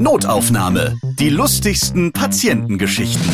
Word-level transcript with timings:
Notaufnahme. 0.00 0.96
Die 1.18 1.28
lustigsten 1.28 2.12
Patientengeschichten. 2.12 3.28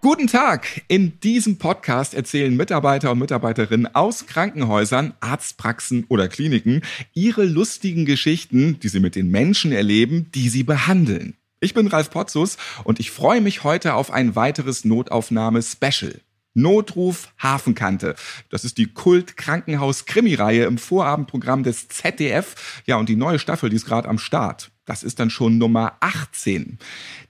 Guten 0.00 0.26
Tag! 0.26 0.82
In 0.88 1.20
diesem 1.20 1.58
Podcast 1.58 2.14
erzählen 2.14 2.56
Mitarbeiter 2.56 3.12
und 3.12 3.18
Mitarbeiterinnen 3.18 3.94
aus 3.94 4.26
Krankenhäusern, 4.26 5.12
Arztpraxen 5.20 6.06
oder 6.08 6.28
Kliniken 6.28 6.80
ihre 7.12 7.44
lustigen 7.44 8.06
Geschichten, 8.06 8.80
die 8.80 8.88
sie 8.88 9.00
mit 9.00 9.16
den 9.16 9.30
Menschen 9.30 9.70
erleben, 9.70 10.30
die 10.34 10.48
sie 10.48 10.62
behandeln. 10.62 11.36
Ich 11.62 11.74
bin 11.74 11.86
Ralf 11.86 12.10
Potzus 12.10 12.56
und 12.82 12.98
ich 12.98 13.12
freue 13.12 13.40
mich 13.40 13.62
heute 13.62 13.94
auf 13.94 14.10
ein 14.10 14.34
weiteres 14.34 14.84
Notaufnahme-Special. 14.84 16.20
Notruf 16.54 17.32
Hafenkante. 17.38 18.16
Das 18.50 18.64
ist 18.64 18.78
die 18.78 18.92
Kult-Krankenhaus-Krimireihe 18.92 20.64
im 20.64 20.76
Vorabendprogramm 20.76 21.62
des 21.62 21.86
ZDF. 21.86 22.82
Ja, 22.84 22.96
und 22.96 23.08
die 23.08 23.14
neue 23.14 23.38
Staffel, 23.38 23.70
die 23.70 23.76
ist 23.76 23.86
gerade 23.86 24.08
am 24.08 24.18
Start. 24.18 24.72
Das 24.86 25.04
ist 25.04 25.20
dann 25.20 25.30
schon 25.30 25.56
Nummer 25.56 25.98
18. 26.00 26.78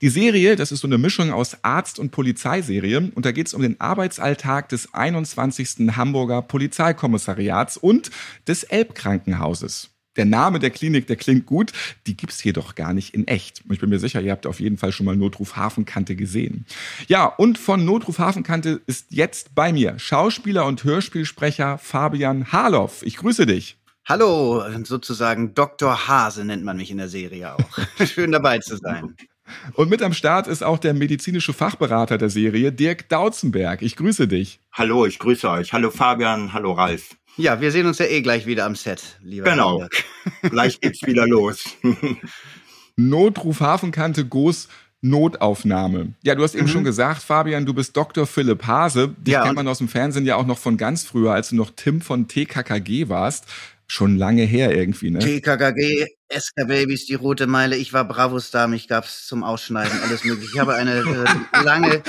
Die 0.01 0.09
Serie, 0.09 0.57
das 0.57 0.73
ist 0.73 0.81
so 0.81 0.89
eine 0.89 0.97
Mischung 0.97 1.31
aus 1.31 1.59
Arzt- 1.63 1.99
und 1.99 2.11
Polizeiserie. 2.11 3.13
Und 3.15 3.27
da 3.27 3.33
geht 3.33 3.49
es 3.49 3.55
um 3.55 3.61
den 3.61 3.79
Arbeitsalltag 3.83 4.71
des 4.71 4.95
21. 4.95 5.95
Hamburger 5.95 6.41
Polizeikommissariats 6.41 7.77
und 7.77 8.11
des 8.49 8.63
Elbkrankenhauses 8.63 9.92
der 10.17 10.25
Name 10.25 10.59
der 10.59 10.71
Klinik, 10.71 11.07
der 11.07 11.17
klingt 11.17 11.47
gut, 11.47 11.73
die 12.07 12.17
gibt's 12.17 12.43
jedoch 12.45 12.75
gar 12.75 12.93
nicht 12.93 13.15
in 13.15 13.27
echt. 13.29 13.63
Ich 13.71 13.81
bin 13.81 13.91
mir 13.91 13.99
sicher, 13.99 14.21
ihr 14.21 14.33
habt 14.33 14.47
auf 14.47 14.61
jeden 14.61 14.79
Fall 14.79 14.93
schon 14.93 15.07
mal 15.07 15.17
Notruf 15.17 15.57
Hafenkante 15.57 16.17
gesehen. 16.17 16.67
Ja, 17.09 17.27
und 17.27 17.59
von 17.59 17.85
Notruf 17.85 18.19
Hafenkante 18.19 18.81
ist 18.87 19.07
jetzt 19.11 19.55
bei 19.55 19.73
mir 19.73 19.99
Schauspieler 19.99 20.67
und 20.67 20.85
Hörspielsprecher 20.85 21.79
Fabian 21.79 22.53
Harloff. 22.53 23.03
Ich 23.03 23.17
grüße 23.17 23.47
dich. 23.47 23.77
Hallo, 24.05 24.65
sozusagen 24.83 25.55
Dr. 25.55 26.09
Hase 26.09 26.45
nennt 26.45 26.65
man 26.65 26.77
mich 26.77 26.91
in 26.91 26.99
der 26.99 27.09
Serie 27.09 27.55
auch. 27.55 27.79
Schön 28.07 28.33
dabei 28.33 28.59
zu 28.59 28.77
sein. 28.77 29.17
Und 29.75 29.91
mit 29.91 30.03
am 30.03 30.13
Start 30.13 30.47
ist 30.47 30.63
auch 30.63 30.79
der 30.79 30.95
medizinische 30.95 31.53
Fachberater 31.53 32.19
der 32.19 32.31
Serie, 32.31 32.73
Dirk 32.73 33.09
Dautzenberg. 33.09 33.83
Ich 33.83 33.97
grüße 33.97 34.27
dich. 34.27 34.61
Hallo, 34.73 35.07
ich 35.07 35.19
grüße 35.19 35.49
euch. 35.49 35.73
Hallo 35.73 35.91
Fabian, 35.91 36.53
hallo 36.53 36.73
Ralf. 36.73 37.17
Ja, 37.37 37.61
wir 37.61 37.71
sehen 37.71 37.87
uns 37.87 37.99
ja 37.99 38.07
eh 38.07 38.21
gleich 38.21 38.47
wieder 38.47 38.67
am 38.67 38.75
Set, 38.75 39.19
lieber. 39.23 39.51
Genau. 39.51 39.87
Gleich 40.43 40.81
geht's 40.81 41.03
wieder 41.07 41.27
los. 41.27 41.65
Notruf 42.97 43.61
Hafenkante 43.61 44.27
Goos 44.27 44.69
Notaufnahme. 45.05 46.15
Ja, 46.23 46.37
du 46.37 46.45
hast 46.45 46.55
eben 46.55 46.67
mhm. 46.67 46.71
schon 46.71 46.85
gesagt, 46.85 47.23
Fabian, 47.23 47.67
du 47.67 47.75
bist 47.75 47.97
Dr. 47.97 48.25
Philipp 48.25 48.65
Hase. 48.67 49.09
Dich 49.19 49.33
ja, 49.33 49.43
kennt 49.43 49.57
man 49.57 49.67
aus 49.67 49.79
dem 49.79 49.89
Fernsehen 49.89 50.25
ja 50.25 50.37
auch 50.37 50.47
noch 50.47 50.59
von 50.59 50.77
ganz 50.77 51.05
früher, 51.05 51.33
als 51.33 51.49
du 51.49 51.57
noch 51.57 51.73
Tim 51.75 52.01
von 52.01 52.29
TKKG 52.29 53.09
warst 53.09 53.47
schon 53.93 54.17
lange 54.17 54.45
her 54.45 54.75
irgendwie, 54.75 55.11
ne? 55.11 55.19
TKKG, 55.19 56.07
SK 56.33 56.67
Babys, 56.67 57.05
die 57.05 57.13
Rote 57.13 57.47
Meile, 57.47 57.77
ich 57.77 57.93
war 57.93 58.09
Bravostar, 58.09 58.67
mich 58.67 58.89
gab's 58.89 59.27
zum 59.27 59.45
Ausschneiden, 59.45 60.01
alles 60.01 60.25
mögliche. 60.25 60.55
Ich 60.55 60.59
habe 60.59 60.75
eine 60.77 61.01
äh, 61.01 61.63
lange, 61.63 62.03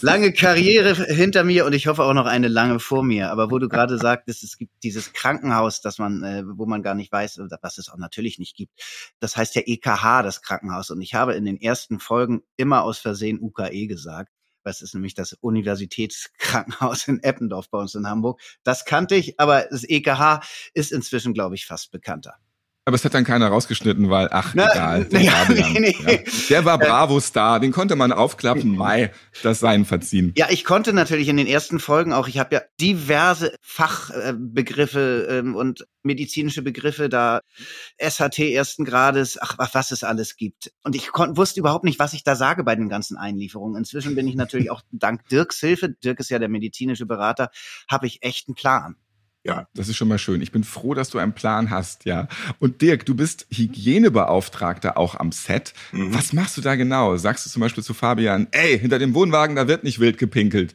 lange 0.00 0.32
Karriere 0.32 0.92
hinter 0.92 1.44
mir 1.44 1.66
und 1.66 1.72
ich 1.72 1.86
hoffe 1.86 2.02
auch 2.02 2.14
noch 2.14 2.26
eine 2.26 2.48
lange 2.48 2.80
vor 2.80 3.04
mir. 3.04 3.30
Aber 3.30 3.52
wo 3.52 3.60
du 3.60 3.68
gerade 3.68 3.96
sagtest, 3.96 4.42
es 4.42 4.56
gibt 4.56 4.72
dieses 4.82 5.12
Krankenhaus, 5.12 5.80
das 5.80 5.98
man, 5.98 6.24
äh, 6.24 6.42
wo 6.44 6.66
man 6.66 6.82
gar 6.82 6.96
nicht 6.96 7.12
weiß, 7.12 7.40
was 7.62 7.78
es 7.78 7.90
auch 7.90 7.98
natürlich 7.98 8.40
nicht 8.40 8.56
gibt. 8.56 8.72
Das 9.20 9.36
heißt 9.36 9.54
ja 9.54 9.62
EKH, 9.64 10.24
das 10.24 10.42
Krankenhaus. 10.42 10.90
Und 10.90 11.00
ich 11.00 11.14
habe 11.14 11.34
in 11.34 11.44
den 11.44 11.60
ersten 11.60 12.00
Folgen 12.00 12.42
immer 12.56 12.82
aus 12.82 12.98
Versehen 12.98 13.38
UKE 13.40 13.86
gesagt. 13.86 14.32
Das 14.62 14.82
ist 14.82 14.94
nämlich 14.94 15.14
das 15.14 15.32
Universitätskrankenhaus 15.34 17.08
in 17.08 17.22
Eppendorf 17.22 17.70
bei 17.70 17.78
uns 17.78 17.94
in 17.94 18.06
Hamburg. 18.06 18.40
Das 18.62 18.84
kannte 18.84 19.14
ich, 19.14 19.38
aber 19.40 19.66
das 19.70 19.84
EKH 19.88 20.40
ist 20.74 20.92
inzwischen, 20.92 21.34
glaube 21.34 21.54
ich, 21.54 21.66
fast 21.66 21.90
bekannter. 21.90 22.36
Aber 22.86 22.94
es 22.94 23.04
hat 23.04 23.12
dann 23.12 23.24
keiner 23.24 23.48
rausgeschnitten, 23.48 24.08
weil, 24.08 24.28
ach, 24.32 24.54
Na, 24.54 24.72
egal. 24.72 25.04
Der, 25.04 25.20
ja, 25.20 25.46
nee, 25.48 25.80
nee. 25.80 25.96
Ja. 26.00 26.18
der 26.48 26.64
war 26.64 26.80
äh, 26.80 26.86
Bravo-Star, 26.86 27.60
den 27.60 27.72
konnte 27.72 27.94
man 27.94 28.10
aufklappen, 28.10 28.74
Mai, 28.74 29.12
das 29.42 29.60
seien 29.60 29.84
verziehen. 29.84 30.32
Ja, 30.36 30.46
ich 30.50 30.64
konnte 30.64 30.94
natürlich 30.94 31.28
in 31.28 31.36
den 31.36 31.46
ersten 31.46 31.78
Folgen 31.78 32.14
auch, 32.14 32.26
ich 32.26 32.38
habe 32.38 32.54
ja 32.54 32.62
diverse 32.80 33.54
Fachbegriffe 33.60 35.28
ähm, 35.30 35.56
und 35.56 35.86
medizinische 36.02 36.62
Begriffe 36.62 37.10
da, 37.10 37.42
SHT 38.00 38.38
ersten 38.38 38.86
Grades, 38.86 39.38
ach, 39.40 39.56
was 39.74 39.90
es 39.90 40.02
alles 40.02 40.36
gibt. 40.36 40.72
Und 40.82 40.96
ich 40.96 41.12
wusste 41.12 41.60
überhaupt 41.60 41.84
nicht, 41.84 41.98
was 41.98 42.14
ich 42.14 42.24
da 42.24 42.34
sage 42.34 42.64
bei 42.64 42.76
den 42.76 42.88
ganzen 42.88 43.18
Einlieferungen. 43.18 43.76
Inzwischen 43.76 44.14
bin 44.14 44.26
ich 44.26 44.36
natürlich 44.36 44.70
auch 44.70 44.80
dank 44.90 45.28
Dirks 45.28 45.60
Hilfe, 45.60 45.90
Dirk 45.90 46.18
ist 46.20 46.30
ja 46.30 46.38
der 46.38 46.48
medizinische 46.48 47.04
Berater, 47.04 47.50
habe 47.90 48.06
ich 48.06 48.22
echt 48.22 48.48
einen 48.48 48.54
Plan. 48.54 48.96
Ja, 49.42 49.68
das 49.74 49.88
ist 49.88 49.96
schon 49.96 50.08
mal 50.08 50.18
schön. 50.18 50.42
Ich 50.42 50.52
bin 50.52 50.64
froh, 50.64 50.92
dass 50.92 51.08
du 51.08 51.18
einen 51.18 51.32
Plan 51.32 51.70
hast, 51.70 52.04
ja. 52.04 52.28
Und 52.58 52.82
Dirk, 52.82 53.06
du 53.06 53.14
bist 53.14 53.46
Hygienebeauftragter 53.50 54.98
auch 54.98 55.14
am 55.14 55.32
Set. 55.32 55.72
Mhm. 55.92 56.14
Was 56.14 56.32
machst 56.32 56.58
du 56.58 56.60
da 56.60 56.74
genau? 56.74 57.16
Sagst 57.16 57.46
du 57.46 57.50
zum 57.50 57.60
Beispiel 57.60 57.82
zu 57.82 57.94
Fabian, 57.94 58.48
ey, 58.50 58.78
hinter 58.78 58.98
dem 58.98 59.14
Wohnwagen, 59.14 59.56
da 59.56 59.66
wird 59.66 59.82
nicht 59.82 59.98
wild 59.98 60.18
gepinkelt. 60.18 60.74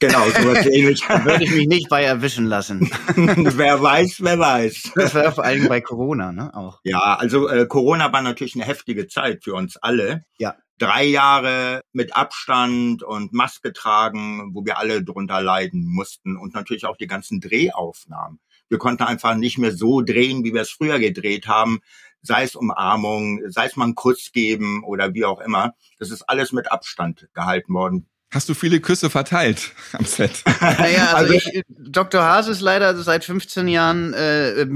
Genau, 0.00 0.24
so 0.30 0.54
ähnlich. 0.70 1.02
Würde 1.08 1.44
ich 1.44 1.50
mich 1.50 1.66
nicht 1.66 1.88
bei 1.88 2.04
erwischen 2.04 2.46
lassen. 2.46 2.88
wer 3.16 3.82
weiß, 3.82 4.18
wer 4.20 4.38
weiß. 4.38 4.92
Das 4.94 5.14
war 5.14 5.32
vor 5.32 5.44
allem 5.44 5.68
bei 5.68 5.80
Corona, 5.80 6.32
ne? 6.32 6.54
Auch. 6.54 6.80
Ja, 6.84 7.16
also 7.16 7.48
äh, 7.48 7.66
Corona 7.66 8.12
war 8.12 8.22
natürlich 8.22 8.54
eine 8.54 8.64
heftige 8.64 9.08
Zeit 9.08 9.42
für 9.42 9.54
uns 9.54 9.76
alle. 9.76 10.24
Ja 10.38 10.54
drei 10.78 11.04
Jahre 11.04 11.82
mit 11.92 12.16
Abstand 12.16 13.02
und 13.02 13.32
Maske 13.32 13.72
tragen, 13.72 14.54
wo 14.54 14.64
wir 14.64 14.78
alle 14.78 15.02
drunter 15.02 15.40
leiden 15.42 15.86
mussten 15.86 16.36
und 16.36 16.54
natürlich 16.54 16.86
auch 16.86 16.96
die 16.96 17.06
ganzen 17.06 17.40
Drehaufnahmen. 17.40 18.40
Wir 18.68 18.78
konnten 18.78 19.02
einfach 19.02 19.34
nicht 19.34 19.58
mehr 19.58 19.74
so 19.74 20.02
drehen, 20.02 20.44
wie 20.44 20.52
wir 20.52 20.62
es 20.62 20.70
früher 20.70 20.98
gedreht 20.98 21.46
haben, 21.46 21.80
sei 22.22 22.42
es 22.42 22.54
Umarmung, 22.54 23.40
sei 23.48 23.66
es 23.66 23.76
mal 23.76 23.84
einen 23.84 23.94
Kuss 23.94 24.30
geben 24.32 24.84
oder 24.84 25.14
wie 25.14 25.24
auch 25.24 25.40
immer. 25.40 25.74
Das 25.98 26.10
ist 26.10 26.22
alles 26.22 26.52
mit 26.52 26.70
Abstand 26.70 27.28
gehalten 27.34 27.72
worden. 27.72 28.06
Hast 28.30 28.46
du 28.50 28.52
viele 28.52 28.80
Küsse 28.80 29.08
verteilt 29.08 29.72
am 29.94 30.04
Set? 30.04 30.44
Naja, 30.60 31.12
also, 31.14 31.32
also 31.32 31.34
ich, 31.34 31.62
Dr. 31.68 32.22
Haas 32.22 32.46
ist 32.46 32.60
leider 32.60 32.94
seit 33.02 33.24
15 33.24 33.68
Jahren 33.68 34.12
äh, 34.12 34.66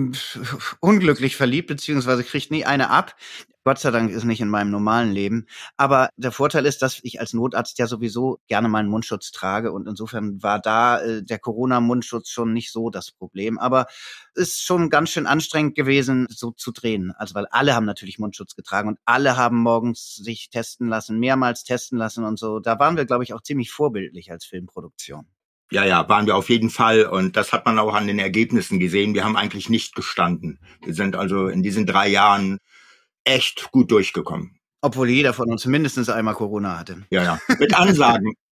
unglücklich 0.81 1.37
verliebt, 1.37 1.69
beziehungsweise 1.69 2.25
kriegt 2.25 2.51
nie 2.51 2.65
eine 2.65 2.89
ab. 2.89 3.15
Gott 3.65 3.79
sei 3.79 3.91
Dank 3.93 4.11
ist 4.11 4.25
nicht 4.25 4.41
in 4.41 4.49
meinem 4.49 4.71
normalen 4.71 5.13
Leben. 5.13 5.47
Aber 5.77 6.09
der 6.17 6.33
Vorteil 6.33 6.67
ist, 6.67 6.83
dass 6.83 6.99
ich 7.03 7.21
als 7.21 7.33
Notarzt 7.33 7.79
ja 7.79 7.87
sowieso 7.87 8.41
gerne 8.49 8.69
meinen 8.69 8.89
Mundschutz 8.89 9.31
trage 9.31 9.73
und 9.73 9.87
insofern 9.87 10.43
war 10.43 10.61
da 10.61 11.01
äh, 11.01 11.23
der 11.23 11.39
Corona-Mundschutz 11.39 12.29
schon 12.29 12.53
nicht 12.53 12.73
so 12.73 12.91
das 12.91 13.13
Problem. 13.13 13.59
Aber 13.59 13.87
ist 14.35 14.63
schon 14.63 14.91
ganz 14.91 15.11
schön 15.11 15.27
anstrengend 15.27 15.77
gewesen, 15.77 16.27
so 16.29 16.51
zu 16.51 16.73
drehen. 16.73 17.13
Also 17.17 17.35
weil 17.35 17.47
alle 17.51 17.75
haben 17.75 17.87
natürlich 17.87 18.19
Mundschutz 18.19 18.57
getragen 18.57 18.89
und 18.89 18.99
alle 19.05 19.37
haben 19.37 19.59
morgens 19.59 20.17
sich 20.17 20.51
testen 20.51 20.89
lassen, 20.89 21.21
mehrmals 21.21 21.63
testen 21.63 21.99
lassen 21.99 22.25
und 22.25 22.39
so. 22.39 22.59
Da 22.59 22.79
waren 22.79 22.97
wir, 22.97 23.05
glaube 23.05 23.25
ich, 23.25 23.33
auch 23.33 23.43
ziemlich 23.43 23.71
vorbildlich 23.71 24.33
als 24.33 24.45
Filmproduktion. 24.45 25.27
Ja, 25.71 25.87
ja, 25.87 26.07
waren 26.07 26.27
wir 26.27 26.37
auf 26.37 26.51
jeden 26.51 26.69
Fall. 26.69 27.07
Und 27.07 27.37
das 27.37 27.53
hat 27.55 27.65
man 27.65 27.79
auch 27.79 27.95
an 27.95 28.07
den 28.07 28.19
Ergebnissen 28.19 28.79
gesehen. 28.79 29.15
Wir 29.15 29.25
haben 29.25 29.37
eigentlich 29.37 29.71
nicht 29.71 29.95
gestanden. 29.95 30.59
Wir 30.85 30.93
sind 30.93 31.17
also 31.17 31.47
in 31.47 31.63
diesen 31.63 31.87
drei 31.87 32.09
Jahren 32.09 32.59
echt 33.25 33.71
gut 33.71 33.91
durchgekommen. 33.91 34.59
Obwohl 34.81 35.11
jeder 35.11 35.33
von 35.33 35.51
uns 35.51 35.65
mindestens 35.67 36.09
einmal 36.09 36.35
Corona 36.35 36.79
hatte. 36.79 37.03
Ja, 37.11 37.23
ja. 37.23 37.41
Mit 37.59 37.75
Ansagen. 37.75 38.35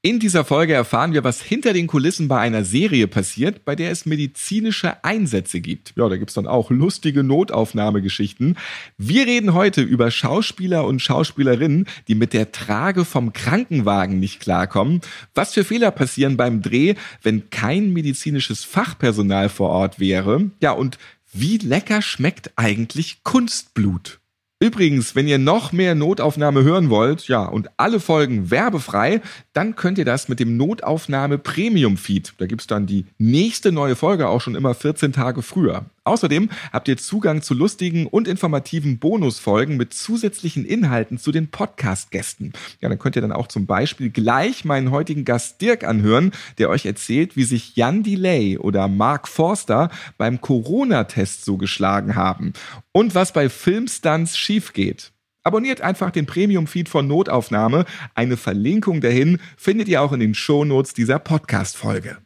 In 0.00 0.20
dieser 0.20 0.44
Folge 0.44 0.74
erfahren 0.74 1.12
wir, 1.12 1.24
was 1.24 1.42
hinter 1.42 1.72
den 1.72 1.88
Kulissen 1.88 2.28
bei 2.28 2.38
einer 2.38 2.62
Serie 2.62 3.08
passiert, 3.08 3.64
bei 3.64 3.74
der 3.74 3.90
es 3.90 4.06
medizinische 4.06 5.02
Einsätze 5.02 5.60
gibt. 5.60 5.94
Ja, 5.96 6.08
da 6.08 6.16
gibt's 6.16 6.34
dann 6.34 6.46
auch 6.46 6.70
lustige 6.70 7.24
Notaufnahmegeschichten. 7.24 8.56
Wir 8.96 9.26
reden 9.26 9.54
heute 9.54 9.82
über 9.82 10.12
Schauspieler 10.12 10.86
und 10.86 11.02
Schauspielerinnen, 11.02 11.88
die 12.06 12.14
mit 12.14 12.32
der 12.32 12.52
Trage 12.52 13.04
vom 13.04 13.32
Krankenwagen 13.32 14.20
nicht 14.20 14.38
klarkommen. 14.38 15.00
Was 15.34 15.54
für 15.54 15.64
Fehler 15.64 15.90
passieren 15.90 16.36
beim 16.36 16.62
Dreh, 16.62 16.94
wenn 17.24 17.50
kein 17.50 17.92
medizinisches 17.92 18.64
Fachpersonal 18.64 19.48
vor 19.48 19.70
Ort 19.70 19.98
wäre. 19.98 20.52
Ja, 20.62 20.70
und 20.70 20.96
wie 21.32 21.58
lecker 21.58 22.02
schmeckt 22.02 22.52
eigentlich 22.56 23.22
Kunstblut? 23.22 24.20
Übrigens, 24.60 25.14
wenn 25.14 25.28
ihr 25.28 25.38
noch 25.38 25.70
mehr 25.70 25.94
Notaufnahme 25.94 26.64
hören 26.64 26.90
wollt, 26.90 27.28
ja, 27.28 27.44
und 27.44 27.68
alle 27.76 28.00
Folgen 28.00 28.50
werbefrei, 28.50 29.20
dann 29.52 29.76
könnt 29.76 29.98
ihr 29.98 30.04
das 30.04 30.28
mit 30.28 30.40
dem 30.40 30.56
Notaufnahme 30.56 31.38
Premium 31.38 31.96
Feed. 31.96 32.34
Da 32.38 32.46
gibt's 32.46 32.66
dann 32.66 32.86
die 32.86 33.06
nächste 33.18 33.70
neue 33.70 33.94
Folge 33.94 34.26
auch 34.26 34.40
schon 34.40 34.56
immer 34.56 34.74
14 34.74 35.12
Tage 35.12 35.42
früher. 35.42 35.84
Außerdem 36.08 36.48
habt 36.72 36.88
ihr 36.88 36.96
Zugang 36.96 37.42
zu 37.42 37.54
lustigen 37.54 38.06
und 38.06 38.26
informativen 38.26 38.98
Bonusfolgen 38.98 39.76
mit 39.76 39.92
zusätzlichen 39.94 40.64
Inhalten 40.64 41.18
zu 41.18 41.32
den 41.32 41.48
Podcast-Gästen. 41.48 42.52
Ja, 42.80 42.88
dann 42.88 42.98
könnt 42.98 43.16
ihr 43.16 43.22
dann 43.22 43.32
auch 43.32 43.46
zum 43.46 43.66
Beispiel 43.66 44.10
gleich 44.10 44.64
meinen 44.64 44.90
heutigen 44.90 45.24
Gast 45.24 45.60
Dirk 45.60 45.84
anhören, 45.84 46.32
der 46.58 46.70
euch 46.70 46.86
erzählt, 46.86 47.36
wie 47.36 47.44
sich 47.44 47.76
Jan 47.76 48.02
Delay 48.02 48.58
oder 48.58 48.88
Mark 48.88 49.28
Forster 49.28 49.90
beim 50.16 50.40
Corona-Test 50.40 51.44
so 51.44 51.56
geschlagen 51.56 52.16
haben 52.16 52.54
und 52.92 53.14
was 53.14 53.32
bei 53.32 53.48
Filmstunts 53.48 54.36
schief 54.36 54.72
geht. 54.72 55.12
Abonniert 55.42 55.80
einfach 55.80 56.10
den 56.10 56.26
Premium-Feed 56.26 56.88
von 56.88 57.06
Notaufnahme. 57.06 57.86
Eine 58.14 58.36
Verlinkung 58.36 59.00
dahin 59.00 59.38
findet 59.56 59.88
ihr 59.88 60.02
auch 60.02 60.12
in 60.12 60.20
den 60.20 60.34
Shownotes 60.34 60.92
dieser 60.92 61.18
Podcast-Folge. 61.18 62.18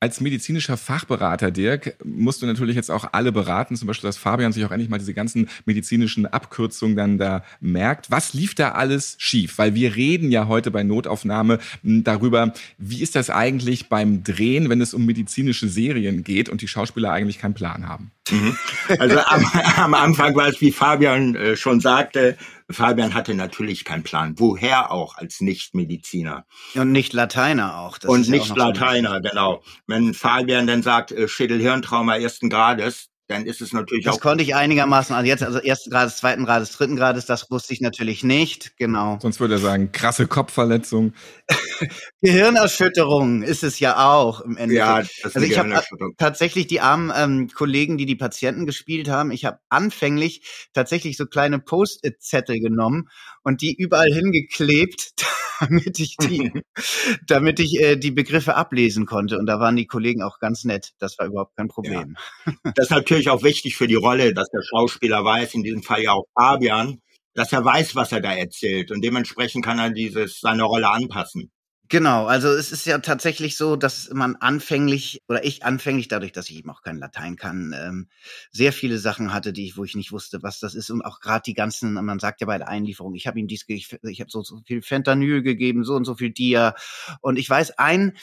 Als 0.00 0.20
medizinischer 0.20 0.76
Fachberater, 0.76 1.50
Dirk, 1.50 1.96
musst 2.04 2.40
du 2.40 2.46
natürlich 2.46 2.76
jetzt 2.76 2.88
auch 2.88 3.08
alle 3.10 3.32
beraten, 3.32 3.74
zum 3.74 3.88
Beispiel, 3.88 4.06
dass 4.06 4.16
Fabian 4.16 4.52
sich 4.52 4.64
auch 4.64 4.70
endlich 4.70 4.88
mal 4.88 4.98
diese 4.98 5.12
ganzen 5.12 5.48
medizinischen 5.64 6.24
Abkürzungen 6.24 6.94
dann 6.94 7.18
da 7.18 7.42
merkt. 7.60 8.08
Was 8.08 8.32
lief 8.32 8.54
da 8.54 8.72
alles 8.72 9.16
schief? 9.18 9.58
Weil 9.58 9.74
wir 9.74 9.96
reden 9.96 10.30
ja 10.30 10.46
heute 10.46 10.70
bei 10.70 10.84
Notaufnahme 10.84 11.58
hm, 11.82 12.04
darüber, 12.04 12.52
wie 12.78 13.02
ist 13.02 13.16
das 13.16 13.28
eigentlich 13.28 13.88
beim 13.88 14.22
Drehen, 14.22 14.70
wenn 14.70 14.80
es 14.80 14.94
um 14.94 15.04
medizinische 15.04 15.68
Serien 15.68 16.22
geht 16.22 16.48
und 16.48 16.60
die 16.60 16.68
Schauspieler 16.68 17.10
eigentlich 17.10 17.40
keinen 17.40 17.54
Plan 17.54 17.88
haben. 17.88 18.12
Mhm. 18.30 18.56
Also 19.00 19.18
am, 19.18 19.44
am 19.76 19.94
Anfang 19.94 20.32
war 20.36 20.46
es, 20.46 20.60
wie 20.60 20.70
Fabian 20.70 21.34
äh, 21.34 21.56
schon 21.56 21.80
sagte, 21.80 22.36
Fabian 22.70 23.14
hatte 23.14 23.34
natürlich 23.34 23.84
keinen 23.84 24.02
Plan. 24.02 24.34
Woher 24.36 24.90
auch 24.92 25.16
als 25.16 25.40
Nichtmediziner? 25.40 26.44
Und 26.74 26.92
nicht 26.92 27.12
Lateiner 27.14 27.78
auch. 27.78 27.98
Das 27.98 28.10
und 28.10 28.28
nicht 28.28 28.48
ja 28.48 28.52
auch 28.52 28.56
Lateiner, 28.56 29.14
so 29.22 29.28
genau. 29.28 29.62
Wenn 29.86 30.12
Fabian 30.12 30.66
dann 30.66 30.82
sagt, 30.82 31.12
äh, 31.12 31.28
Schädelhirntrauma 31.28 32.16
ersten 32.16 32.50
Grades, 32.50 33.08
dann 33.28 33.44
ist 33.44 33.60
es 33.60 33.72
natürlich 33.72 34.04
das 34.04 34.14
auch. 34.14 34.16
Das 34.16 34.22
konnte 34.22 34.42
ich 34.42 34.54
einigermaßen, 34.54 35.14
also 35.14 35.26
jetzt, 35.26 35.42
also 35.42 35.58
ersten 35.58 35.90
Grades, 35.90 36.16
zweiten 36.16 36.46
Grades, 36.46 36.72
dritten 36.72 36.96
Grades, 36.96 37.26
das 37.26 37.50
wusste 37.50 37.74
ich 37.74 37.80
natürlich 37.80 38.24
nicht, 38.24 38.76
genau. 38.78 39.18
Sonst 39.20 39.38
würde 39.38 39.54
er 39.54 39.58
sagen, 39.58 39.92
krasse 39.92 40.26
Kopfverletzung. 40.26 41.12
Gehirnerschütterung 42.22 43.42
ist 43.42 43.62
es 43.62 43.78
ja 43.80 44.10
auch 44.10 44.40
im 44.40 44.56
Endeffekt. 44.56 44.78
Ja, 44.78 44.98
das 44.98 45.10
ist 45.10 45.36
also 45.36 45.46
ich 45.46 45.58
habe 45.58 45.82
tatsächlich 46.16 46.66
die 46.66 46.80
armen 46.80 47.12
ähm, 47.14 47.50
Kollegen, 47.54 47.98
die 47.98 48.06
die 48.06 48.16
Patienten 48.16 48.64
gespielt 48.64 49.08
haben, 49.08 49.30
ich 49.30 49.44
habe 49.44 49.58
anfänglich 49.68 50.68
tatsächlich 50.72 51.16
so 51.16 51.26
kleine 51.26 51.58
Post-it-Zettel 51.58 52.60
genommen 52.60 53.08
und 53.48 53.62
die 53.62 53.74
überall 53.74 54.12
hingeklebt, 54.12 55.14
damit 55.60 55.98
ich 55.98 56.16
die, 56.18 56.52
damit 57.26 57.58
ich 57.60 57.80
äh, 57.80 57.96
die 57.96 58.10
Begriffe 58.10 58.56
ablesen 58.56 59.06
konnte. 59.06 59.38
Und 59.38 59.46
da 59.46 59.58
waren 59.58 59.74
die 59.74 59.86
Kollegen 59.86 60.22
auch 60.22 60.38
ganz 60.38 60.64
nett. 60.64 60.92
Das 60.98 61.18
war 61.18 61.26
überhaupt 61.26 61.56
kein 61.56 61.68
Problem. 61.68 62.16
Ja. 62.44 62.52
Das 62.76 62.86
ist 62.86 62.90
natürlich 62.90 63.30
auch 63.30 63.42
wichtig 63.42 63.74
für 63.74 63.88
die 63.88 63.94
Rolle, 63.94 64.34
dass 64.34 64.50
der 64.50 64.62
Schauspieler 64.62 65.24
weiß, 65.24 65.54
in 65.54 65.62
diesem 65.62 65.82
Fall 65.82 66.02
ja 66.02 66.12
auch 66.12 66.26
Fabian, 66.34 67.00
dass 67.32 67.52
er 67.52 67.64
weiß, 67.64 67.96
was 67.96 68.12
er 68.12 68.20
da 68.20 68.34
erzählt 68.34 68.90
und 68.90 69.02
dementsprechend 69.02 69.64
kann 69.64 69.78
er 69.78 69.90
dieses 69.90 70.40
seine 70.40 70.64
Rolle 70.64 70.90
anpassen. 70.90 71.50
Genau, 71.90 72.26
also 72.26 72.48
es 72.48 72.70
ist 72.70 72.84
ja 72.84 72.98
tatsächlich 72.98 73.56
so, 73.56 73.74
dass 73.74 74.10
man 74.12 74.36
anfänglich 74.36 75.22
oder 75.26 75.42
ich 75.42 75.64
anfänglich, 75.64 76.08
dadurch, 76.08 76.32
dass 76.32 76.50
ich 76.50 76.56
eben 76.58 76.68
auch 76.68 76.82
kein 76.82 76.98
Latein 76.98 77.36
kann, 77.36 77.74
ähm, 77.74 78.08
sehr 78.50 78.74
viele 78.74 78.98
Sachen 78.98 79.32
hatte, 79.32 79.54
die 79.54 79.64
ich, 79.64 79.78
wo 79.78 79.84
ich 79.84 79.94
nicht 79.94 80.12
wusste, 80.12 80.42
was 80.42 80.60
das 80.60 80.74
ist. 80.74 80.90
Und 80.90 81.00
auch 81.02 81.20
gerade 81.20 81.42
die 81.46 81.54
ganzen, 81.54 81.94
man 81.94 82.18
sagt 82.18 82.42
ja 82.42 82.46
bei 82.46 82.58
der 82.58 82.68
Einlieferung, 82.68 83.14
ich 83.14 83.26
habe 83.26 83.40
ihm 83.40 83.46
dies, 83.46 83.64
ich, 83.68 83.96
ich 84.02 84.20
habe 84.20 84.30
so, 84.30 84.42
so 84.42 84.60
viel 84.66 84.82
Fentanyl 84.82 85.42
gegeben, 85.42 85.82
so 85.82 85.94
und 85.94 86.04
so 86.04 86.14
viel 86.14 86.30
Dia. 86.30 86.74
Und 87.22 87.38
ich 87.38 87.48
weiß 87.48 87.78
ein, 87.78 88.16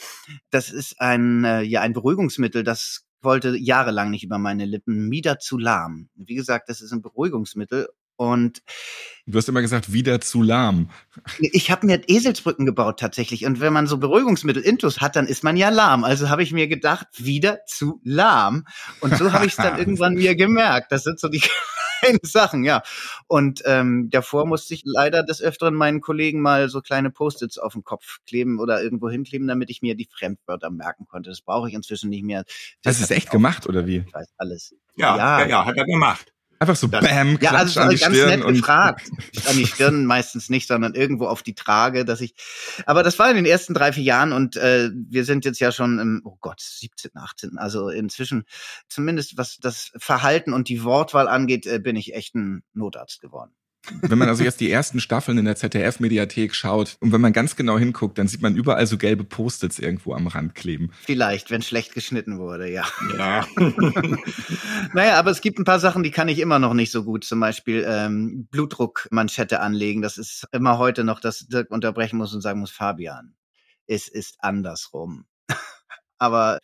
das 0.51 0.69
ist 0.71 1.01
ein 1.01 1.44
äh, 1.44 1.62
ja 1.62 1.81
ein 1.81 1.94
Beruhigungsmittel, 1.94 2.63
das 2.63 3.06
wollte 3.21 3.57
jahrelang 3.57 4.12
nicht 4.12 4.23
über 4.23 4.38
meine 4.38 4.65
Lippen, 4.65 5.09
Midazolam. 5.09 6.09
Wie 6.15 6.35
gesagt, 6.35 6.69
das 6.69 6.81
ist 6.81 6.91
ein 6.91 7.01
Beruhigungsmittel 7.01 7.88
und 8.17 8.62
du 9.25 9.38
hast 9.38 9.50
immer 9.50 9.62
gesagt, 9.62 9.91
wieder 9.91 10.21
zu 10.21 10.41
lahm. 10.41 10.89
Ich 11.39 11.71
habe 11.71 11.85
mir 11.85 12.01
Eselsbrücken 12.07 12.65
gebaut 12.65 13.00
tatsächlich. 13.00 13.45
Und 13.45 13.59
wenn 13.59 13.73
man 13.73 13.88
so 13.88 13.97
Beruhigungsmittel 13.97 14.63
Intus 14.63 15.01
hat, 15.01 15.15
dann 15.15 15.27
ist 15.27 15.44
man 15.44 15.57
ja 15.57 15.69
lahm. 15.69 16.03
Also 16.03 16.29
habe 16.29 16.44
ich 16.44 16.53
mir 16.53 16.67
gedacht, 16.67 17.07
wieder 17.17 17.65
zu 17.65 18.00
lahm. 18.03 18.65
Und 19.01 19.17
so 19.17 19.33
habe 19.33 19.45
ich 19.45 19.51
es 19.53 19.57
dann 19.57 19.77
irgendwann 19.79 20.13
mir 20.13 20.35
gemerkt. 20.35 20.91
Das 20.91 21.03
sind 21.03 21.19
so 21.19 21.27
die 21.27 21.41
kleinen 22.00 22.19
Sachen, 22.23 22.63
ja. 22.63 22.83
Und 23.27 23.63
ähm, 23.65 24.09
davor 24.12 24.45
musste 24.45 24.73
ich 24.73 24.83
leider 24.85 25.23
des 25.23 25.41
Öfteren 25.41 25.73
meinen 25.73 26.01
Kollegen 26.01 26.41
mal 26.41 26.69
so 26.69 26.81
kleine 26.81 27.12
Post-its 27.12 27.57
auf 27.57 27.73
den 27.73 27.83
Kopf 27.83 28.19
kleben 28.25 28.59
oder 28.59 28.81
irgendwo 28.81 29.09
hinkleben, 29.09 29.47
damit 29.47 29.69
ich 29.69 29.81
mir 29.81 29.95
die 29.95 30.07
Fremdwörter 30.09 30.69
merken 30.69 31.06
konnte. 31.07 31.29
Das 31.31 31.41
brauche 31.41 31.67
ich 31.67 31.73
inzwischen 31.73 32.09
nicht 32.09 32.23
mehr. 32.23 32.44
Das, 32.81 33.00
das 33.00 33.01
ist 33.01 33.12
echt 33.12 33.31
gemacht, 33.31 33.67
oder 33.67 33.88
wie? 33.88 34.03
Ich 34.07 34.13
weiß 34.13 34.27
alles. 34.38 34.75
Ja, 34.95 35.17
ja, 35.17 35.39
ja, 35.41 35.47
ja 35.47 35.65
hat 35.65 35.75
er 35.77 35.85
gemacht. 35.85 36.35
Einfach 36.60 36.75
so 36.75 36.88
das, 36.88 37.04
Bam, 37.04 37.38
ja, 37.42 37.52
also 37.52 37.81
an 37.81 37.90
die 37.90 37.98
ganz 37.98 38.16
Stirn 38.16 38.40
nett 38.40 38.48
gefragt. 38.48 39.12
An 39.48 39.57
die 39.57 39.68
Stirn 39.68 40.06
meistens 40.06 40.50
nicht, 40.50 40.68
sondern 40.68 40.96
irgendwo 40.96 41.28
auf 41.28 41.44
die 41.44 41.54
Trage, 41.56 42.06
dass 42.06 42.22
ich. 42.22 42.34
Aber 42.86 43.04
das 43.04 43.19
war 43.19 43.30
in 43.30 43.36
den 43.36 43.46
ersten 43.46 43.74
drei, 43.74 43.92
vier 43.92 44.04
Jahren 44.04 44.31
und 44.31 44.56
äh, 44.56 44.90
wir 44.94 45.25
sind 45.25 45.44
jetzt 45.44 45.60
ja 45.60 45.72
schon 45.72 46.00
im, 46.00 46.22
oh 46.24 46.38
Gott, 46.40 46.62
17, 46.62 47.12
18. 47.13 47.57
Also 47.57 47.90
inzwischen, 47.90 48.46
zumindest 48.88 49.38
was 49.38 49.57
das 49.57 49.92
Verhalten 49.98 50.54
und 50.54 50.69
die 50.69 50.84
Wortwahl 50.84 51.28
angeht, 51.28 51.66
äh, 51.66 51.80
bin 51.80 51.96
ich 51.96 52.13
echt 52.13 52.36
ein 52.36 52.63
Notarzt 52.74 53.19
geworden. 53.22 53.54
Wenn 54.02 54.18
man 54.18 54.30
also 54.30 54.44
jetzt 54.44 54.60
die 54.60 54.72
ersten 54.72 55.00
Staffeln 55.00 55.38
in 55.38 55.46
der 55.46 55.56
ZDF-Mediathek 55.56 56.56
schaut 56.56 56.98
und 57.00 57.12
wenn 57.12 57.22
man 57.22 57.34
ganz 57.34 57.56
genau 57.56 57.78
hinguckt, 57.78 58.18
dann 58.18 58.28
sieht 58.28 58.42
man 58.42 58.56
überall 58.56 58.86
so 58.88 58.98
gelbe 58.98 59.24
Post-its 59.24 59.80
irgendwo 59.80 60.14
am 60.14 60.28
Rand 60.28 60.56
kleben. 60.56 60.92
Vielleicht, 61.04 61.52
wenn 61.52 61.62
schlecht 61.62 61.94
geschnitten 61.94 62.40
wurde, 62.40 62.70
ja. 62.70 62.86
Ja. 63.18 63.46
naja, 64.94 65.18
aber 65.18 65.32
es 65.32 65.42
gibt 65.42 65.60
ein 65.60 65.66
paar 65.66 65.80
Sachen, 65.80 66.04
die 66.04 66.12
kann 66.12 66.28
ich 66.28 66.40
immer 66.40 66.60
noch 66.60 66.74
nicht 66.74 66.92
so 66.92 67.04
gut. 67.04 67.24
Zum 67.24 67.40
Beispiel 67.40 67.86
ähm, 67.88 68.48
Blutdruckmanschette 68.52 69.60
anlegen. 69.60 70.02
Das 70.02 70.18
ist 70.18 70.48
immer 70.52 70.78
heute 70.78 71.04
noch, 71.04 71.20
dass 71.20 71.48
Dirk 71.48 71.72
unterbrechen 71.72 72.18
muss 72.18 72.34
und 72.34 72.42
sagen 72.42 72.60
muss, 72.60 72.72
Fabian, 72.72 73.36
es 73.88 74.08
ist 74.08 74.38
andersrum. 74.40 75.26
aber 76.18 76.60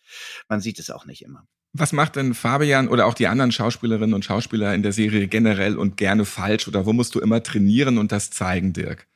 man 0.47 0.61
sieht 0.61 0.79
es 0.79 0.89
auch 0.89 1.05
nicht 1.05 1.21
immer. 1.23 1.45
Was 1.73 1.93
macht 1.93 2.17
denn 2.17 2.33
Fabian 2.33 2.89
oder 2.89 3.05
auch 3.05 3.13
die 3.13 3.27
anderen 3.27 3.51
Schauspielerinnen 3.51 4.13
und 4.13 4.25
Schauspieler 4.25 4.75
in 4.75 4.83
der 4.83 4.91
Serie 4.91 5.27
generell 5.27 5.77
und 5.77 5.95
gerne 5.95 6.25
falsch 6.25 6.67
oder 6.67 6.85
wo 6.85 6.91
musst 6.91 7.15
du 7.15 7.19
immer 7.19 7.41
trainieren 7.43 7.97
und 7.97 8.11
das 8.11 8.29
zeigen, 8.29 8.73
Dirk? 8.73 9.07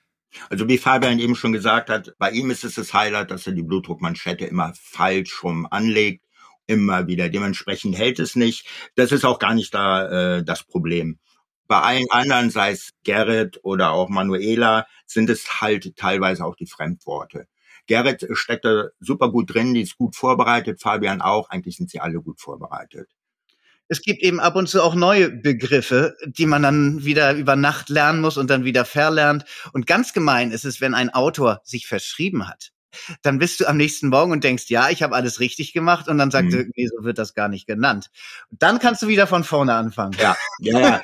Also 0.49 0.67
wie 0.67 0.77
Fabian 0.77 1.19
eben 1.19 1.35
schon 1.35 1.53
gesagt 1.53 1.89
hat, 1.89 2.13
bei 2.17 2.31
ihm 2.31 2.49
ist 2.49 2.63
es 2.63 2.75
das 2.75 2.93
Highlight, 2.93 3.31
dass 3.31 3.47
er 3.47 3.53
die 3.53 3.63
Blutdruckmanschette 3.63 4.45
immer 4.45 4.73
falsch 4.75 5.43
rum 5.43 5.67
anlegt, 5.69 6.23
immer 6.67 7.07
wieder. 7.07 7.29
Dementsprechend 7.29 7.97
hält 7.97 8.19
es 8.19 8.35
nicht. 8.35 8.67
Das 8.95 9.11
ist 9.11 9.25
auch 9.25 9.39
gar 9.39 9.53
nicht 9.53 9.73
da 9.73 10.37
äh, 10.37 10.43
das 10.43 10.63
Problem. 10.63 11.19
Bei 11.67 11.79
allen 11.79 12.09
anderen, 12.11 12.51
sei 12.51 12.71
es 12.71 12.91
Gerrit 13.03 13.59
oder 13.63 13.91
auch 13.91 14.09
Manuela, 14.09 14.85
sind 15.05 15.29
es 15.29 15.61
halt 15.61 15.95
teilweise 15.95 16.45
auch 16.45 16.55
die 16.55 16.67
Fremdworte. 16.67 17.47
Gerrit 17.87 18.27
steckt 18.33 18.65
da 18.65 18.87
super 18.99 19.31
gut 19.31 19.53
drin, 19.53 19.73
die 19.73 19.81
ist 19.81 19.97
gut 19.97 20.15
vorbereitet, 20.15 20.81
Fabian 20.81 21.21
auch. 21.21 21.49
Eigentlich 21.49 21.77
sind 21.77 21.89
sie 21.89 21.99
alle 21.99 22.21
gut 22.21 22.39
vorbereitet. 22.39 23.09
Es 23.87 24.01
gibt 24.01 24.23
eben 24.23 24.39
ab 24.39 24.55
und 24.55 24.67
zu 24.67 24.81
auch 24.81 24.95
neue 24.95 25.29
Begriffe, 25.29 26.15
die 26.25 26.47
man 26.47 26.63
dann 26.63 27.05
wieder 27.05 27.35
über 27.35 27.55
Nacht 27.55 27.89
lernen 27.89 28.19
muss 28.19 28.37
und 28.37 28.49
dann 28.49 28.65
wieder 28.65 28.83
verlernt. 28.83 29.45
Und 29.73 29.85
ganz 29.85 30.11
gemein 30.11 30.51
ist 30.51 30.65
es, 30.65 30.81
wenn 30.81 30.95
ein 30.95 31.13
Autor 31.13 31.61
sich 31.63 31.85
verschrieben 31.85 32.47
hat 32.47 32.71
dann 33.21 33.39
bist 33.39 33.59
du 33.59 33.67
am 33.67 33.77
nächsten 33.77 34.09
Morgen 34.09 34.31
und 34.31 34.43
denkst, 34.43 34.65
ja, 34.67 34.89
ich 34.89 35.03
habe 35.03 35.15
alles 35.15 35.39
richtig 35.39 35.73
gemacht 35.73 36.07
und 36.07 36.17
dann 36.17 36.31
sagt 36.31 36.51
mhm. 36.51 36.57
er, 36.57 36.65
nee, 36.75 36.87
so 36.87 37.03
wird 37.03 37.17
das 37.17 37.33
gar 37.33 37.47
nicht 37.47 37.67
genannt. 37.67 38.09
Und 38.51 38.61
dann 38.61 38.79
kannst 38.79 39.01
du 39.01 39.07
wieder 39.07 39.27
von 39.27 39.43
vorne 39.43 39.73
anfangen. 39.73 40.15
Ja, 40.19 40.35
ja, 40.59 40.79
ja. 40.79 41.01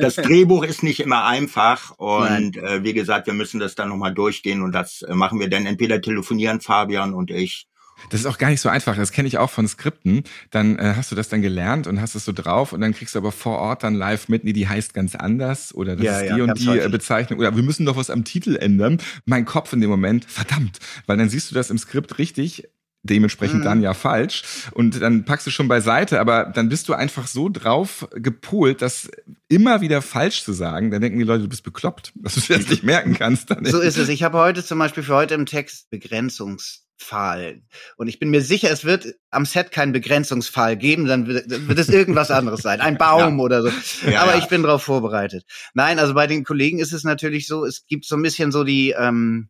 Das 0.00 0.16
Drehbuch 0.16 0.64
ist 0.64 0.82
nicht 0.82 1.00
immer 1.00 1.24
einfach 1.24 1.90
und 1.98 2.56
äh, 2.56 2.82
wie 2.82 2.94
gesagt, 2.94 3.26
wir 3.26 3.34
müssen 3.34 3.60
das 3.60 3.74
dann 3.74 3.88
nochmal 3.88 4.14
durchgehen 4.14 4.62
und 4.62 4.72
das 4.72 5.02
äh, 5.02 5.14
machen 5.14 5.38
wir 5.40 5.48
dann 5.48 5.66
entweder 5.66 6.00
telefonieren 6.00 6.60
Fabian 6.60 7.14
und 7.14 7.30
ich 7.30 7.66
das 8.10 8.20
ist 8.20 8.26
auch 8.26 8.38
gar 8.38 8.50
nicht 8.50 8.60
so 8.60 8.68
einfach. 8.68 8.96
Das 8.96 9.12
kenne 9.12 9.28
ich 9.28 9.38
auch 9.38 9.50
von 9.50 9.66
Skripten. 9.68 10.24
Dann 10.50 10.78
äh, 10.78 10.94
hast 10.96 11.10
du 11.10 11.16
das 11.16 11.28
dann 11.28 11.42
gelernt 11.42 11.86
und 11.86 12.00
hast 12.00 12.14
es 12.14 12.24
so 12.24 12.32
drauf 12.32 12.72
und 12.72 12.80
dann 12.80 12.94
kriegst 12.94 13.14
du 13.14 13.18
aber 13.18 13.32
vor 13.32 13.58
Ort 13.58 13.82
dann 13.82 13.94
live 13.94 14.28
mit, 14.28 14.44
nee, 14.44 14.52
die 14.52 14.68
heißt 14.68 14.94
ganz 14.94 15.14
anders 15.14 15.74
oder 15.74 15.96
das 15.96 16.04
ja, 16.04 16.18
ist 16.18 16.22
die 16.22 16.38
ja, 16.38 16.44
und 16.44 16.58
die 16.58 16.68
häufig. 16.68 16.90
Bezeichnung 16.90 17.38
oder 17.38 17.56
wir 17.56 17.62
müssen 17.62 17.86
doch 17.86 17.96
was 17.96 18.10
am 18.10 18.24
Titel 18.24 18.56
ändern. 18.56 18.98
Mein 19.24 19.44
Kopf 19.44 19.72
in 19.72 19.80
dem 19.80 19.90
Moment, 19.90 20.24
verdammt, 20.24 20.78
weil 21.06 21.16
dann 21.16 21.28
siehst 21.28 21.50
du 21.50 21.54
das 21.54 21.70
im 21.70 21.78
Skript 21.78 22.18
richtig 22.18 22.68
dementsprechend 23.04 23.60
mhm. 23.60 23.64
dann 23.64 23.82
ja 23.82 23.94
falsch 23.94 24.42
und 24.72 25.00
dann 25.00 25.24
packst 25.24 25.46
du 25.46 25.50
schon 25.50 25.68
beiseite, 25.68 26.20
aber 26.20 26.46
dann 26.46 26.68
bist 26.68 26.88
du 26.88 26.94
einfach 26.94 27.26
so 27.26 27.48
drauf 27.48 28.08
gepolt, 28.14 28.82
das 28.82 29.10
immer 29.48 29.82
wieder 29.82 30.02
falsch 30.02 30.42
zu 30.42 30.52
sagen, 30.52 30.90
dann 30.90 31.02
denken 31.02 31.18
die 31.18 31.24
Leute, 31.24 31.42
du 31.42 31.48
bist 31.48 31.62
bekloppt, 31.62 32.12
dass 32.16 32.34
du 32.34 32.40
das 32.52 32.68
nicht 32.68 32.82
merken 32.82 33.14
kannst. 33.14 33.50
Dann 33.50 33.64
so 33.66 33.78
ist 33.78 33.98
es. 33.98 34.08
Ich 34.08 34.22
habe 34.22 34.38
heute 34.38 34.64
zum 34.64 34.78
Beispiel 34.78 35.02
für 35.02 35.14
heute 35.14 35.34
im 35.34 35.46
Text 35.46 35.90
Begrenzungs 35.90 36.83
Pfahl. 36.98 37.62
Und 37.96 38.08
ich 38.08 38.18
bin 38.18 38.30
mir 38.30 38.40
sicher, 38.40 38.70
es 38.70 38.84
wird 38.84 39.14
am 39.30 39.44
Set 39.44 39.72
keinen 39.72 39.92
Begrenzungspfahl 39.92 40.76
geben, 40.76 41.06
dann 41.06 41.26
wird, 41.26 41.46
wird 41.48 41.78
es 41.78 41.88
irgendwas 41.88 42.30
anderes 42.30 42.62
sein. 42.62 42.80
Ein 42.80 42.98
Baum 42.98 43.38
ja. 43.38 43.44
oder 43.44 43.62
so. 43.62 43.70
Ja, 44.08 44.22
Aber 44.22 44.32
ja. 44.32 44.38
ich 44.38 44.46
bin 44.46 44.62
darauf 44.62 44.82
vorbereitet. 44.82 45.44
Nein, 45.74 45.98
also 45.98 46.14
bei 46.14 46.26
den 46.26 46.44
Kollegen 46.44 46.78
ist 46.78 46.92
es 46.92 47.04
natürlich 47.04 47.46
so, 47.46 47.64
es 47.64 47.86
gibt 47.86 48.04
so 48.04 48.16
ein 48.16 48.22
bisschen 48.22 48.52
so 48.52 48.64
die, 48.64 48.94
ähm, 48.96 49.48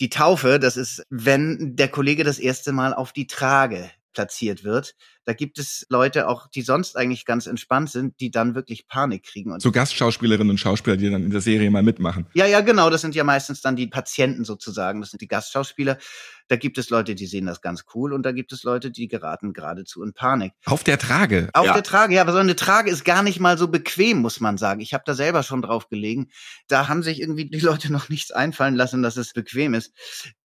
die 0.00 0.10
Taufe, 0.10 0.58
das 0.58 0.76
ist, 0.76 1.04
wenn 1.10 1.76
der 1.76 1.88
Kollege 1.88 2.24
das 2.24 2.38
erste 2.38 2.72
Mal 2.72 2.94
auf 2.94 3.12
die 3.12 3.26
Trage 3.26 3.90
platziert 4.12 4.64
wird, 4.64 4.94
da 5.26 5.32
gibt 5.32 5.58
es 5.58 5.84
Leute 5.90 6.28
auch, 6.28 6.46
die 6.48 6.62
sonst 6.62 6.96
eigentlich 6.96 7.26
ganz 7.26 7.46
entspannt 7.46 7.90
sind, 7.90 8.20
die 8.20 8.30
dann 8.30 8.54
wirklich 8.54 8.86
Panik 8.86 9.24
kriegen. 9.24 9.52
Und 9.52 9.60
so 9.60 9.72
Gastschauspielerinnen 9.72 10.50
und 10.50 10.58
Schauspieler, 10.58 10.96
die 10.96 11.10
dann 11.10 11.24
in 11.24 11.30
der 11.30 11.40
Serie 11.40 11.68
mal 11.68 11.82
mitmachen. 11.82 12.28
Ja, 12.32 12.46
ja, 12.46 12.60
genau. 12.60 12.90
Das 12.90 13.00
sind 13.00 13.16
ja 13.16 13.24
meistens 13.24 13.60
dann 13.60 13.74
die 13.74 13.88
Patienten 13.88 14.44
sozusagen. 14.44 15.00
Das 15.00 15.10
sind 15.10 15.20
die 15.20 15.26
Gastschauspieler. 15.26 15.98
Da 16.46 16.54
gibt 16.54 16.78
es 16.78 16.90
Leute, 16.90 17.16
die 17.16 17.26
sehen 17.26 17.46
das 17.46 17.60
ganz 17.60 17.86
cool 17.92 18.12
und 18.12 18.22
da 18.22 18.30
gibt 18.30 18.52
es 18.52 18.62
Leute, 18.62 18.92
die 18.92 19.08
geraten 19.08 19.52
geradezu 19.52 20.04
in 20.04 20.12
Panik. 20.12 20.52
Auf 20.64 20.84
der 20.84 20.96
Trage. 20.96 21.50
Auf 21.54 21.66
ja. 21.66 21.72
der 21.72 21.82
Trage, 21.82 22.14
ja, 22.14 22.20
aber 22.20 22.32
so 22.32 22.38
eine 22.38 22.54
Trage 22.54 22.88
ist 22.88 23.04
gar 23.04 23.24
nicht 23.24 23.40
mal 23.40 23.58
so 23.58 23.66
bequem, 23.66 24.18
muss 24.18 24.38
man 24.38 24.56
sagen. 24.56 24.80
Ich 24.80 24.94
habe 24.94 25.02
da 25.04 25.14
selber 25.14 25.42
schon 25.42 25.60
drauf 25.60 25.88
gelegen. 25.88 26.28
Da 26.68 26.86
haben 26.86 27.02
sich 27.02 27.20
irgendwie 27.20 27.50
die 27.50 27.58
Leute 27.58 27.90
noch 27.92 28.08
nichts 28.08 28.30
einfallen 28.30 28.76
lassen, 28.76 29.02
dass 29.02 29.16
es 29.16 29.32
bequem 29.32 29.74
ist 29.74 29.92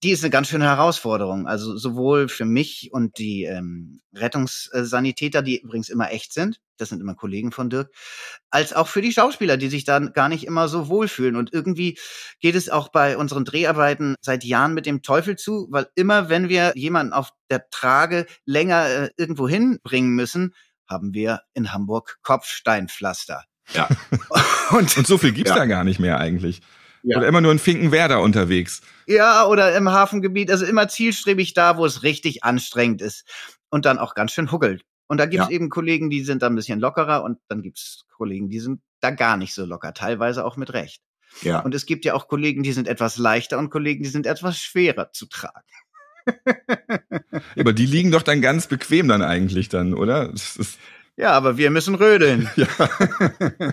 die 0.03 0.11
ist 0.11 0.23
eine 0.23 0.31
ganz 0.31 0.49
schöne 0.49 0.67
Herausforderung. 0.67 1.47
Also 1.47 1.77
sowohl 1.77 2.29
für 2.29 2.45
mich 2.45 2.91
und 2.93 3.19
die 3.19 3.45
ähm, 3.45 4.01
Rettungssanitäter, 4.73 5.43
die 5.43 5.61
übrigens 5.61 5.89
immer 5.89 6.11
echt 6.11 6.33
sind, 6.33 6.61
das 6.79 6.89
sind 6.89 7.01
immer 7.01 7.15
Kollegen 7.15 7.53
von 7.53 7.71
Dirk, 7.71 7.91
als 8.51 8.73
auch 8.73 8.89
für 8.89 9.03
die 9.03 9.13
Schauspieler, 9.13 9.57
die 9.57 9.69
sich 9.69 9.85
dann 9.85 10.13
gar 10.13 10.29
nicht 10.29 10.45
immer 10.47 10.69
so 10.69 10.89
wohlfühlen. 10.89 11.37
Und 11.37 11.53
irgendwie 11.53 11.99
geht 12.41 12.55
es 12.55 12.69
auch 12.69 12.89
bei 12.89 13.17
unseren 13.17 13.45
Dreharbeiten 13.45 14.17
seit 14.21 14.45
Jahren 14.45 14.75
mit 14.75 14.87
dem 14.87 15.03
Teufel 15.03 15.37
zu, 15.37 15.69
weil 15.71 15.87
immer 15.95 16.29
wenn 16.29 16.49
wir 16.49 16.73
jemanden 16.75 17.13
auf 17.13 17.31
der 17.51 17.69
Trage 17.71 18.27
länger 18.45 18.87
äh, 18.87 19.11
irgendwo 19.17 19.49
hinbringen 19.49 20.15
müssen, 20.15 20.55
haben 20.89 21.15
wir 21.15 21.41
in 21.55 21.73
Hamburg 21.73 22.19
Kopfsteinpflaster. 22.23 23.45
Ja. 23.75 23.89
und, 24.71 24.97
und 24.97 25.07
so 25.07 25.19
viel 25.19 25.33
gibt's 25.33 25.51
ja. 25.51 25.57
da 25.57 25.67
gar 25.67 25.85
nicht 25.85 25.99
mehr 25.99 26.19
eigentlich. 26.19 26.61
Ja. 27.03 27.19
Oder 27.19 27.29
immer 27.29 27.41
nur 27.41 27.53
in 27.53 27.61
Finkenwerder 27.61 28.21
unterwegs. 28.21 28.83
Ja, 29.07 29.47
oder 29.47 29.77
im 29.77 29.89
Hafengebiet, 29.91 30.51
also 30.51 30.65
immer 30.65 30.89
zielstrebig 30.89 31.55
da, 31.55 31.77
wo 31.77 31.87
es 31.87 32.03
richtig 32.03 32.43
anstrengend 32.43 33.01
ist 33.01 33.25
und 33.71 33.85
dann 33.85 33.99
auch 33.99 34.15
ganz 34.15 34.33
schön 34.33 34.53
huckelt. 34.53 34.85
Und 35.09 35.19
da 35.19 35.27
gibt 35.27 35.45
es 35.45 35.49
ja. 35.51 35.55
eben 35.55 35.69
Kollegen, 35.69 36.11
die 36.11 36.25
sind 36.25 36.43
da 36.43 36.49
ein 36.49 36.57
bisschen 36.57 36.81
lockerer 36.81 37.23
und 37.23 37.39
dann 37.49 37.63
gibt 37.63 37.79
es 37.79 38.07
Kollegen, 38.17 38.49
die 38.49 38.61
sind 38.61 38.81
da 39.01 39.11
gar 39.11 39.37
nicht 39.37 39.55
so 39.55 39.65
locker, 39.65 39.95
teilweise 39.95 40.45
auch 40.45 40.57
mit 40.57 40.73
Recht. 40.73 41.03
Ja. 41.43 41.61
Und 41.61 41.75
es 41.75 41.87
gibt 41.87 42.05
ja 42.05 42.15
auch 42.15 42.29
Kollegen, 42.29 42.63
die 42.63 42.73
sind 42.73 42.89
etwas 42.89 43.19
leichter 43.19 43.59
und 43.59 43.71
Kollegen, 43.71 44.03
die 44.03 44.09
sind 44.09 44.27
etwas 44.27 44.59
schwerer 44.59 45.13
zu 45.13 45.27
tragen. 45.27 45.67
aber 47.57 47.73
die 47.73 47.87
liegen 47.87 48.11
doch 48.11 48.23
dann 48.23 48.41
ganz 48.41 48.67
bequem 48.67 49.07
dann 49.09 49.23
eigentlich 49.23 49.69
dann, 49.69 49.95
oder? 49.95 50.33
Ja, 51.17 51.33
aber 51.33 51.57
wir 51.57 51.71
müssen 51.71 51.95
rödeln. 51.95 52.51
Ja. 52.57 52.67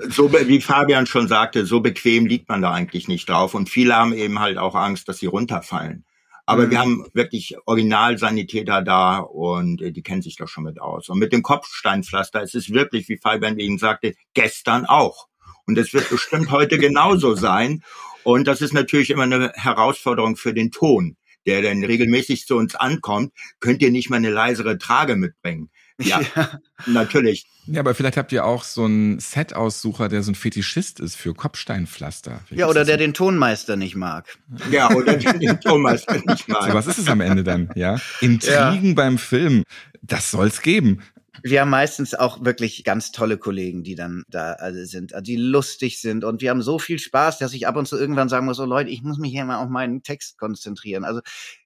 so 0.10 0.32
wie 0.32 0.62
Fabian 0.62 1.08
schon 1.08 1.28
sagte, 1.28 1.66
so 1.66 1.80
bequem 1.82 2.26
liegt 2.26 2.48
man 2.48 2.62
da 2.62 2.72
eigentlich 2.72 3.08
nicht 3.08 3.28
drauf. 3.28 3.54
Und 3.54 3.70
viele 3.70 3.96
haben 3.96 4.14
eben 4.14 4.40
halt 4.40 4.58
auch 4.58 4.76
Angst, 4.76 5.08
dass 5.08 5.18
sie 5.18 5.26
runterfallen. 5.26 6.06
Aber 6.46 6.66
mhm. 6.66 6.72
wir 6.72 6.80
haben 6.80 7.06
wirklich 7.14 7.56
Originalsanitäter 7.66 8.82
da 8.82 9.20
und 9.20 9.82
äh, 9.82 9.92
die 9.92 10.04
kennen 10.04 10.22
sich 10.22 10.36
doch 10.36 10.48
schon 10.48 10.66
mit 10.66 10.82
aus. 10.82 11.10
Und 11.10 11.20
mit 11.20 11.32
dem 11.32 11.42
Kopfsteinpflaster 11.42 12.42
ist 12.42 12.56
es 12.56 12.72
wirklich, 12.72 13.08
wie 13.10 13.18
Fabian 13.18 13.60
eben 13.60 13.78
sagte, 13.78 14.14
gestern 14.34 14.86
auch. 14.86 15.28
Und 15.66 15.78
es 15.78 15.94
wird 15.94 16.10
bestimmt 16.10 16.52
heute 16.52 16.78
genauso 16.78 17.36
sein. 17.36 17.84
Und 18.24 18.48
das 18.48 18.62
ist 18.62 18.74
natürlich 18.74 19.10
immer 19.10 19.24
eine 19.24 19.52
Herausforderung 19.56 20.36
für 20.36 20.54
den 20.54 20.72
Ton, 20.72 21.18
der 21.46 21.62
dann 21.62 21.84
regelmäßig 21.84 22.46
zu 22.46 22.56
uns 22.58 22.76
ankommt. 22.76 23.34
Könnt 23.60 23.82
ihr 23.82 23.92
nicht 23.92 24.10
mal 24.10 24.18
eine 24.18 24.30
leisere 24.30 24.78
Trage 24.78 25.16
mitbringen? 25.16 25.70
Ja, 26.04 26.22
ja, 26.36 26.60
natürlich. 26.88 27.46
Ja, 27.68 27.80
aber 27.80 27.94
vielleicht 27.94 28.18
habt 28.18 28.32
ihr 28.32 28.46
auch 28.46 28.64
so 28.64 28.86
einen 28.86 29.20
Set-Aussucher, 29.20 30.10
der 30.10 30.24
so 30.24 30.32
ein 30.32 30.36
Fetischist 30.36 31.00
ist 31.00 31.16
für 31.16 31.34
Kopfsteinpflaster. 31.34 32.42
Vielleicht 32.46 32.60
ja, 32.60 32.68
oder 32.68 32.84
der 32.84 32.98
den 32.98 33.14
Tonmeister 33.14 33.76
nicht 33.76 33.96
mag. 33.96 34.38
Ja, 34.72 34.92
oder 34.92 35.16
den 35.16 35.60
Tonmeister 35.62 36.16
nicht 36.26 36.48
mag. 36.48 36.64
So, 36.64 36.74
was 36.74 36.88
ist 36.88 36.98
es 36.98 37.08
am 37.08 37.22
Ende 37.22 37.44
dann, 37.44 37.70
ja? 37.76 38.00
Intrigen 38.22 38.90
ja. 38.90 38.94
beim 38.96 39.18
Film, 39.18 39.64
das 40.02 40.32
soll's 40.32 40.62
geben. 40.62 41.02
Wir 41.44 41.62
haben 41.62 41.70
meistens 41.70 42.16
auch 42.16 42.44
wirklich 42.44 42.84
ganz 42.84 43.12
tolle 43.12 43.38
Kollegen, 43.38 43.84
die 43.84 43.96
dann 43.96 44.24
da 44.30 44.54
also 44.54 44.84
sind, 44.86 45.14
die 45.22 45.36
lustig 45.36 46.00
sind 46.00 46.24
und 46.24 46.42
wir 46.42 46.50
haben 46.50 46.62
so 46.62 46.80
viel 46.80 47.00
Spaß, 47.00 47.38
dass 47.38 47.54
ich 47.54 47.68
ab 47.68 47.76
und 47.76 47.88
zu 47.88 47.98
irgendwann 47.98 48.30
sagen 48.30 48.46
muss, 48.46 48.58
so 48.58 48.66
Leute, 48.66 48.90
ich 48.90 49.04
muss 49.04 49.18
mich 49.18 49.32
hier 49.32 49.46
mal 49.46 49.58
auf 49.58 49.70
meinen 49.70 50.04
Text 50.04 50.38
konzentrieren. 50.38 51.04
Also 51.04 51.22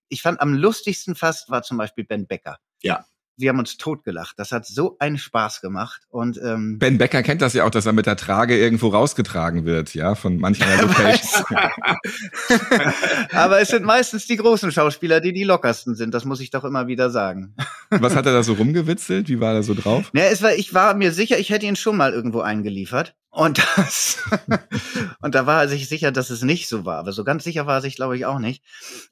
ich 0.10 0.22
fand 0.22 0.42
am 0.42 0.54
lustigsten 0.54 1.16
fast 1.16 1.50
war 1.50 1.64
zum 1.64 1.78
Beispiel 1.78 2.06
Ben 2.06 2.28
Becker. 2.28 2.58
Ja 2.82 3.06
wir 3.38 3.50
haben 3.50 3.60
uns 3.60 3.78
totgelacht. 3.78 4.38
Das 4.40 4.52
hat 4.52 4.66
so 4.66 4.98
einen 5.00 5.18
Spaß 5.18 5.62
gemacht. 5.62 6.02
Und 6.10 6.40
ähm, 6.44 6.80
Ben 6.80 6.98
Becker 6.98 7.22
kennt 7.22 7.42
das 7.42 7.54
ja 7.54 7.66
auch, 7.66 7.70
dass 7.70 7.86
er 7.86 7.94
mit 7.94 8.08
der 8.08 8.18
Trage 8.18 8.58
irgendwo 8.58 8.88
rausgetragen 8.90 9.66
wird, 9.66 9.94
ja, 9.94 10.16
von 10.16 10.38
manchen 10.38 10.66
Locations. 10.82 11.44
Aber 13.32 13.62
es 13.62 13.70
sind 13.70 13.86
meistens 13.86 14.26
die 14.26 14.38
großen 14.38 14.72
Schauspieler, 14.72 15.22
die 15.22 15.34
die 15.34 15.44
lockersten 15.44 15.96
sind. 15.96 16.14
Das 16.14 16.26
muss 16.26 16.40
ich 16.40 16.50
doch 16.50 16.64
immer 16.64 16.88
wieder 16.88 17.10
sagen. 17.10 17.56
Was 17.90 18.16
hat 18.16 18.26
er 18.26 18.34
da 18.34 18.44
so 18.44 18.54
rumgewitzelt? 18.54 19.30
Wie 19.30 19.40
war 19.40 19.54
er 19.54 19.64
so 19.64 19.76
drauf? 19.76 20.12
Ne, 20.14 20.26
es 20.28 20.42
war, 20.42 20.56
ich 20.56 20.74
war 20.74 20.96
mir 20.96 21.12
sicher, 21.12 21.38
ich 21.38 21.52
hätte 21.52 21.66
ihn 21.68 21.76
schon 21.76 21.96
mal 21.96 22.14
irgendwo 22.14 22.42
eingeliefert. 22.42 23.16
Und 23.30 23.60
das, 23.76 24.24
und 25.22 25.36
da 25.36 25.46
war 25.46 25.62
er 25.62 25.68
sich 25.68 25.88
sicher, 25.88 26.12
dass 26.12 26.30
es 26.30 26.42
nicht 26.42 26.68
so 26.68 26.86
war. 26.86 26.98
Aber 26.98 27.12
so 27.12 27.24
ganz 27.24 27.44
sicher 27.44 27.68
war 27.68 27.76
er 27.76 27.82
sich, 27.82 27.96
glaube 27.96 28.18
ich, 28.18 28.26
auch 28.26 28.40
nicht. 28.40 28.64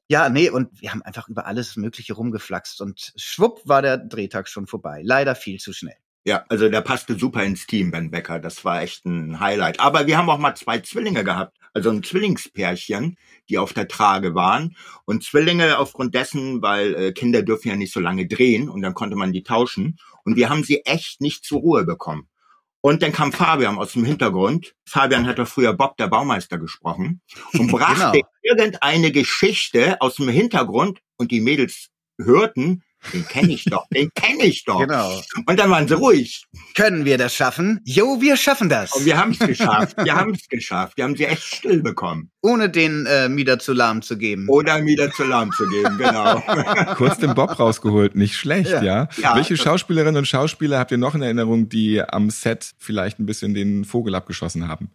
Ja, 0.08 0.30
nee, 0.30 0.50
und 0.50 0.82
wir 0.82 0.92
haben 0.92 1.04
einfach 1.04 1.28
über 1.30 1.46
alles 1.46 1.76
Mögliche 1.76 2.14
rumgeflaxt 2.14 2.82
und 2.82 3.14
schwupp 3.16 3.62
war 3.66 3.82
der 3.82 3.98
Drehtag 3.98 4.48
schon 4.48 4.68
vorbei. 4.68 5.02
Leider 5.04 5.36
viel 5.36 5.60
zu 5.60 5.74
schnell. 5.74 5.98
Ja, 6.28 6.44
also 6.50 6.70
der 6.70 6.82
passte 6.82 7.20
super 7.20 7.44
ins 7.44 7.68
Team, 7.68 7.92
Ben 7.92 8.10
Becker. 8.10 8.40
Das 8.40 8.66
war 8.66 8.82
echt 8.82 9.06
ein 9.06 9.40
Highlight. 9.40 9.80
Aber 9.80 10.08
wir 10.08 10.18
haben 10.18 10.30
auch 10.32 10.40
mal 10.40 10.56
zwei 10.56 10.80
Zwillinge 10.80 11.24
gehabt. 11.24 11.56
Also 11.72 11.92
ein 11.92 12.02
Zwillingspärchen, 12.02 13.18
die 13.48 13.60
auf 13.60 13.74
der 13.74 13.88
Trage 13.88 14.34
waren. 14.34 14.76
Und 15.06 15.24
Zwillinge 15.24 15.78
aufgrund 15.78 16.16
dessen, 16.16 16.64
weil 16.64 16.96
äh, 16.96 17.12
Kinder 17.12 17.44
dürfen 17.44 17.68
ja 17.68 17.76
nicht 17.76 17.94
so 17.94 18.00
lange 18.00 18.26
drehen 18.26 18.70
und 18.70 18.82
dann 18.82 18.96
konnte 18.96 19.16
man 19.16 19.34
die 19.34 19.44
tauschen. 19.44 20.00
Und 20.24 20.36
wir 20.36 20.50
haben 20.50 20.64
sie 20.64 20.84
echt 20.86 21.22
nicht 21.22 21.46
zur 21.46 21.60
Ruhe 21.60 21.86
bekommen. 21.86 22.28
Und 22.86 23.02
dann 23.02 23.12
kam 23.12 23.32
Fabian 23.32 23.80
aus 23.80 23.94
dem 23.94 24.06
Hintergrund. 24.06 24.76
Fabian 24.88 25.26
hat 25.26 25.40
doch 25.40 25.48
früher 25.48 25.74
Bob 25.74 25.98
der 25.98 26.06
Baumeister 26.06 26.60
gesprochen 26.60 27.20
und 27.54 27.66
brachte 27.72 28.12
genau. 28.12 28.28
irgendeine 28.44 29.12
Geschichte 29.12 30.00
aus 30.02 30.18
dem 30.18 30.30
Hintergrund 30.30 31.00
und 31.18 31.32
die 31.32 31.42
Mädels 31.42 31.88
hörten, 32.22 32.84
den 33.14 33.28
kenne 33.28 33.54
ich 33.54 33.66
doch, 33.66 33.88
den 33.90 34.10
kenne 34.14 34.46
ich 34.46 34.64
doch. 34.64 34.80
Genau. 34.80 35.22
Und 35.46 35.60
dann 35.60 35.70
waren 35.70 35.88
sie 35.88 35.96
ruhig. 35.96 36.46
Können 36.76 37.06
wir 37.06 37.18
das 37.18 37.36
schaffen? 37.36 37.82
Jo, 37.86 38.22
wir 38.22 38.38
schaffen 38.38 38.70
das. 38.70 38.94
Und 38.94 39.06
wir 39.06 39.18
haben 39.18 39.32
es 39.32 39.40
geschafft. 39.40 39.96
Wir 40.04 40.16
haben 40.16 40.34
es 40.34 40.48
geschafft. 40.48 40.98
Wir 40.98 41.04
haben 41.04 41.16
sie 41.16 41.26
echt 41.26 41.44
still 41.44 41.82
bekommen. 41.82 42.32
Ohne 42.42 42.70
den 42.70 43.06
äh, 43.06 43.30
Mieder 43.30 43.60
zu 43.60 43.74
lahm 43.74 44.02
zu 44.02 44.18
geben. 44.18 44.48
Oder 44.50 44.82
Mieder 44.82 45.12
zu 45.12 45.24
lahm 45.24 45.52
zu 45.52 45.68
geben, 45.68 45.98
genau. 45.98 46.42
Kurz 46.96 47.18
den 47.18 47.34
Bob 47.34 47.60
rausgeholt, 47.60 48.16
nicht 48.16 48.36
schlecht, 48.36 48.70
ja. 48.70 48.84
ja? 48.84 49.10
ja 49.18 49.36
Welche 49.36 49.58
Schauspielerinnen 49.58 50.18
und 50.18 50.28
Schauspieler 50.28 50.80
habt 50.80 50.92
ihr 50.92 50.98
noch 50.98 51.16
in 51.16 51.22
Erinnerung, 51.22 51.70
die 51.70 52.02
am 52.02 52.30
Set 52.30 52.72
vielleicht 52.78 53.20
ein 53.20 53.26
bisschen 53.26 53.54
den 53.54 53.86
Vogel 53.86 54.16
abgeschossen 54.16 54.68
haben? 54.68 54.90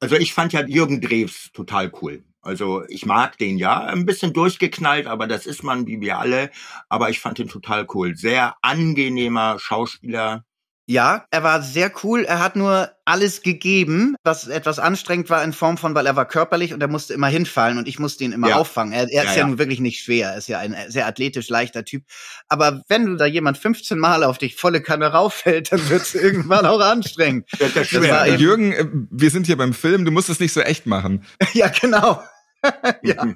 Also 0.00 0.16
ich 0.16 0.34
fand 0.34 0.52
ja 0.52 0.66
Jürgen 0.66 1.00
Drews 1.00 1.50
total 1.52 1.90
cool. 2.02 2.22
Also 2.44 2.84
ich 2.88 3.06
mag 3.06 3.38
den 3.38 3.58
ja, 3.58 3.80
ein 3.84 4.06
bisschen 4.06 4.32
durchgeknallt, 4.32 5.06
aber 5.06 5.26
das 5.26 5.46
ist 5.46 5.62
man 5.62 5.86
wie 5.86 6.00
wir 6.00 6.18
alle. 6.18 6.50
Aber 6.88 7.10
ich 7.10 7.20
fand 7.20 7.38
den 7.38 7.48
total 7.48 7.86
cool. 7.94 8.16
Sehr 8.16 8.54
angenehmer 8.62 9.58
Schauspieler. 9.58 10.44
Ja, 10.86 11.24
er 11.30 11.42
war 11.42 11.62
sehr 11.62 11.90
cool. 12.02 12.24
Er 12.24 12.40
hat 12.40 12.56
nur 12.56 12.90
alles 13.06 13.40
gegeben, 13.40 14.16
was 14.22 14.48
etwas 14.48 14.78
anstrengend 14.78 15.30
war 15.30 15.42
in 15.42 15.54
Form 15.54 15.78
von, 15.78 15.94
weil 15.94 16.04
er 16.04 16.14
war 16.14 16.26
körperlich 16.26 16.74
und 16.74 16.82
er 16.82 16.88
musste 16.88 17.14
immer 17.14 17.28
hinfallen 17.28 17.78
und 17.78 17.88
ich 17.88 17.98
musste 17.98 18.24
ihn 18.24 18.32
immer 18.32 18.50
ja. 18.50 18.56
auffangen. 18.56 18.92
Er, 18.92 19.10
er 19.10 19.24
ist 19.24 19.30
ja, 19.30 19.42
ja, 19.42 19.46
nun 19.46 19.58
wirklich 19.58 19.80
nicht 19.80 20.02
schwer. 20.02 20.32
Er 20.32 20.36
ist 20.36 20.48
ja 20.48 20.58
ein 20.58 20.76
sehr 20.88 21.06
athletisch 21.06 21.48
leichter 21.48 21.86
Typ. 21.86 22.04
Aber 22.48 22.82
wenn 22.88 23.06
du 23.06 23.16
da 23.16 23.24
jemand 23.24 23.56
15 23.56 23.98
Mal 23.98 24.24
auf 24.24 24.36
dich 24.36 24.56
volle 24.56 24.82
Kanne 24.82 25.06
rauffällt, 25.06 25.72
dann 25.72 25.88
wird 25.88 26.02
es 26.02 26.14
irgendwann 26.14 26.66
auch 26.66 26.80
anstrengend. 26.80 27.48
Das 27.58 27.72
das 27.72 27.88
schwer. 27.88 28.36
Jürgen, 28.36 28.72
äh, 28.72 28.86
wir 29.10 29.30
sind 29.30 29.46
hier 29.46 29.56
beim 29.56 29.72
Film. 29.72 30.04
Du 30.04 30.10
musst 30.10 30.28
es 30.28 30.38
nicht 30.38 30.52
so 30.52 30.60
echt 30.60 30.84
machen. 30.84 31.24
ja, 31.54 31.68
genau. 31.68 32.22
ja. 33.02 33.34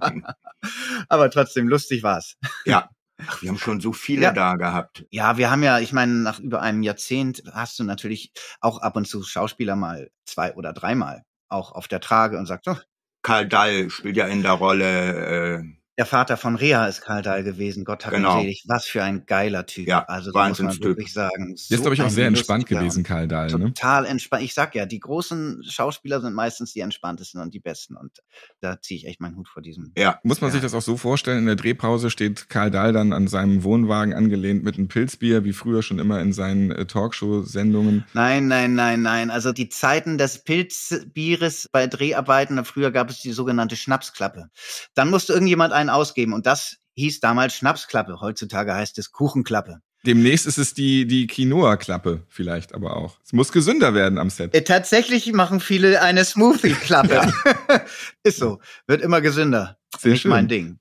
Aber 1.09 1.31
trotzdem 1.31 1.69
lustig 1.69 2.03
war's. 2.03 2.37
Ja. 2.65 2.91
Ach, 3.27 3.43
wir 3.43 3.49
haben 3.49 3.59
schon 3.59 3.81
so 3.81 3.93
viele 3.93 4.23
ja. 4.23 4.33
da 4.33 4.55
gehabt. 4.55 5.05
Ja, 5.11 5.39
wir 5.39 5.51
haben 5.51 5.65
ja, 5.65 5.81
ich 5.81 5.93
meine, 5.93 6.13
nach 6.13 6.39
über 6.39 6.63
einem 6.63 6.85
Jahrzehnt 6.85 7.43
hast 7.53 7.79
du 7.79 7.85
natürlich 7.85 8.33
auch 8.61 8.81
ab 8.81 8.95
und 8.95 9.09
zu 9.09 9.25
Schauspieler 9.25 9.75
mal 9.75 10.11
zwei 10.25 10.55
oder 10.55 10.73
dreimal 10.73 11.25
auch 11.49 11.73
auf 11.73 11.89
der 11.89 12.01
Trage 12.01 12.39
und 12.39 12.47
sagt, 12.47 12.69
oh. 12.69 12.77
Karl 13.23 13.49
Dall 13.49 13.91
spielt 13.91 14.17
ja 14.17 14.27
in 14.27 14.43
der 14.43 14.53
Rolle 14.53 15.59
äh, 15.59 15.65
der 15.99 16.07
Vater 16.07 16.37
von 16.37 16.55
Rea 16.55 16.87
ist 16.87 17.01
Karl 17.01 17.23
Dahl 17.23 17.43
gewesen. 17.43 17.85
Gott 17.85 18.07
hat 18.07 18.15
genau. 18.15 18.37
ihn 18.37 18.43
selig. 18.43 18.65
Was 18.69 18.87
für 18.87 19.03
ein 19.03 19.27
geiler 19.27 19.67
Typ. 19.67 19.89
Ja, 19.89 20.05
also 20.05 20.31
das 20.31 20.49
muss 20.51 20.61
man 20.61 20.81
wirklich 20.85 21.13
sagen. 21.13 21.57
So 21.57 21.75
ist, 21.75 21.81
glaube 21.81 21.95
ich, 21.95 22.03
auch 22.03 22.09
sehr 22.09 22.29
entspannt 22.29 22.67
gewesen, 22.67 23.03
Karl 23.03 23.27
Dahl. 23.27 23.49
Ne? 23.49 23.75
Total 23.75 24.07
entspannt. 24.07 24.45
Ich 24.45 24.55
sag 24.55 24.77
ja, 24.77 24.87
die 24.87 25.01
großen 25.01 25.65
Schauspieler 25.69 26.21
sind 26.21 26.35
meistens 26.35 26.73
die 26.73 26.81
entspanntesten 26.81 27.41
und 27.41 27.53
die 27.53 27.59
besten. 27.59 27.97
Und 27.97 28.23
da 28.61 28.81
ziehe 28.81 28.97
ich 28.97 29.07
echt 29.09 29.21
meinen 29.21 29.37
Hut 29.37 29.49
vor 29.49 29.61
diesem. 29.61 29.93
Ja, 29.99 30.21
muss 30.23 30.41
man 30.41 30.51
ja. 30.51 30.53
sich 30.53 30.63
das 30.63 30.73
auch 30.73 30.83
so 30.83 30.97
vorstellen? 30.97 31.39
In 31.39 31.47
der 31.47 31.57
Drehpause 31.57 32.11
steht 32.11 32.49
Karl 32.49 32.71
Dahl 32.71 32.93
dann 32.93 33.13
an 33.13 33.27
seinem 33.27 33.65
Wohnwagen 33.65 34.15
angelehnt 34.15 34.63
mit 34.63 34.77
einem 34.77 34.87
Pilzbier, 34.87 35.43
wie 35.43 35.53
früher 35.53 35.83
schon 35.83 35.99
immer 35.99 36.21
in 36.21 36.33
seinen 36.33 36.71
äh, 36.71 36.87
Talkshow-Sendungen. 36.87 38.05
Nein, 38.13 38.47
nein, 38.47 38.75
nein, 38.75 39.03
nein. 39.03 39.31
Also 39.33 39.53
die 39.53 39.69
Zeiten 39.69 40.17
des 40.17 40.45
Pilzbieres 40.45 41.69
bei 41.73 41.89
Dreharbeiten, 41.89 42.65
früher 42.65 42.93
gab 42.93 43.11
es 43.11 43.21
die 43.21 43.33
sogenannte 43.33 43.75
Schnapsklappe. 43.75 44.49
Dann 44.95 45.11
musste 45.11 45.33
irgendjemand 45.33 45.73
einen 45.73 45.88
einen 45.89 45.97
ausgeben. 45.97 46.33
Und 46.33 46.47
das 46.47 46.77
hieß 46.95 47.21
damals 47.21 47.55
Schnapsklappe. 47.55 48.21
Heutzutage 48.21 48.75
heißt 48.75 48.99
es 48.99 49.13
Kuchenklappe. 49.13 49.81
Demnächst 50.07 50.47
ist 50.47 50.59
es 50.59 50.75
die, 50.75 51.07
die 51.07 51.27
Quinoa-Klappe 51.27 52.25
vielleicht 52.29 52.73
aber 52.75 52.97
auch. 52.97 53.19
Es 53.25 53.33
muss 53.33 53.51
gesünder 53.51 53.95
werden 53.95 54.19
am 54.19 54.31
Set. 54.31 54.55
Äh, 54.55 54.63
tatsächlich 54.63 55.33
machen 55.33 55.61
viele 55.61 56.01
eine 56.03 56.25
Smoothie-Klappe. 56.25 57.33
ist 58.23 58.39
so. 58.39 58.61
Wird 58.87 59.03
immer 59.03 59.21
gesünder. 59.21 59.77
Sehr 59.99 60.13
Nicht 60.13 60.23
schön. 60.23 60.31
mein 60.31 60.49
Ding. 60.49 60.79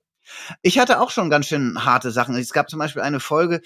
Ich 0.62 0.78
hatte 0.78 1.00
auch 1.00 1.10
schon 1.10 1.30
ganz 1.30 1.46
schön 1.46 1.84
harte 1.84 2.10
Sachen. 2.10 2.36
Es 2.36 2.52
gab 2.52 2.70
zum 2.70 2.78
Beispiel 2.78 3.02
eine 3.02 3.18
Folge, 3.18 3.60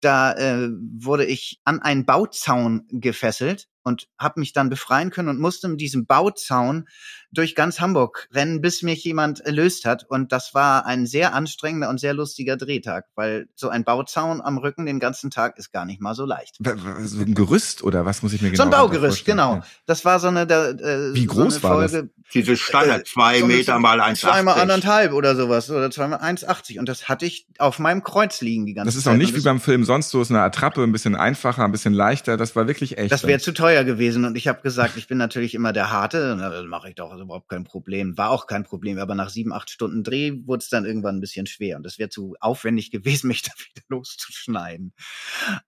da 0.00 0.32
äh, 0.34 0.68
wurde 0.98 1.24
ich 1.24 1.60
an 1.64 1.80
einen 1.80 2.04
Bauzaun 2.04 2.86
gefesselt 2.90 3.66
und 3.88 4.06
habe 4.18 4.38
mich 4.38 4.52
dann 4.52 4.68
befreien 4.68 5.10
können 5.10 5.28
und 5.28 5.40
musste 5.40 5.66
mit 5.68 5.80
diesem 5.80 6.06
Bauzaun 6.06 6.86
durch 7.32 7.54
ganz 7.54 7.80
Hamburg 7.80 8.28
rennen, 8.32 8.60
bis 8.62 8.82
mich 8.82 9.02
jemand 9.04 9.40
erlöst 9.40 9.84
hat. 9.84 10.04
Und 10.08 10.32
das 10.32 10.54
war 10.54 10.86
ein 10.86 11.06
sehr 11.06 11.34
anstrengender 11.34 11.88
und 11.90 11.98
sehr 12.00 12.14
lustiger 12.14 12.56
Drehtag, 12.56 13.04
weil 13.16 13.48
so 13.54 13.68
ein 13.68 13.84
Bauzaun 13.84 14.40
am 14.40 14.56
Rücken 14.56 14.86
den 14.86 14.98
ganzen 15.00 15.30
Tag 15.30 15.58
ist 15.58 15.72
gar 15.72 15.84
nicht 15.84 16.00
mal 16.00 16.14
so 16.14 16.24
leicht. 16.24 16.56
So 17.04 17.20
ein 17.20 17.34
Gerüst 17.34 17.82
oder 17.82 18.06
was 18.06 18.22
muss 18.22 18.32
ich 18.32 18.40
mir 18.40 18.50
genau 18.50 18.62
so 18.62 18.68
ein 18.68 18.70
darunter 18.70 18.98
Baugerüst, 19.00 19.24
genau. 19.24 19.60
Das 19.86 20.04
war 20.04 20.20
so 20.20 20.28
eine, 20.28 20.42
äh, 20.42 21.14
Wie 21.14 21.26
groß 21.26 21.56
so 21.56 21.62
war 21.64 21.72
eine 21.72 21.82
das? 21.82 21.90
Folge. 21.92 22.10
Diese 22.34 22.56
Standard, 22.58 23.06
zwei 23.06 23.36
Äh, 23.36 23.38
so 23.40 23.44
eine- 23.46 23.54
Meter 23.54 23.78
mal 23.78 24.00
1,80. 24.00 24.20
Zweimal 24.20 24.60
anderthalb 24.60 25.12
oder 25.12 25.34
sowas 25.36 25.70
oder 25.70 25.90
zweimal 25.90 26.20
1,80 26.20 26.78
und 26.78 26.88
das 26.88 27.08
hatte 27.08 27.24
ich 27.26 27.46
auf 27.58 27.78
meinem 27.78 28.02
Kreuz 28.02 28.40
liegen 28.42 28.66
die 28.66 28.74
ganze 28.74 28.88
Das 28.88 28.96
ist 28.96 29.04
Zeit. 29.04 29.14
auch 29.14 29.16
nicht 29.18 29.32
wie 29.32 29.36
das, 29.36 29.44
beim 29.44 29.60
Film 29.60 29.84
sonst 29.84 30.10
so, 30.10 30.20
ist 30.22 30.30
eine 30.30 30.40
Attrappe, 30.42 30.82
ein 30.82 30.92
bisschen 30.92 31.14
einfacher, 31.16 31.64
ein 31.64 31.72
bisschen 31.72 31.94
leichter. 31.94 32.36
Das 32.36 32.54
war 32.56 32.66
wirklich 32.66 32.98
echt. 32.98 33.12
Das 33.12 33.26
wäre 33.26 33.38
zu 33.40 33.52
teuer 33.52 33.77
gewesen 33.84 34.24
und 34.24 34.36
ich 34.36 34.48
habe 34.48 34.62
gesagt, 34.62 34.96
ich 34.96 35.06
bin 35.06 35.18
natürlich 35.18 35.54
immer 35.54 35.72
der 35.72 35.90
Harte, 35.90 36.36
das 36.36 36.64
mache 36.66 36.88
ich 36.88 36.94
doch, 36.94 37.16
überhaupt 37.16 37.48
kein 37.48 37.64
Problem. 37.64 38.16
War 38.16 38.30
auch 38.30 38.46
kein 38.46 38.64
Problem, 38.64 38.98
aber 38.98 39.14
nach 39.14 39.30
sieben, 39.30 39.52
acht 39.52 39.70
Stunden 39.70 40.02
Dreh 40.02 40.32
wurde 40.46 40.62
es 40.62 40.68
dann 40.68 40.84
irgendwann 40.84 41.16
ein 41.16 41.20
bisschen 41.20 41.46
schwer 41.46 41.76
und 41.76 41.84
das 41.84 41.98
wäre 41.98 42.08
zu 42.08 42.34
aufwendig 42.40 42.90
gewesen, 42.90 43.28
mich 43.28 43.42
da 43.42 43.52
wieder 43.56 43.86
loszuschneiden. 43.88 44.92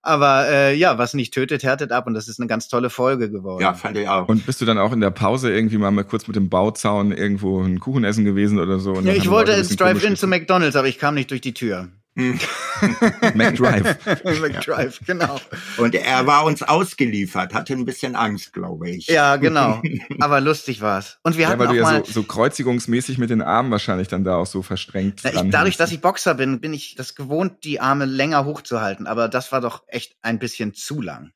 Aber 0.01 0.47
äh, 0.49 0.75
ja, 0.75 0.97
was 0.97 1.13
nicht 1.13 1.33
tötet, 1.33 1.63
härtet 1.63 1.91
ab 1.91 2.07
und 2.07 2.13
das 2.13 2.27
ist 2.27 2.39
eine 2.39 2.47
ganz 2.47 2.67
tolle 2.67 2.89
Folge 2.89 3.29
geworden. 3.29 3.61
Ja, 3.61 3.73
fand 3.73 3.97
ich 3.97 4.07
auch. 4.07 4.27
Und 4.27 4.45
bist 4.45 4.61
du 4.61 4.65
dann 4.65 4.77
auch 4.77 4.91
in 4.91 5.01
der 5.01 5.11
Pause 5.11 5.53
irgendwie 5.53 5.77
mal 5.77 5.91
mal 5.91 6.03
kurz 6.03 6.27
mit 6.27 6.35
dem 6.35 6.49
Bauzaun 6.49 7.11
irgendwo 7.11 7.61
einen 7.61 7.79
Kuchen 7.79 8.03
essen 8.03 8.25
gewesen 8.25 8.59
oder 8.59 8.79
so? 8.79 8.93
Und 8.93 9.05
ja, 9.05 9.13
ich 9.13 9.29
wollte 9.29 9.53
ein 9.53 9.59
ins 9.59 9.75
Drive-In 9.75 10.15
zu 10.15 10.27
McDonalds, 10.27 10.75
aber 10.75 10.87
ich 10.87 10.97
kam 10.97 11.15
nicht 11.15 11.31
durch 11.31 11.41
die 11.41 11.53
Tür. 11.53 11.89
Geguckt. 12.15 12.47
McDrive. 13.35 13.97
McDrive, 14.41 14.99
genau. 15.05 15.39
Und 15.77 15.95
er 15.95 16.27
war 16.27 16.45
uns 16.45 16.63
ausgeliefert, 16.63 17.53
hatte 17.53 17.73
ein 17.73 17.85
bisschen 17.85 18.15
Angst, 18.15 18.53
glaube 18.53 18.89
ich. 18.89 19.07
Ja, 19.07 19.35
genau. 19.37 19.81
Aber 20.19 20.41
lustig 20.41 20.81
war's. 20.81 21.19
Und 21.23 21.37
wir 21.37 21.43
Ja, 21.43 21.49
hatten 21.49 21.59
weil 21.59 21.67
auch 21.67 21.71
du 21.71 21.77
ja 21.77 21.83
mal 21.83 22.05
so, 22.05 22.11
so 22.11 22.23
kreuzigungsmäßig 22.23 23.17
mit 23.17 23.29
den 23.29 23.41
Armen 23.41 23.71
wahrscheinlich 23.71 24.07
dann 24.07 24.23
da 24.23 24.35
auch 24.37 24.45
so 24.47 24.61
verstrengt 24.61 25.21
Na, 25.23 25.31
ich, 25.33 25.49
dadurch, 25.51 25.77
dass 25.77 25.91
ich 25.91 26.01
Boxer 26.01 26.35
bin, 26.35 26.59
bin 26.59 26.73
ich 26.73 26.95
das 26.95 27.15
gewohnt, 27.15 27.63
die 27.63 27.79
Arme 27.79 28.05
länger 28.05 28.45
hochzuhalten. 28.45 29.07
Aber 29.07 29.27
das 29.27 29.51
war 29.51 29.61
doch 29.61 29.83
echt 29.87 30.15
ein 30.21 30.39
bisschen 30.39 30.73
zu 30.73 31.01
lang. 31.01 31.31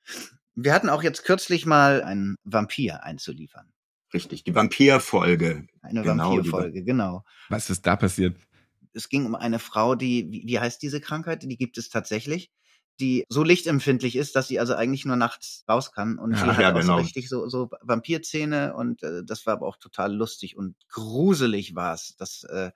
Wir 0.56 0.74
hatten 0.74 0.90
auch 0.90 1.04
jetzt 1.04 1.26
kürzlich 1.26 1.66
mal 1.66 2.04
einen 2.04 2.36
Vampir 2.44 3.04
einzuliefern. 3.04 3.66
Richtig, 4.14 4.44
die 4.44 4.56
Vampirfolge. 4.56 5.68
Eine 5.82 6.02
Genau, 6.02 6.32
Vampirfolge, 6.36 6.84
genau. 6.84 7.24
Was 7.50 7.70
ist 7.70 7.86
da 7.86 7.96
passiert? 7.98 8.36
Es 8.96 9.10
ging 9.10 9.26
um 9.26 9.36
eine 9.36 9.60
Frau, 9.60 9.96
die, 9.96 10.32
wie, 10.32 10.44
wie 10.46 10.60
heißt 10.60 10.82
diese 10.82 11.02
Krankheit? 11.02 11.44
Die 11.44 11.58
gibt 11.58 11.78
es 11.78 11.90
tatsächlich. 11.90 12.52
Die 13.00 13.26
so 13.28 13.44
lichtempfindlich 13.44 14.16
ist, 14.16 14.36
dass 14.38 14.48
sie 14.48 14.60
also 14.60 14.74
eigentlich 14.74 15.04
nur 15.04 15.18
nachts 15.18 15.66
raus 15.68 15.92
kann. 15.92 16.18
Und 16.18 16.32
Ja, 16.32 16.38
sie 16.38 16.46
hat 16.48 16.60
ja, 16.60 16.72
auch 16.72 16.76
so 16.76 16.82
genau. 16.82 16.98
richtig 16.98 17.28
so, 17.28 17.50
so 17.50 17.70
Vampirzähne 17.82 18.74
und 18.74 19.04
äh, 19.04 19.24
das 19.26 19.46
war 19.46 19.54
aber 19.54 19.68
auch 19.68 19.78
total 19.78 20.14
lustig 20.16 20.56
und 20.56 20.76
gruselig 20.88 21.76
war's. 21.76 22.16
Das 22.18 22.46
äh, 22.46 22.72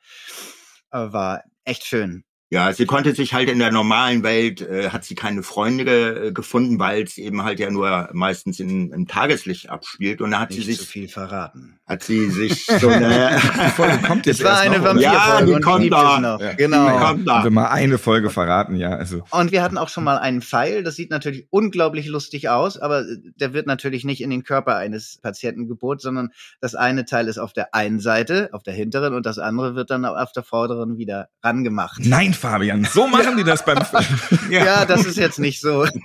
äh, 0.91 1.13
war 1.13 1.43
echt 1.63 1.85
schön. 1.85 2.25
Ja, 2.51 2.74
sie 2.74 2.88
konnte 2.88 3.13
sich 3.13 3.36
halt 3.36 3.48
in 3.48 3.60
der 3.60 3.72
normalen 3.72 4.24
Welt, 4.24 4.62
äh, 4.62 4.89
hat 4.89 5.06
sie 5.06 5.13
keine 5.13 5.44
Freunde 5.44 5.86
ge 5.86 6.32
gefunden, 6.34 6.79
weil 6.79 7.03
es 7.03 7.20
eben 7.20 7.44
halt 7.44 7.60
ja 7.60 7.70
nur 7.70 8.10
meistens 8.13 8.60
in, 8.60 8.91
im 8.91 9.08
Tageslicht 9.08 9.70
abspielt. 9.70 10.20
Und 10.20 10.32
da 10.32 10.39
hat 10.39 10.51
sie 10.51 10.58
Nicht 10.60 10.68
sich, 10.68 10.79
zu 10.79 10.86
viel 10.86 11.08
verraten. 11.08 11.79
hat 11.86 12.01
sie 12.01 12.29
sich 12.32 12.65
so 12.65 12.89
eine, 12.89 13.39
Die 13.39 13.70
Folge 13.70 14.00
kommt 14.00 14.25
jetzt 14.25 14.39
Es 14.39 14.46
war 14.46 14.63
erst 14.63 14.63
eine 14.63 14.79
noch, 14.79 14.91
oder? 14.91 15.01
Ja, 15.01 15.12
Vampirfolge 15.12 15.56
die 15.56 15.62
kommt 15.62 15.91
da. 15.91 16.38
Ja. 16.39 16.53
Genau. 16.53 16.98
kommt 16.98 17.27
da. 17.27 17.34
Haben 17.36 17.44
wir 17.44 17.51
mal 17.51 17.68
eine 17.68 17.98
Folge 18.00 18.32
verraten, 18.32 18.75
ja. 18.75 18.91
Also 18.91 19.22
Und 19.29 19.51
wir 19.51 19.62
hatten 19.62 19.77
auch 19.77 19.89
schon 19.89 20.03
mal 20.03 20.18
einen 20.18 20.41
Pfeil. 20.41 20.82
Das 20.82 20.96
sieht 20.96 21.12
natürlich 21.12 21.46
unglaublich 21.51 22.08
lustig 22.08 22.50
aus, 22.50 22.79
aber 22.79 23.01
äh, 23.01 23.18
der 23.39 23.53
wird 23.53 23.68
natürlich 23.68 24.06
nicht 24.06 24.22
in 24.22 24.32
den 24.32 24.44
Körper 24.44 24.75
eines 24.75 25.20
Patienten 25.22 25.68
gebohrt, 25.68 26.01
sondern 26.01 26.29
das 26.62 26.74
eine 26.74 27.06
Teil 27.06 27.27
ist 27.27 27.38
auf 27.38 27.53
der 27.53 27.75
einen 27.75 28.00
Seite, 28.00 28.50
auf 28.53 28.63
der 28.63 28.74
hinteren, 28.74 29.13
und 29.13 29.27
das 29.27 29.38
andere 29.38 29.75
wird 29.75 29.91
dann 29.91 30.03
auf 30.06 30.32
der 30.32 30.44
vorderen 30.44 30.98
wieder 30.98 31.29
rangemacht. 31.44 32.00
nein, 32.06 32.34
Fabian, 32.39 32.86
so 32.86 33.08
machen 33.08 33.38
die 33.38 33.43
das 33.43 33.63
beim 33.65 33.84
Film. 33.86 34.51
Ja, 34.51 34.86
das 34.86 35.05
ist 35.05 35.17
jetzt 35.17 35.40
nicht 35.40 35.61
so. 35.61 35.85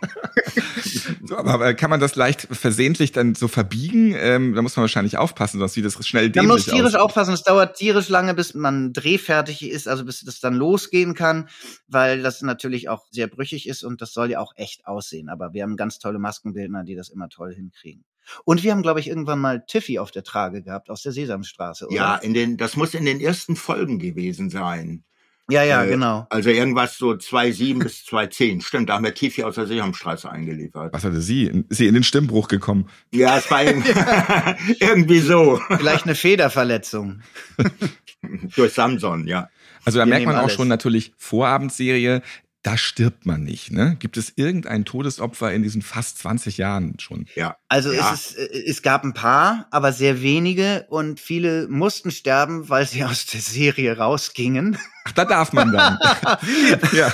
So, 1.26 1.36
aber 1.38 1.54
aber 1.54 1.74
kann 1.74 1.88
man 1.90 2.00
das 2.00 2.16
leicht 2.16 2.48
versehentlich 2.50 3.12
dann 3.12 3.34
so 3.34 3.48
verbiegen? 3.48 4.14
Ähm, 4.18 4.54
da 4.54 4.62
muss 4.62 4.76
man 4.76 4.82
wahrscheinlich 4.82 5.16
aufpassen, 5.16 5.58
sonst 5.58 5.72
sieht 5.74 5.84
das 5.84 6.06
schnell 6.06 6.30
Man 6.34 6.46
muss 6.46 6.64
dämlich 6.64 6.74
tierisch 6.74 6.94
aus. 6.94 7.00
aufpassen. 7.00 7.32
Es 7.34 7.42
dauert 7.42 7.76
tierisch 7.76 8.08
lange, 8.08 8.34
bis 8.34 8.54
man 8.54 8.92
drehfertig 8.92 9.68
ist, 9.68 9.88
also 9.88 10.04
bis 10.04 10.20
das 10.20 10.40
dann 10.40 10.54
losgehen 10.54 11.14
kann, 11.14 11.48
weil 11.88 12.22
das 12.22 12.42
natürlich 12.42 12.88
auch 12.88 13.06
sehr 13.10 13.26
brüchig 13.26 13.68
ist 13.68 13.84
und 13.84 14.02
das 14.02 14.12
soll 14.12 14.30
ja 14.32 14.40
auch 14.40 14.52
echt 14.56 14.86
aussehen. 14.86 15.28
Aber 15.28 15.54
wir 15.54 15.62
haben 15.62 15.76
ganz 15.76 15.98
tolle 15.98 16.18
Maskenbildner, 16.18 16.84
die 16.84 16.94
das 16.94 17.08
immer 17.08 17.28
toll 17.28 17.54
hinkriegen. 17.54 18.04
Und 18.44 18.62
wir 18.62 18.72
haben, 18.72 18.82
glaube 18.82 19.00
ich, 19.00 19.08
irgendwann 19.08 19.38
mal 19.38 19.64
Tiffy 19.66 19.98
auf 19.98 20.10
der 20.10 20.24
Trage 20.24 20.62
gehabt 20.62 20.90
aus 20.90 21.02
der 21.02 21.12
Sesamstraße, 21.12 21.86
oder? 21.86 21.96
ja, 21.96 22.16
in 22.16 22.34
den, 22.34 22.56
das 22.56 22.76
muss 22.76 22.94
in 22.94 23.04
den 23.04 23.20
ersten 23.20 23.56
Folgen 23.56 23.98
gewesen 23.98 24.50
sein. 24.50 25.04
Ja, 25.50 25.62
ja, 25.62 25.84
Äh, 25.84 25.88
genau. 25.88 26.26
Also 26.30 26.50
irgendwas 26.50 26.96
so 26.96 27.10
2,7 27.10 27.78
bis 27.82 28.04
2,10. 28.06 28.62
Stimmt, 28.62 28.88
da 28.88 28.94
haben 28.94 29.04
wir 29.04 29.14
Tifi 29.14 29.42
aus 29.44 29.56
der 29.56 29.66
Seehamstraße 29.66 30.30
eingeliefert. 30.30 30.92
Was 30.92 31.04
hatte 31.04 31.20
sie? 31.20 31.64
Ist 31.68 31.78
sie 31.78 31.86
in 31.86 31.94
den 31.94 32.02
Stimmbruch 32.04 32.48
gekommen? 32.48 32.88
Ja, 33.12 33.36
es 33.38 33.50
war 33.50 33.62
irgendwie, 33.62 33.92
irgendwie 34.80 35.20
so. 35.20 35.60
Vielleicht 35.76 36.04
eine 36.04 36.14
Federverletzung. 36.14 37.20
Durch 38.56 38.72
Samson, 38.72 39.26
ja. 39.26 39.48
Also 39.84 39.98
da 39.98 40.06
Wir 40.06 40.10
merkt 40.10 40.26
man 40.26 40.36
auch 40.36 40.42
alles. 40.44 40.54
schon 40.54 40.68
natürlich 40.68 41.12
Vorabendserie, 41.18 42.22
da 42.64 42.78
stirbt 42.78 43.26
man 43.26 43.44
nicht. 43.44 43.70
Ne? 43.70 43.96
Gibt 44.00 44.16
es 44.16 44.32
irgendein 44.36 44.86
Todesopfer 44.86 45.52
in 45.52 45.62
diesen 45.62 45.82
fast 45.82 46.18
20 46.18 46.56
Jahren 46.56 46.98
schon? 46.98 47.26
Ja. 47.34 47.56
Also 47.68 47.92
Ja. 47.92 48.12
es, 48.14 48.32
ist, 48.32 48.38
äh, 48.38 48.64
es 48.66 48.80
gab 48.80 49.04
ein 49.04 49.12
paar, 49.12 49.68
aber 49.70 49.92
sehr 49.92 50.22
wenige 50.22 50.86
und 50.88 51.20
viele 51.20 51.68
mussten 51.68 52.10
sterben, 52.10 52.70
weil 52.70 52.86
sie 52.86 53.04
aus 53.04 53.26
der 53.26 53.42
Serie 53.42 53.98
rausgingen. 53.98 54.78
Ach, 55.04 55.12
da 55.12 55.26
darf 55.26 55.52
man 55.52 55.72
dann. 55.72 55.98
ja. 56.94 57.12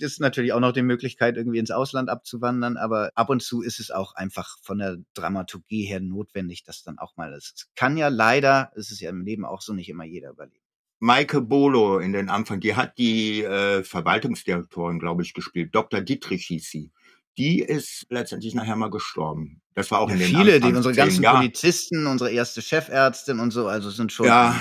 Das 0.00 0.10
ist 0.12 0.20
natürlich 0.20 0.52
auch 0.52 0.58
noch 0.58 0.72
die 0.72 0.82
Möglichkeit, 0.82 1.36
irgendwie 1.36 1.60
ins 1.60 1.70
Ausland 1.70 2.08
abzuwandern, 2.10 2.76
aber 2.76 3.10
ab 3.14 3.30
und 3.30 3.40
zu 3.40 3.62
ist 3.62 3.78
es 3.78 3.92
auch 3.92 4.16
einfach 4.16 4.58
von 4.62 4.78
der 4.78 4.96
Dramaturgie 5.14 5.84
her 5.84 6.00
notwendig, 6.00 6.64
dass 6.64 6.82
dann 6.82 6.98
auch 6.98 7.16
mal 7.16 7.30
das. 7.30 7.52
Es 7.54 7.68
kann 7.76 7.96
ja 7.96 8.08
leider, 8.08 8.72
es 8.74 8.90
ist 8.90 9.00
ja 9.00 9.10
im 9.10 9.24
Leben 9.24 9.44
auch 9.44 9.60
so, 9.60 9.72
nicht 9.72 9.88
immer 9.88 10.04
jeder 10.04 10.30
überleben. 10.30 10.63
Maike 11.00 11.40
Bolo 11.40 11.98
in 11.98 12.12
den 12.12 12.28
Anfang, 12.28 12.60
die 12.60 12.74
hat 12.76 12.96
die 12.98 13.42
äh, 13.42 13.82
Verwaltungsdirektorin, 13.84 14.98
glaube 14.98 15.22
ich, 15.22 15.34
gespielt. 15.34 15.74
Dr. 15.74 16.00
Dietrich 16.00 16.46
hieß 16.46 16.70
sie. 16.70 16.90
Die 17.36 17.60
ist 17.60 18.06
letztendlich 18.10 18.54
nachher 18.54 18.76
mal 18.76 18.90
gestorben. 18.90 19.60
Das 19.74 19.90
war 19.90 20.00
auch 20.00 20.08
in 20.10 20.18
den 20.18 20.28
Viele, 20.28 20.60
die 20.60 20.72
unsere 20.72 20.94
ganzen 20.94 21.22
Jahren. 21.22 21.38
Polizisten, 21.38 22.06
unsere 22.06 22.30
erste 22.30 22.62
Chefärztin 22.62 23.40
und 23.40 23.50
so, 23.50 23.66
also 23.66 23.90
sind 23.90 24.12
schon. 24.12 24.26
Ja, 24.26 24.54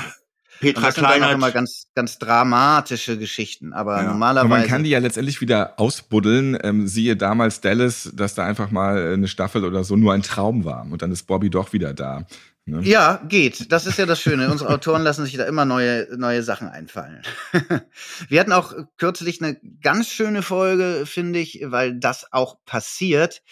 Petra 0.60 0.88
das 0.88 0.96
sind 0.96 1.04
dann 1.04 1.18
immer 1.18 1.28
Kleinert. 1.28 1.54
ganz, 1.54 1.88
ganz 1.94 2.18
dramatische 2.18 3.18
Geschichten. 3.18 3.74
Aber 3.74 3.94
Ja. 3.94 4.00
Aber 4.00 4.10
normalerweise. 4.12 4.50
man 4.50 4.68
kann 4.68 4.84
die 4.84 4.90
ja 4.92 5.00
letztendlich 5.00 5.42
wieder 5.42 5.80
ausbuddeln. 5.80 6.58
Ähm, 6.64 6.88
siehe 6.88 7.16
damals 7.16 7.62
Dallas, 7.62 8.12
dass 8.14 8.34
da 8.36 8.46
einfach 8.46 8.72
mal 8.72 9.14
eine 9.14 9.28
Staffel 9.28 9.66
oder 9.66 9.84
so 9.84 9.96
nur 9.96 10.14
ein 10.14 10.24
Traum 10.24 10.66
war. 10.66 10.88
Und 10.90 11.02
dann 11.02 11.12
ist 11.12 11.24
Bobby 11.24 11.50
doch 11.50 11.74
wieder 11.74 11.94
da. 11.94 12.26
Ne? 12.66 12.82
Ja, 12.84 13.22
geht. 13.28 13.72
Das 13.74 13.86
ist 13.86 13.98
ja 14.00 14.06
das 14.06 14.22
Schöne. 14.22 14.50
Unsere 14.50 14.74
Autoren 14.74 15.02
lassen 15.02 15.26
sich 15.26 15.36
da 15.36 15.44
immer 15.46 15.66
neue, 15.66 16.08
neue 16.18 16.44
Sachen 16.44 16.70
einfallen. 16.70 17.22
Wir 18.30 18.40
hatten 18.40 18.54
auch 18.54 18.74
kürzlich 18.98 19.42
eine 19.42 19.60
ganz 19.82 20.08
schöne 20.08 20.42
Folge, 20.42 21.06
finde 21.06 21.40
ich, 21.40 21.60
weil 21.66 22.00
das 22.00 22.32
auch 22.32 22.64
passiert, 22.66 23.44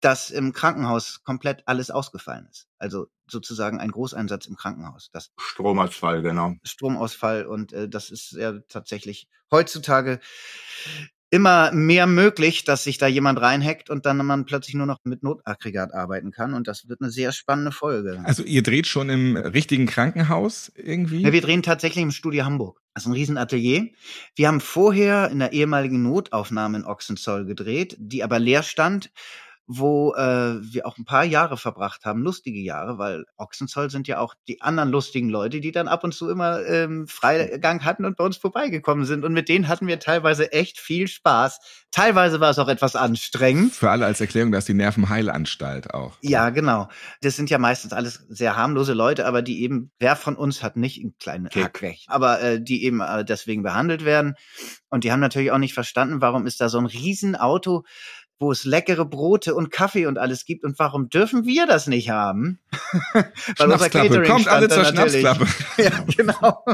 dass 0.00 0.30
im 0.30 0.52
Krankenhaus 0.52 1.22
komplett 1.22 1.64
alles 1.66 1.90
ausgefallen 1.90 2.46
ist. 2.50 2.68
Also 2.78 3.08
sozusagen 3.26 3.80
ein 3.80 3.90
Großeinsatz 3.90 4.46
im 4.46 4.56
Krankenhaus. 4.56 5.10
Das 5.12 5.32
Stromausfall, 5.38 6.22
genau. 6.22 6.54
Stromausfall 6.62 7.44
und 7.46 7.72
äh, 7.72 7.88
das 7.88 8.10
ist 8.10 8.32
ja 8.32 8.58
tatsächlich 8.68 9.28
heutzutage 9.50 10.20
immer 11.30 11.72
mehr 11.72 12.06
möglich, 12.06 12.64
dass 12.64 12.84
sich 12.84 12.98
da 12.98 13.06
jemand 13.06 13.40
reinhackt 13.40 13.90
und 13.90 14.06
dann 14.06 14.18
man 14.18 14.46
plötzlich 14.46 14.74
nur 14.74 14.86
noch 14.86 14.98
mit 15.04 15.22
Notaggregat 15.22 15.92
arbeiten 15.92 16.30
kann 16.30 16.54
und 16.54 16.68
das 16.68 16.88
wird 16.88 17.00
eine 17.00 17.10
sehr 17.10 17.32
spannende 17.32 17.72
Folge. 17.72 18.22
Also 18.24 18.42
ihr 18.42 18.62
dreht 18.62 18.86
schon 18.86 19.08
im 19.10 19.36
richtigen 19.36 19.86
Krankenhaus 19.86 20.72
irgendwie? 20.76 21.22
Ja, 21.22 21.32
wir 21.32 21.40
drehen 21.40 21.62
tatsächlich 21.62 22.02
im 22.02 22.12
Studio 22.12 22.44
Hamburg. 22.44 22.80
Das 22.94 23.02
ist 23.02 23.08
ein 23.08 23.12
Riesenatelier. 23.12 23.90
Wir 24.36 24.48
haben 24.48 24.60
vorher 24.60 25.30
in 25.30 25.40
der 25.40 25.52
ehemaligen 25.52 26.02
Notaufnahme 26.02 26.78
in 26.78 26.84
Ochsenzoll 26.84 27.44
gedreht, 27.44 27.96
die 27.98 28.22
aber 28.22 28.38
leer 28.38 28.62
stand. 28.62 29.10
Wo 29.66 30.14
äh, 30.14 30.60
wir 30.62 30.86
auch 30.86 30.96
ein 30.96 31.04
paar 31.04 31.24
Jahre 31.24 31.56
verbracht 31.56 32.04
haben, 32.04 32.22
lustige 32.22 32.60
Jahre, 32.60 32.98
weil 32.98 33.24
Ochsenzoll 33.36 33.90
sind 33.90 34.06
ja 34.06 34.20
auch 34.20 34.34
die 34.46 34.62
anderen 34.62 34.90
lustigen 34.90 35.28
Leute, 35.28 35.60
die 35.60 35.72
dann 35.72 35.88
ab 35.88 36.04
und 36.04 36.12
zu 36.12 36.30
immer 36.30 36.64
ähm, 36.64 37.08
Freigang 37.08 37.84
hatten 37.84 38.04
und 38.04 38.16
bei 38.16 38.24
uns 38.24 38.36
vorbeigekommen 38.36 39.04
sind. 39.04 39.24
Und 39.24 39.32
mit 39.32 39.48
denen 39.48 39.66
hatten 39.66 39.88
wir 39.88 39.98
teilweise 39.98 40.52
echt 40.52 40.78
viel 40.78 41.08
Spaß. 41.08 41.58
Teilweise 41.90 42.38
war 42.38 42.50
es 42.50 42.58
auch 42.58 42.68
etwas 42.68 42.94
anstrengend. 42.94 43.72
Für 43.72 43.90
alle 43.90 44.06
als 44.06 44.20
Erklärung, 44.20 44.52
das 44.52 44.60
ist 44.60 44.68
die 44.68 44.74
Nervenheilanstalt 44.74 45.92
auch. 45.94 46.16
Ja, 46.20 46.50
genau. 46.50 46.88
Das 47.20 47.34
sind 47.34 47.50
ja 47.50 47.58
meistens 47.58 47.92
alles 47.92 48.24
sehr 48.28 48.56
harmlose 48.56 48.92
Leute, 48.92 49.26
aber 49.26 49.42
die 49.42 49.62
eben, 49.62 49.90
wer 49.98 50.14
von 50.14 50.36
uns 50.36 50.62
hat 50.62 50.76
nicht 50.76 51.00
einen 51.02 51.16
kleinen. 51.18 51.48
Hack 51.50 51.82
weg, 51.82 51.98
aber 52.06 52.40
äh, 52.40 52.62
die 52.62 52.84
eben 52.84 53.00
äh, 53.00 53.24
deswegen 53.24 53.62
behandelt 53.62 54.04
werden. 54.04 54.34
Und 54.90 55.04
die 55.04 55.10
haben 55.10 55.20
natürlich 55.20 55.50
auch 55.50 55.58
nicht 55.58 55.74
verstanden, 55.74 56.20
warum 56.20 56.46
ist 56.46 56.60
da 56.60 56.68
so 56.68 56.78
ein 56.78 56.86
Riesenauto 56.86 57.84
wo 58.38 58.52
es 58.52 58.64
leckere 58.64 59.04
Brote 59.04 59.54
und 59.54 59.70
Kaffee 59.70 60.06
und 60.06 60.18
alles 60.18 60.44
gibt. 60.44 60.64
Und 60.64 60.78
warum 60.78 61.08
dürfen 61.08 61.44
wir 61.46 61.66
das 61.66 61.86
nicht 61.86 62.10
haben? 62.10 62.58
Weil 63.12 63.72
unser 63.72 63.88
Catering 63.88 64.30
kommt 64.30 64.48
alle 64.48 64.68
zur 64.68 64.82
natürlich. 64.82 65.20
Schnapsklappe. 65.20 65.46
Ja, 65.82 66.04
genau. 66.16 66.64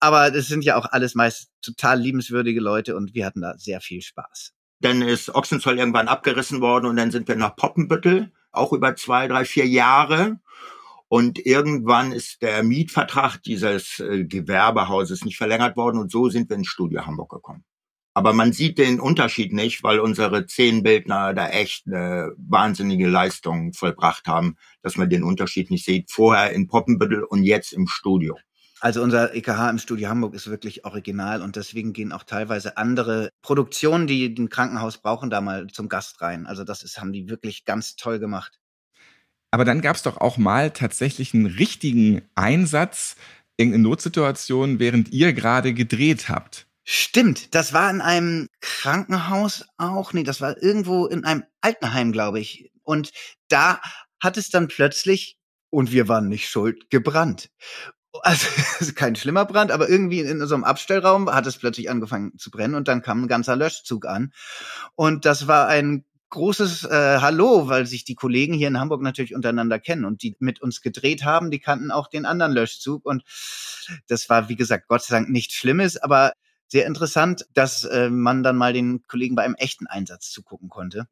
Aber 0.00 0.30
das 0.30 0.46
sind 0.46 0.64
ja 0.64 0.76
auch 0.76 0.86
alles 0.86 1.14
meist 1.14 1.50
total 1.62 2.00
liebenswürdige 2.00 2.60
Leute 2.60 2.96
und 2.96 3.14
wir 3.14 3.26
hatten 3.26 3.40
da 3.40 3.54
sehr 3.56 3.80
viel 3.80 4.02
Spaß. 4.02 4.52
Dann 4.80 5.02
ist 5.02 5.34
Ochsenzoll 5.34 5.78
irgendwann 5.78 6.08
abgerissen 6.08 6.60
worden 6.60 6.86
und 6.86 6.96
dann 6.96 7.10
sind 7.10 7.28
wir 7.28 7.36
nach 7.36 7.56
Poppenbüttel, 7.56 8.32
auch 8.50 8.72
über 8.72 8.94
zwei, 8.96 9.26
drei, 9.28 9.44
vier 9.44 9.66
Jahre. 9.66 10.38
Und 11.08 11.38
irgendwann 11.38 12.12
ist 12.12 12.42
der 12.42 12.64
Mietvertrag 12.64 13.40
dieses 13.42 14.00
äh, 14.00 14.24
Gewerbehauses 14.24 15.24
nicht 15.24 15.36
verlängert 15.36 15.76
worden 15.76 15.98
und 15.98 16.10
so 16.10 16.28
sind 16.28 16.50
wir 16.50 16.56
ins 16.56 16.66
Studio 16.66 17.06
Hamburg 17.06 17.30
gekommen. 17.30 17.64
Aber 18.16 18.32
man 18.32 18.54
sieht 18.54 18.78
den 18.78 18.98
Unterschied 18.98 19.52
nicht, 19.52 19.82
weil 19.82 20.00
unsere 20.00 20.46
zehn 20.46 20.82
Bildner 20.82 21.34
da 21.34 21.50
echt 21.50 21.86
eine 21.86 22.32
wahnsinnige 22.38 23.08
Leistung 23.08 23.74
vollbracht 23.74 24.26
haben, 24.26 24.56
dass 24.80 24.96
man 24.96 25.10
den 25.10 25.22
Unterschied 25.22 25.70
nicht 25.70 25.84
sieht. 25.84 26.10
Vorher 26.10 26.50
in 26.52 26.66
Poppenbüttel 26.66 27.24
und 27.24 27.42
jetzt 27.42 27.74
im 27.74 27.86
Studio. 27.86 28.38
Also 28.80 29.02
unser 29.02 29.34
EKH 29.34 29.68
im 29.68 29.76
Studio 29.76 30.08
Hamburg 30.08 30.32
ist 30.32 30.48
wirklich 30.48 30.86
original 30.86 31.42
und 31.42 31.56
deswegen 31.56 31.92
gehen 31.92 32.10
auch 32.10 32.22
teilweise 32.22 32.78
andere 32.78 33.28
Produktionen, 33.42 34.06
die 34.06 34.24
ein 34.24 34.48
Krankenhaus 34.48 34.96
brauchen, 34.96 35.28
da 35.28 35.42
mal 35.42 35.66
zum 35.66 35.90
Gast 35.90 36.22
rein. 36.22 36.46
Also 36.46 36.64
das 36.64 36.84
ist, 36.84 36.98
haben 36.98 37.12
die 37.12 37.28
wirklich 37.28 37.66
ganz 37.66 37.96
toll 37.96 38.18
gemacht. 38.18 38.58
Aber 39.50 39.66
dann 39.66 39.82
gab 39.82 39.94
es 39.94 40.02
doch 40.02 40.16
auch 40.16 40.38
mal 40.38 40.70
tatsächlich 40.70 41.34
einen 41.34 41.44
richtigen 41.44 42.22
Einsatz, 42.34 43.16
irgendeine 43.58 43.82
Notsituation, 43.82 44.78
während 44.78 45.12
ihr 45.12 45.34
gerade 45.34 45.74
gedreht 45.74 46.30
habt. 46.30 46.66
Stimmt, 46.88 47.56
das 47.56 47.72
war 47.72 47.90
in 47.90 48.00
einem 48.00 48.48
Krankenhaus 48.60 49.64
auch. 49.76 50.12
Nee, 50.12 50.22
das 50.22 50.40
war 50.40 50.62
irgendwo 50.62 51.06
in 51.06 51.24
einem 51.24 51.42
Altenheim, 51.60 52.12
glaube 52.12 52.38
ich. 52.38 52.70
Und 52.84 53.10
da 53.48 53.80
hat 54.20 54.36
es 54.36 54.50
dann 54.50 54.68
plötzlich, 54.68 55.36
und 55.68 55.90
wir 55.90 56.06
waren 56.06 56.28
nicht 56.28 56.48
schuld, 56.48 56.88
gebrannt. 56.88 57.50
Also 58.22 58.46
kein 58.94 59.16
schlimmer 59.16 59.46
Brand, 59.46 59.72
aber 59.72 59.88
irgendwie 59.88 60.20
in 60.20 60.46
so 60.46 60.54
Abstellraum 60.58 61.28
hat 61.28 61.48
es 61.48 61.58
plötzlich 61.58 61.90
angefangen 61.90 62.38
zu 62.38 62.52
brennen 62.52 62.76
und 62.76 62.86
dann 62.86 63.02
kam 63.02 63.24
ein 63.24 63.28
ganzer 63.28 63.56
Löschzug 63.56 64.06
an. 64.06 64.32
Und 64.94 65.24
das 65.24 65.48
war 65.48 65.66
ein 65.66 66.04
großes 66.30 66.84
äh, 66.84 67.18
Hallo, 67.20 67.66
weil 67.66 67.86
sich 67.86 68.04
die 68.04 68.14
Kollegen 68.14 68.54
hier 68.54 68.68
in 68.68 68.78
Hamburg 68.78 69.02
natürlich 69.02 69.34
untereinander 69.34 69.80
kennen 69.80 70.04
und 70.04 70.22
die 70.22 70.36
mit 70.38 70.62
uns 70.62 70.82
gedreht 70.82 71.24
haben, 71.24 71.50
die 71.50 71.58
kannten 71.58 71.90
auch 71.90 72.06
den 72.06 72.26
anderen 72.26 72.52
Löschzug 72.52 73.04
und 73.04 73.24
das 74.06 74.28
war, 74.28 74.48
wie 74.48 74.56
gesagt, 74.56 74.86
Gott 74.86 75.02
sei 75.02 75.16
Dank 75.16 75.30
nichts 75.30 75.54
Schlimmes, 75.54 75.96
aber 75.96 76.32
sehr 76.68 76.86
interessant, 76.86 77.46
dass 77.54 77.84
äh, 77.84 78.10
man 78.10 78.42
dann 78.42 78.56
mal 78.56 78.72
den 78.72 79.02
Kollegen 79.06 79.36
bei 79.36 79.44
einem 79.44 79.54
echten 79.54 79.86
Einsatz 79.86 80.30
zugucken 80.30 80.68
konnte. 80.68 81.06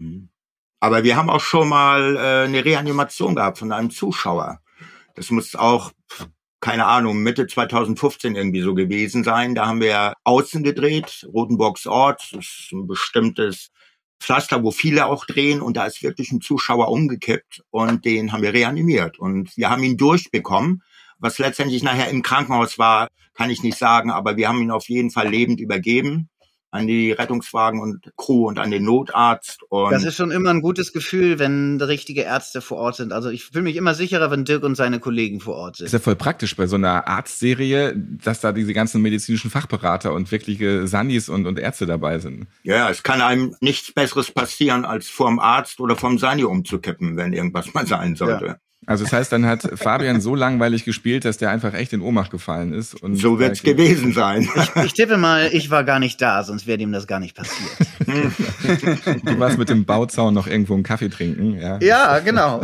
Aber 0.81 1.05
wir 1.05 1.17
haben 1.17 1.31
auch 1.31 1.40
schon 1.40 1.69
mal 1.69 2.17
äh, 2.17 2.45
eine 2.45 2.64
Reanimation 2.64 3.35
gehabt 3.35 3.59
von 3.59 3.73
einem 3.73 3.90
Zuschauer. 3.90 4.61
Das 5.14 5.31
muss 5.31 5.55
auch, 5.55 5.93
keine 6.61 6.87
Ahnung, 6.87 7.23
Mitte 7.23 7.47
2015 7.47 8.35
irgendwie 8.35 8.61
so 8.62 8.75
gewesen 8.75 9.25
sein. 9.25 9.55
Da 9.55 9.67
haben 9.67 9.81
wir 9.81 10.14
außen 10.25 10.62
gedreht, 10.62 11.27
Rotenburgs 11.33 11.87
Ort, 11.87 12.29
das 12.33 12.47
ist 12.47 12.73
ein 12.73 12.87
bestimmtes 12.87 13.71
Pflaster, 14.21 14.62
wo 14.62 14.71
viele 14.71 15.07
auch 15.07 15.25
drehen 15.25 15.61
und 15.61 15.77
da 15.77 15.87
ist 15.87 16.03
wirklich 16.03 16.33
ein 16.33 16.40
Zuschauer 16.40 16.88
umgekippt 16.88 17.62
und 17.71 18.05
den 18.05 18.33
haben 18.33 18.43
wir 18.43 18.55
reanimiert 18.55 19.19
und 19.19 19.57
wir 19.57 19.71
haben 19.71 19.83
ihn 19.83 19.97
durchbekommen. 19.97 20.83
Was 21.18 21.38
letztendlich 21.38 21.83
nachher 21.83 22.11
im 22.11 22.22
Krankenhaus 22.22 22.79
war, 22.79 23.09
kann 23.35 23.50
ich 23.50 23.62
nicht 23.62 23.79
sagen, 23.79 24.11
aber 24.11 24.37
wir 24.37 24.48
haben 24.48 24.61
ihn 24.62 24.70
auf 24.70 24.88
jeden 24.88 25.11
Fall 25.11 25.29
lebend 25.29 25.61
übergeben 25.61 26.29
an 26.74 26.88
die 26.88 27.12
Rettungswagen 27.12 27.81
und 27.81 28.11
Crew 28.16 28.48
und 28.48 28.59
an 28.59 28.72
den 28.72 28.83
Notarzt. 28.83 29.62
Und 29.68 29.92
Das 29.92 30.03
ist 30.03 30.16
schon 30.16 30.33
immer 30.33 30.50
ein 30.50 30.61
gutes 30.61 30.92
Gefühl, 30.92 31.38
wenn 31.38 31.81
richtige 31.81 32.22
Ärzte 32.22 32.61
vor 32.61 32.79
Ort 32.79 32.96
sind. 32.96 33.12
Also 33.12 33.31
ich 33.31 33.44
fühle 33.44 33.62
mich 33.62 33.77
immer 33.77 33.94
sicherer, 33.94 34.33
wenn 34.33 34.44
Dirk 34.44 34.64
und 34.64 34.74
seine 34.74 34.98
Kollegen 34.98 35.38
vor 35.38 35.55
Ort 35.55 35.81
Ist 35.81 35.90
sind. 35.90 36.00
ja 36.00 36.03
voll 36.03 36.16
praktisch 36.16 36.57
bei 36.57 36.66
so 36.66 36.74
einer 36.74 37.07
Arztserie, 37.07 37.94
dass 37.96 38.40
da 38.40 38.50
diese 38.50 38.74
ganzen 38.74 39.00
medizinischen 39.03 39.53
Fachberater 39.53 40.12
und 40.12 40.33
wirkliche 40.33 40.88
Sandis 40.88 41.29
und, 41.29 41.46
und 41.46 41.61
Ärzte 41.61 41.87
dabei 41.87 42.18
sind. 42.18 42.48
ja, 42.64 42.90
es 42.90 43.05
kann 43.05 43.22
einem 43.22 43.55
nichts 43.61 43.92
Besseres 43.92 44.33
passieren, 44.33 44.85
als 44.85 45.09
vorm 45.09 45.38
Arzt 45.38 45.79
oder 45.79 45.94
vom 45.94 46.18
Sani 46.18 46.42
umzukippen, 46.42 47.16
wenn 47.16 47.33
irgendwas 47.33 47.72
mal 47.72 47.87
sein 47.87 48.16
sollte. 48.16 48.59
Also 48.87 49.05
das 49.05 49.12
heißt, 49.12 49.33
dann 49.33 49.47
hat 49.47 49.62
Fabian 49.75 50.20
so 50.20 50.35
langweilig 50.35 50.85
gespielt, 50.85 51.25
dass 51.25 51.38
der 51.38 51.51
einfach 51.51 51.75
echt 51.75 51.92
in 51.92 52.01
Ohnmacht 52.01 52.31
gefallen 52.31 52.73
ist. 52.73 52.94
Und 53.03 53.16
So 53.16 53.38
wird's 53.38 53.62
gewesen 53.62 54.12
sein. 54.12 54.49
Ich 54.85 54.92
tippe 54.92 55.16
mal, 55.16 55.49
ich 55.53 55.70
war 55.70 55.85
gar 55.85 55.99
nicht 55.99 56.20
da, 56.20 56.42
sonst 56.44 56.66
wäre 56.66 56.81
ihm 56.81 56.92
das 56.92 57.07
gar 57.07 57.20
nicht 57.20 57.37
passiert. 57.37 57.70
Du 59.25 59.38
warst 59.38 59.59
mit 59.59 59.68
dem 59.68 59.85
Bauzaun 59.85 60.35
noch 60.35 60.47
irgendwo 60.47 60.75
einen 60.75 60.83
Kaffee 60.83 61.09
trinken. 61.09 61.59
Ja. 61.61 61.79
ja, 61.81 62.18
genau. 62.20 62.62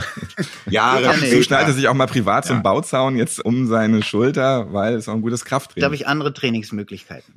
Jahre 0.68 1.02
Ja, 1.04 1.14
nee. 1.20 1.30
So 1.35 1.42
schneidet 1.42 1.68
er 1.68 1.74
sich 1.74 1.88
auch 1.88 1.94
mal 1.94 2.06
privat 2.06 2.44
zum 2.46 2.56
Ja. 2.56 2.62
Bauzaun 2.62 3.16
jetzt 3.16 3.44
um 3.44 3.66
seine 3.66 4.02
Schulter, 4.02 4.72
weil 4.72 4.94
es 4.94 5.09
auch 5.09 5.14
ein 5.14 5.22
gutes 5.22 5.40
Da 5.40 5.48
Krafttraining. 5.48 5.85
habe 5.85 5.94
ich 5.94 6.06
andere 6.06 6.33
Trainingsmöglichkeiten. 6.33 7.33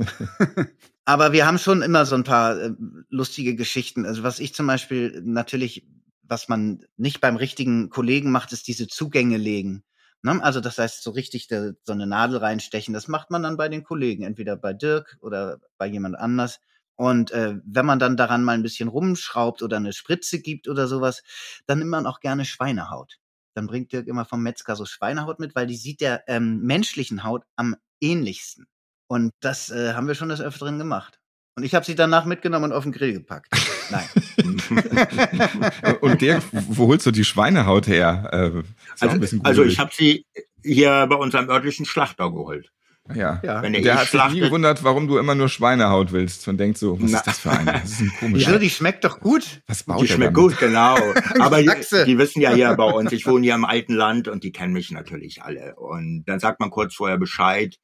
Aber 1.06 1.34
wir 1.34 1.46
haben 1.46 1.58
schon 1.58 1.82
immer 1.82 2.06
so 2.06 2.16
ein 2.16 2.24
paar 2.24 2.58
äh, 2.60 2.72
lustige 3.10 3.56
Geschichten. 3.56 4.06
Also 4.06 4.24
was 4.24 4.40
ich 4.40 4.54
zum 4.54 4.68
Beispiel 4.68 5.22
natürlich, 5.26 5.84
was 6.24 6.50
man 6.50 6.86
nicht 6.98 7.22
beim 7.22 7.36
richtigen 7.36 7.90
Kollegen 7.90 8.32
macht, 8.32 8.54
ist 8.54 8.68
diese 8.68 8.88
Zugänge 8.88 9.38
legen. 9.38 9.84
Ne? 10.24 10.42
Also 10.42 10.62
das 10.62 10.78
heißt, 10.78 11.04
so 11.04 11.12
richtig 11.12 11.48
da, 11.48 11.72
so 11.84 11.94
eine 11.94 12.08
Nadel 12.08 12.38
reinstechen, 12.38 12.94
das 12.94 13.08
macht 13.08 13.30
man 13.30 13.44
dann 13.44 13.58
bei 13.58 13.70
den 13.70 13.84
Kollegen, 13.84 14.24
entweder 14.24 14.56
bei 14.56 14.74
Dirk 14.74 15.18
oder 15.22 15.60
bei 15.78 15.86
jemand 15.88 16.18
anders. 16.18 16.60
Und 16.96 17.32
äh, 17.32 17.56
wenn 17.66 17.86
man 17.86 18.00
dann 18.00 18.18
daran 18.18 18.44
mal 18.44 18.54
ein 18.54 18.64
bisschen 18.64 18.88
rumschraubt 18.88 19.62
oder 19.62 19.78
eine 19.78 19.94
Spritze 19.94 20.40
gibt 20.40 20.68
oder 20.68 20.88
sowas, 20.88 21.24
dann 21.66 21.80
nimmt 21.80 21.92
man 21.92 22.06
auch 22.06 22.20
gerne 22.20 22.46
Schweinehaut. 22.46 23.18
Dann 23.56 23.68
bringt 23.68 23.92
Dirk 23.92 24.08
immer 24.08 24.26
vom 24.26 24.42
Metzger 24.42 24.76
so 24.76 24.86
Schweinehaut 24.86 25.40
mit, 25.40 25.56
weil 25.56 25.68
die 25.68 25.76
sieht 25.76 26.02
der 26.02 26.24
ähm, 26.28 26.62
menschlichen 26.62 27.24
Haut 27.24 27.44
am 27.56 27.76
ähnlichsten. 28.00 28.68
Und 29.08 29.32
das 29.42 29.70
äh, 29.70 29.94
haben 29.94 30.08
wir 30.08 30.16
schon 30.16 30.30
des 30.30 30.42
Öfteren 30.42 30.80
gemacht. 30.80 31.20
Und 31.56 31.64
ich 31.64 31.76
habe 31.76 31.86
sie 31.86 31.96
danach 31.96 32.26
mitgenommen 32.26 32.66
und 32.66 32.74
auf 32.74 32.84
den 32.84 32.94
Grill 32.94 33.14
gepackt. 33.14 33.50
Nein. 33.90 34.06
Und 36.02 36.22
Dirk, 36.22 36.44
wo 36.52 36.88
holst 36.88 37.06
du 37.06 37.12
die 37.12 37.24
Schweinehaut 37.24 37.88
her? 37.88 38.30
Äh, 38.32 38.64
Also, 39.00 39.40
also 39.44 39.64
ich 39.64 39.80
habe 39.80 39.92
sie 39.94 40.26
hier 40.64 41.08
bei 41.08 41.16
unserem 41.16 41.50
örtlichen 41.50 41.86
Schlachter 41.86 42.32
geholt. 42.32 42.72
ja. 43.14 43.42
Ja. 43.44 43.62
Wenn 43.62 43.74
Der 43.74 43.82
der 43.82 43.96
hat 44.00 44.08
sich 44.08 44.24
nie 44.32 44.40
gewundert, 44.40 44.84
warum 44.84 45.08
du 45.08 45.18
immer 45.18 45.36
nur 45.36 45.50
Schweinehaut 45.50 46.14
willst 46.14 46.48
und 46.48 46.58
denkt 46.58 46.78
so, 46.78 47.02
was 47.02 47.12
Na. 47.12 47.18
ist 47.18 47.28
das 47.28 47.40
für 47.40 47.52
eine? 47.52 47.74
Das 47.74 47.92
ist 47.92 48.00
ein 48.02 48.14
komischer. 48.20 48.48
Wieso? 48.52 48.60
Die 48.60 48.70
schmeckt 48.70 49.04
doch 49.04 49.20
gut. 49.20 49.62
Was 49.68 49.84
baut 49.84 50.02
die 50.02 50.08
der 50.08 50.16
schmeckt 50.16 50.38
damit? 50.38 50.52
gut, 50.52 50.60
genau. 50.60 50.96
Aber 51.40 51.62
die, 51.62 51.70
die 52.06 52.18
wissen 52.18 52.42
ja 52.42 52.54
hier 52.54 52.74
bei 52.76 52.86
uns, 52.90 53.12
ich 53.12 53.28
wohne 53.28 53.44
hier 53.44 53.56
im 53.56 53.66
alten 53.66 53.94
Land 53.94 54.28
und 54.30 54.44
die 54.46 54.52
kennen 54.54 54.72
mich 54.74 54.90
natürlich 54.92 55.42
alle. 55.44 55.76
Und 55.76 56.24
dann 56.28 56.40
sagt 56.40 56.60
man 56.62 56.70
kurz 56.70 56.96
vorher 56.96 57.18
Bescheid 57.18 57.76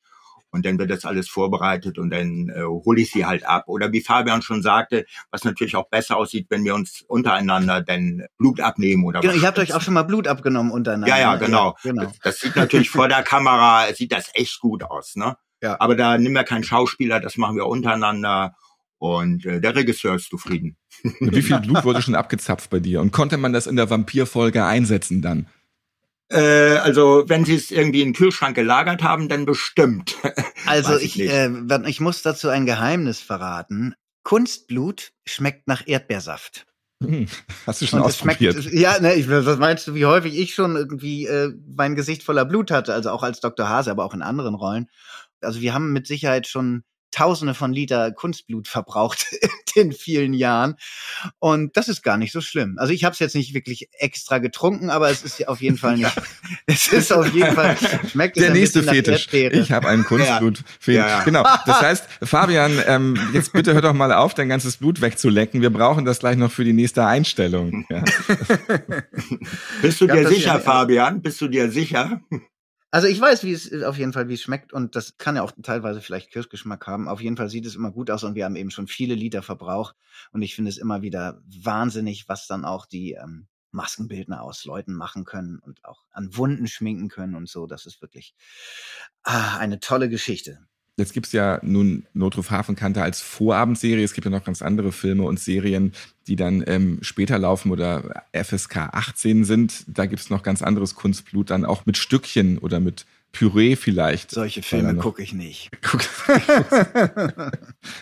und 0.51 0.65
dann 0.65 0.79
wird 0.79 0.89
das 0.89 1.05
alles 1.05 1.29
vorbereitet 1.29 1.97
und 1.97 2.09
dann 2.09 2.49
äh, 2.49 2.63
hole 2.63 3.01
ich 3.01 3.11
sie 3.11 3.25
halt 3.25 3.45
ab. 3.45 3.65
Oder 3.67 3.91
wie 3.91 4.01
Fabian 4.01 4.41
schon 4.41 4.61
sagte, 4.61 5.05
was 5.31 5.43
natürlich 5.43 5.75
auch 5.75 5.89
besser 5.89 6.17
aussieht, 6.17 6.47
wenn 6.49 6.63
wir 6.63 6.75
uns 6.75 7.03
untereinander 7.07 7.81
dann 7.81 8.25
Blut 8.37 8.59
abnehmen 8.59 9.05
oder 9.05 9.21
Genau, 9.21 9.33
was 9.33 9.41
ihr 9.41 9.47
habt 9.47 9.59
euch 9.59 9.73
auch 9.73 9.81
schon 9.81 9.93
mal 9.93 10.03
Blut 10.03 10.27
abgenommen 10.27 10.71
untereinander. 10.71 11.15
Ja, 11.15 11.19
ja, 11.19 11.33
ne? 11.33 11.45
genau. 11.45 11.75
genau. 11.83 12.03
Das, 12.03 12.19
das 12.19 12.39
sieht 12.39 12.55
natürlich 12.55 12.89
vor 12.89 13.07
der 13.07 13.23
Kamera, 13.23 13.93
sieht 13.93 14.11
das 14.11 14.31
echt 14.33 14.59
gut 14.59 14.83
aus, 14.83 15.15
ne? 15.15 15.37
Ja. 15.61 15.75
Aber 15.79 15.95
da 15.95 16.17
nehmen 16.17 16.35
wir 16.35 16.43
keinen 16.43 16.63
Schauspieler, 16.63 17.19
das 17.19 17.35
machen 17.37 17.57
wir 17.57 17.65
untereinander 17.65 18.55
und 18.97 19.45
äh, 19.45 19.61
der 19.61 19.75
Regisseur 19.75 20.15
ist 20.15 20.29
zufrieden. 20.29 20.77
Wie 21.19 21.41
viel 21.41 21.59
Blut 21.59 21.83
wurde 21.83 22.01
schon 22.01 22.15
abgezapft 22.15 22.69
bei 22.69 22.79
dir? 22.79 23.01
Und 23.01 23.11
konnte 23.11 23.37
man 23.37 23.53
das 23.53 23.67
in 23.67 23.75
der 23.75 23.89
Vampirfolge 23.89 24.65
einsetzen 24.65 25.21
dann? 25.21 25.47
Äh, 26.29 26.77
also 26.77 27.23
wenn 27.27 27.43
sie 27.43 27.55
es 27.55 27.71
irgendwie 27.71 28.01
in 28.01 28.09
den 28.09 28.13
Kühlschrank 28.13 28.55
gelagert 28.55 29.03
haben, 29.03 29.29
dann 29.29 29.45
bestimmt. 29.45 30.15
Also 30.65 30.97
ich, 30.97 31.19
ich 31.19 31.31
äh, 31.31 31.49
ich 31.87 31.99
muss 31.99 32.21
dazu 32.21 32.49
ein 32.49 32.67
Geheimnis 32.67 33.21
verraten. 33.21 33.95
Kunstblut 34.23 35.13
schmeckt 35.25 35.67
nach 35.67 35.87
Erdbeersaft. 35.87 36.67
Hm, 37.01 37.27
hast 37.65 37.81
du 37.81 37.87
schon 37.87 38.01
Und 38.01 38.09
es 38.09 38.17
schmeckt, 38.17 38.45
ausprobiert? 38.45 38.73
ja, 38.73 38.99
ne, 38.99 39.15
ich, 39.15 39.27
was 39.29 39.57
meinst 39.57 39.87
du, 39.87 39.95
wie 39.95 40.05
häufig 40.05 40.37
ich 40.37 40.53
schon 40.53 40.75
irgendwie 40.75 41.25
äh, 41.25 41.53
mein 41.75 41.95
Gesicht 41.95 42.23
voller 42.23 42.45
Blut 42.45 42.69
hatte, 42.69 42.93
also 42.93 43.09
auch 43.09 43.23
als 43.23 43.39
Dr. 43.39 43.67
Hase, 43.67 43.89
aber 43.89 44.03
auch 44.05 44.13
in 44.13 44.21
anderen 44.21 44.53
Rollen. 44.53 44.89
Also 45.41 45.61
wir 45.61 45.73
haben 45.73 45.93
mit 45.93 46.05
Sicherheit 46.05 46.45
schon 46.45 46.83
Tausende 47.11 47.53
von 47.53 47.73
Liter 47.73 48.11
Kunstblut 48.11 48.67
verbraucht 48.67 49.25
in 49.75 49.91
vielen 49.91 50.33
Jahren. 50.33 50.75
Und 51.39 51.75
das 51.75 51.87
ist 51.87 52.03
gar 52.03 52.17
nicht 52.17 52.31
so 52.31 52.41
schlimm. 52.41 52.77
Also 52.77 52.93
ich 52.93 53.03
habe 53.03 53.13
es 53.13 53.19
jetzt 53.19 53.35
nicht 53.35 53.53
wirklich 53.53 53.89
extra 53.93 54.37
getrunken, 54.37 54.89
aber 54.89 55.09
es 55.09 55.23
ist 55.23 55.47
auf 55.47 55.61
jeden 55.61 55.77
Fall 55.77 55.97
nicht. 55.97 56.11
es 56.65 56.87
ist 56.87 57.11
auf 57.11 57.33
jeden 57.33 57.53
Fall 57.53 57.77
schmeckt 58.09 58.37
Der 58.37 58.49
es 58.49 58.53
nächste 58.53 58.83
Fetisch. 58.83 59.27
Ich 59.33 59.71
habe 59.71 59.87
einen 59.87 60.03
Kunstblutfetisch. 60.03 60.95
Ja, 60.95 61.07
ja. 61.07 61.23
Genau. 61.23 61.43
Das 61.65 61.81
heißt, 61.81 62.07
Fabian, 62.23 62.81
ähm, 62.85 63.17
jetzt 63.33 63.53
bitte 63.53 63.73
hör 63.73 63.81
doch 63.81 63.93
mal 63.93 64.11
auf, 64.13 64.33
dein 64.33 64.49
ganzes 64.49 64.77
Blut 64.77 65.01
wegzulecken. 65.01 65.61
Wir 65.61 65.71
brauchen 65.71 66.05
das 66.05 66.19
gleich 66.19 66.37
noch 66.37 66.51
für 66.51 66.63
die 66.63 66.73
nächste 66.73 67.05
Einstellung. 67.05 67.85
Ja. 67.89 68.03
Bist 69.81 70.01
du 70.01 70.07
dir 70.07 70.27
sicher, 70.27 70.59
Fabian? 70.59 71.21
Bist 71.21 71.41
du 71.41 71.47
dir 71.47 71.71
sicher? 71.71 72.21
Also 72.91 73.07
ich 73.07 73.21
weiß, 73.21 73.43
wie 73.43 73.51
es 73.51 73.83
auf 73.83 73.97
jeden 73.97 74.13
Fall, 74.13 74.29
wie 74.29 74.33
es 74.33 74.41
schmeckt 74.41 74.73
und 74.73 74.95
das 74.95 75.17
kann 75.17 75.35
ja 75.35 75.43
auch 75.43 75.51
teilweise 75.61 76.01
vielleicht 76.01 76.31
Kirschgeschmack 76.31 76.87
haben. 76.87 77.07
Auf 77.07 77.21
jeden 77.21 77.37
Fall 77.37 77.49
sieht 77.49 77.65
es 77.65 77.75
immer 77.75 77.91
gut 77.91 78.09
aus 78.09 78.23
und 78.23 78.33
wir 78.33 78.45
haben 78.45 78.55
eben 78.55 78.71
schon 78.71 78.87
viele 78.87 79.13
Liter 79.13 79.43
Verbrauch 79.43 79.93
und 80.31 80.41
ich 80.41 80.55
finde 80.55 80.69
es 80.69 80.77
immer 80.77 81.03
wieder 81.03 81.41
wahnsinnig, 81.45 82.27
was 82.27 82.47
dann 82.47 82.65
auch 82.65 82.87
die 82.87 83.13
ähm, 83.13 83.47
Maskenbildner 83.71 84.41
aus 84.41 84.65
Leuten 84.65 84.93
machen 84.93 85.23
können 85.23 85.59
und 85.59 85.85
auch 85.85 86.03
an 86.11 86.35
Wunden 86.35 86.67
schminken 86.67 87.09
können 87.09 87.35
und 87.35 87.47
so. 87.47 87.67
Das 87.67 87.85
ist 87.85 88.01
wirklich 88.01 88.33
ah, 89.23 89.57
eine 89.57 89.79
tolle 89.79 90.09
Geschichte. 90.09 90.67
Jetzt 90.99 91.13
gibt's 91.13 91.31
ja 91.31 91.59
nun 91.63 92.05
Notruf 92.13 92.51
Hafenkante 92.51 93.01
als 93.01 93.21
Vorabendserie. 93.21 94.03
Es 94.03 94.13
gibt 94.13 94.25
ja 94.25 94.31
noch 94.31 94.43
ganz 94.43 94.61
andere 94.61 94.91
Filme 94.91 95.23
und 95.23 95.39
Serien, 95.39 95.93
die 96.27 96.35
dann 96.35 96.63
ähm, 96.67 96.99
später 97.01 97.39
laufen 97.39 97.71
oder 97.71 98.23
FSK 98.33 98.89
18 98.91 99.45
sind. 99.45 99.85
Da 99.87 100.05
gibt's 100.05 100.29
noch 100.29 100.43
ganz 100.43 100.61
anderes 100.61 100.95
Kunstblut, 100.95 101.49
dann 101.49 101.65
auch 101.65 101.85
mit 101.85 101.97
Stückchen 101.97 102.57
oder 102.59 102.79
mit 102.79 103.05
Püree 103.31 103.75
vielleicht. 103.75 104.31
Solche 104.31 104.61
Filme 104.61 104.95
gucke 104.95 105.21
ich 105.21 105.33
nicht. 105.33 105.69
Guck. 105.81 106.01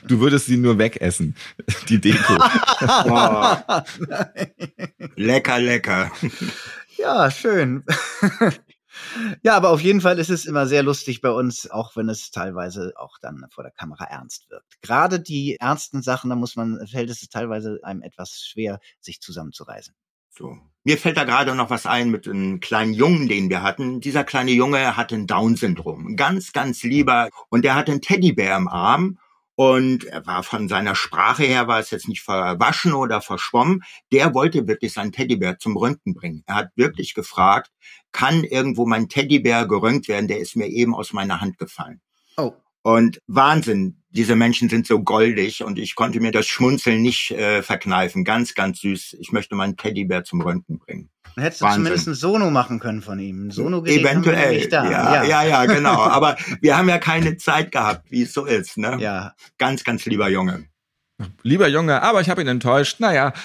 Du 0.08 0.20
würdest 0.20 0.46
sie 0.46 0.58
nur 0.58 0.78
wegessen, 0.78 1.36
die 1.90 2.00
Deko. 2.00 2.38
Oh, 3.10 3.56
lecker, 5.16 5.60
lecker. 5.60 6.12
Ja, 6.98 7.30
schön. 7.30 7.84
Ja, 9.44 9.56
aber 9.56 9.70
auf 9.70 9.82
jeden 9.82 10.02
Fall 10.02 10.20
ist 10.20 10.30
es 10.30 10.46
immer 10.46 10.68
sehr 10.68 10.84
lustig 10.84 11.22
bei 11.22 11.32
uns, 11.32 11.70
auch 11.70 11.96
wenn 11.96 12.10
es 12.10 12.32
teilweise 12.32 12.94
auch 12.96 13.18
dann 13.20 13.46
vor 13.50 13.64
der 13.64 13.74
Kamera 13.74 14.06
ernst 14.06 14.50
wirkt. 14.50 14.82
Gerade 14.82 15.20
die 15.20 15.58
ernsten 15.60 16.02
Sachen, 16.02 16.30
da 16.30 16.36
muss 16.36 16.56
man, 16.56 16.86
fällt 16.88 17.10
es 17.10 17.28
teilweise 17.30 17.80
einem 17.84 18.02
etwas 18.02 18.44
schwer, 18.46 18.80
sich 19.00 19.22
zusammenzureißen. 19.22 19.94
So. 20.30 20.58
Mir 20.84 20.98
fällt 20.98 21.18
da 21.18 21.24
gerade 21.24 21.56
noch 21.56 21.70
was 21.70 21.86
ein 21.86 22.12
mit 22.12 22.28
einem 22.28 22.60
kleinen 22.60 22.94
Jungen, 22.94 23.28
den 23.28 23.50
wir 23.50 23.64
hatten. 23.64 24.00
Dieser 24.00 24.24
kleine 24.24 24.52
Junge 24.52 24.96
hatte 24.96 25.16
ein 25.16 25.28
Down-Syndrom. 25.28 26.16
Ganz, 26.16 26.54
ganz 26.54 26.84
lieber. 26.84 27.30
Und 27.50 27.66
der 27.66 27.76
hatte 27.76 27.92
einen 27.92 28.02
Teddybär 28.02 28.56
im 28.56 28.68
Arm. 28.68 29.18
Und 29.60 30.04
er 30.04 30.24
war 30.28 30.44
von 30.44 30.68
seiner 30.68 30.94
Sprache 30.94 31.44
her, 31.44 31.68
war 31.68 31.80
es 31.80 31.90
jetzt 31.90 32.08
nicht 32.08 32.22
verwaschen 32.22 32.94
oder 32.94 33.22
verschwommen. 33.22 33.82
Der 34.12 34.36
wollte 34.36 34.68
wirklich 34.68 34.94
seinen 34.94 35.12
Teddybär 35.12 35.58
zum 35.58 35.76
Röntgen 35.76 36.14
bringen. 36.14 36.44
Er 36.46 36.54
hat 36.54 36.70
wirklich 36.76 37.16
gefragt, 37.16 37.72
kann 38.12 38.44
irgendwo 38.44 38.86
mein 38.86 39.10
Teddybär 39.10 39.66
geröntgt 39.66 40.10
werden? 40.10 40.28
Der 40.28 40.38
ist 40.38 40.56
mir 40.56 40.68
eben 40.68 40.94
aus 40.94 41.12
meiner 41.12 41.42
Hand 41.42 41.58
gefallen. 41.58 42.02
Oh. 42.38 42.54
Und 42.84 43.20
Wahnsinn, 43.26 44.04
diese 44.18 44.36
Menschen 44.36 44.68
sind 44.68 44.88
so 44.88 45.00
goldig 45.04 45.64
und 45.64 45.78
ich 45.78 45.94
konnte 45.94 46.20
mir 46.20 46.32
das 46.32 46.48
Schmunzeln 46.48 47.04
nicht 47.04 47.30
äh, 47.32 47.62
verkneifen. 47.62 48.24
Ganz, 48.24 48.56
ganz 48.56 48.82
süß. 48.82 49.16
Ich 49.20 49.32
möchte 49.32 49.54
meinen 49.54 49.78
Teddybär 49.78 50.24
zum 50.24 50.42
Röntgen 50.42 50.80
bringen. 50.80 51.10
Dann 51.36 51.44
hättest 51.44 51.62
du 51.62 51.66
Wahnsinn. 51.66 51.84
zumindest 51.84 52.08
ein 52.08 52.14
Sono 52.16 52.50
machen 52.50 52.80
können 52.80 53.04
von 53.04 53.20
ihm. 53.20 53.50
Ein 53.50 53.56
wir 53.56 53.94
Eventuell. 53.94 54.50
nämlich 54.50 54.70
da. 54.70 54.90
Ja, 54.90 55.24
ja, 55.24 55.44
ja, 55.44 55.66
genau. 55.68 56.02
Aber 56.02 56.36
wir 56.62 56.76
haben 56.76 56.90
ja 56.90 56.98
keine 56.98 57.38
Zeit 57.38 57.72
gehabt, 57.72 58.10
wie 58.10 58.24
es 58.24 58.34
so 58.34 58.46
ist. 58.46 58.78
Ne? 58.78 58.98
ja. 59.00 59.34
Ganz, 59.60 59.84
ganz 59.84 60.06
lieber 60.06 60.30
Junge. 60.30 60.66
Lieber 61.44 61.68
Junge, 61.68 62.04
aber 62.04 62.22
ich 62.22 62.30
habe 62.30 62.42
ihn 62.42 62.48
enttäuscht. 62.48 63.00
Naja. 63.00 63.34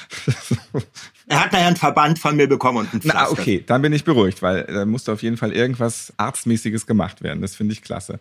Er 1.28 1.40
hat 1.40 1.52
nachher 1.52 1.68
einen 1.68 1.76
Verband 1.76 2.18
von 2.18 2.37
mir 2.37 2.46
bekommen 2.46 2.78
und 2.78 2.92
ein 2.92 3.00
Na, 3.04 3.12
Pflaster. 3.12 3.32
okay, 3.32 3.64
dann 3.66 3.80
bin 3.80 3.92
ich 3.94 4.04
beruhigt, 4.04 4.42
weil 4.42 4.64
da 4.64 4.85
musste 4.85 5.12
auf 5.12 5.22
jeden 5.22 5.38
Fall 5.38 5.52
irgendwas 5.52 6.12
Arztmäßiges 6.18 6.85
gemacht 6.87 7.22
werden. 7.22 7.40
Das 7.40 7.54
finde 7.54 7.72
ich 7.72 7.80
klasse. 7.80 8.18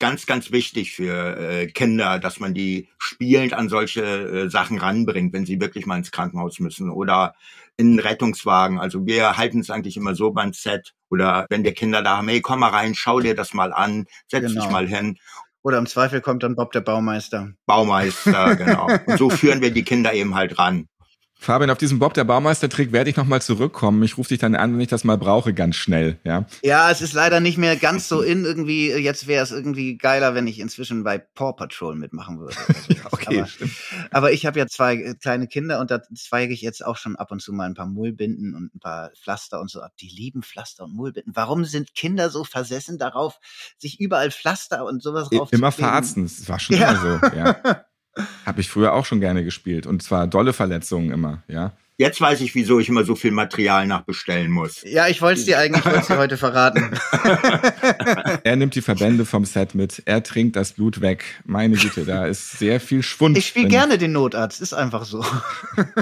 Ganz, 0.00 0.26
ganz 0.26 0.52
wichtig 0.52 0.92
für 0.92 1.36
äh, 1.36 1.66
Kinder, 1.66 2.20
dass 2.20 2.38
man 2.38 2.54
die 2.54 2.88
spielend 2.98 3.52
an 3.52 3.68
solche 3.68 4.02
äh, 4.02 4.48
Sachen 4.48 4.78
ranbringt, 4.78 5.32
wenn 5.32 5.44
sie 5.44 5.60
wirklich 5.60 5.86
mal 5.86 5.98
ins 5.98 6.12
Krankenhaus 6.12 6.60
müssen 6.60 6.90
oder 6.90 7.34
in 7.76 7.88
einen 7.88 7.98
Rettungswagen. 7.98 8.78
Also 8.78 9.06
wir 9.06 9.36
halten 9.36 9.58
es 9.60 9.70
eigentlich 9.70 9.96
immer 9.96 10.14
so 10.14 10.30
beim 10.30 10.52
Set 10.52 10.94
oder 11.10 11.46
wenn 11.50 11.64
wir 11.64 11.74
Kinder 11.74 12.02
da 12.02 12.18
haben, 12.18 12.28
hey, 12.28 12.40
komm 12.40 12.60
mal 12.60 12.68
rein, 12.70 12.94
schau 12.94 13.18
dir 13.18 13.34
das 13.34 13.54
mal 13.54 13.72
an, 13.72 14.06
setz 14.28 14.46
Genau. 14.52 14.60
dich 14.62 14.70
mal 14.70 14.86
hin. 14.86 15.16
Oder 15.62 15.78
im 15.78 15.86
Zweifel 15.86 16.20
kommt 16.20 16.44
dann 16.44 16.54
Bob 16.54 16.70
der 16.70 16.80
Baumeister. 16.80 17.52
Baumeister, 17.66 18.54
genau. 18.54 18.86
Und 19.06 19.18
so 19.18 19.28
führen 19.30 19.60
wir 19.60 19.72
die 19.72 19.82
Kinder 19.82 20.12
eben 20.14 20.34
halt 20.36 20.58
ran. 20.58 20.86
Fabian, 21.40 21.70
auf 21.70 21.78
diesen 21.78 22.00
Bob 22.00 22.14
der 22.14 22.24
Baumeister-Trick 22.24 22.90
werde 22.90 23.10
ich 23.10 23.16
nochmal 23.16 23.40
zurückkommen. 23.40 24.02
Ich 24.02 24.18
rufe 24.18 24.30
dich 24.30 24.40
dann 24.40 24.56
an, 24.56 24.72
wenn 24.74 24.80
ich 24.80 24.88
das 24.88 25.04
mal 25.04 25.16
brauche, 25.16 25.54
ganz 25.54 25.76
schnell. 25.76 26.18
Ja. 26.24 26.46
Ja, 26.62 26.90
es 26.90 27.00
ist 27.00 27.12
leider 27.12 27.38
nicht 27.38 27.58
mehr 27.58 27.76
ganz 27.76 28.08
so 28.08 28.22
in 28.22 28.44
irgendwie. 28.44 28.90
Jetzt 28.90 29.28
wäre 29.28 29.44
es 29.44 29.52
irgendwie 29.52 29.96
geiler, 29.96 30.34
wenn 30.34 30.48
ich 30.48 30.58
inzwischen 30.58 31.04
bei 31.04 31.18
Paw 31.18 31.52
Patrol 31.52 31.94
mitmachen 31.94 32.40
würde. 32.40 32.54
sowas. 32.54 32.88
Okay, 33.12 33.38
aber, 33.38 33.46
stimmt. 33.46 33.72
aber 34.10 34.32
ich 34.32 34.46
habe 34.46 34.58
ja 34.58 34.66
zwei 34.66 34.94
äh, 34.96 35.14
kleine 35.14 35.46
Kinder 35.48 35.80
und 35.80 35.90
da 35.90 36.00
zweige 36.14 36.52
ich 36.52 36.60
jetzt 36.62 36.84
auch 36.84 36.96
schon 36.96 37.16
ab 37.16 37.30
und 37.30 37.40
zu 37.40 37.52
mal 37.52 37.64
ein 37.66 37.74
paar 37.74 37.86
Mullbinden 37.86 38.54
und 38.54 38.74
ein 38.74 38.80
paar 38.80 39.10
Pflaster 39.22 39.60
und 39.60 39.70
so 39.70 39.80
ab. 39.80 39.92
Die 40.00 40.08
lieben 40.08 40.42
Pflaster 40.42 40.84
und 40.84 40.94
Mullbinden. 40.94 41.34
Warum 41.36 41.64
sind 41.64 41.94
Kinder 41.94 42.30
so 42.30 42.44
versessen 42.44 42.98
darauf, 42.98 43.38
sich 43.78 44.00
überall 44.00 44.30
Pflaster 44.30 44.84
und 44.84 45.02
sowas 45.02 45.28
drauf 45.30 45.52
Immer 45.52 45.72
verarzten. 45.72 46.24
Das 46.24 46.48
war 46.48 46.58
schon 46.58 46.76
Ja. 46.76 46.90
immer 46.90 47.20
so. 47.30 47.36
Ja. 47.36 47.84
Habe 48.46 48.60
ich 48.60 48.68
früher 48.68 48.92
auch 48.94 49.04
schon 49.04 49.20
gerne 49.20 49.44
gespielt. 49.44 49.86
Und 49.86 50.02
zwar 50.02 50.26
dolle 50.26 50.52
Verletzungen 50.52 51.10
immer. 51.10 51.42
Ja. 51.48 51.72
Jetzt 52.00 52.20
weiß 52.20 52.42
ich, 52.42 52.54
wieso 52.54 52.78
ich 52.78 52.88
immer 52.88 53.02
so 53.02 53.16
viel 53.16 53.32
Material 53.32 53.84
nachbestellen 53.84 54.52
muss. 54.52 54.84
Ja, 54.84 55.08
ich 55.08 55.20
wollte 55.20 55.40
es 55.40 55.46
dir 55.46 55.58
eigentlich 55.58 55.84
wollte 55.84 56.06
dir 56.06 56.18
heute 56.18 56.36
verraten. 56.36 56.92
Er 58.44 58.56
nimmt 58.56 58.74
die 58.76 58.82
Verbände 58.82 59.24
vom 59.24 59.44
Set 59.44 59.74
mit. 59.74 60.02
Er 60.04 60.22
trinkt 60.22 60.54
das 60.56 60.72
Blut 60.72 61.00
weg. 61.00 61.24
Meine 61.44 61.76
Güte, 61.76 62.04
da 62.04 62.26
ist 62.26 62.58
sehr 62.58 62.80
viel 62.80 63.02
Schwund. 63.02 63.36
Ich 63.36 63.48
spiele 63.48 63.68
gerne 63.68 63.98
den 63.98 64.12
Notarzt, 64.12 64.60
ist 64.60 64.72
einfach 64.72 65.04
so. 65.04 65.24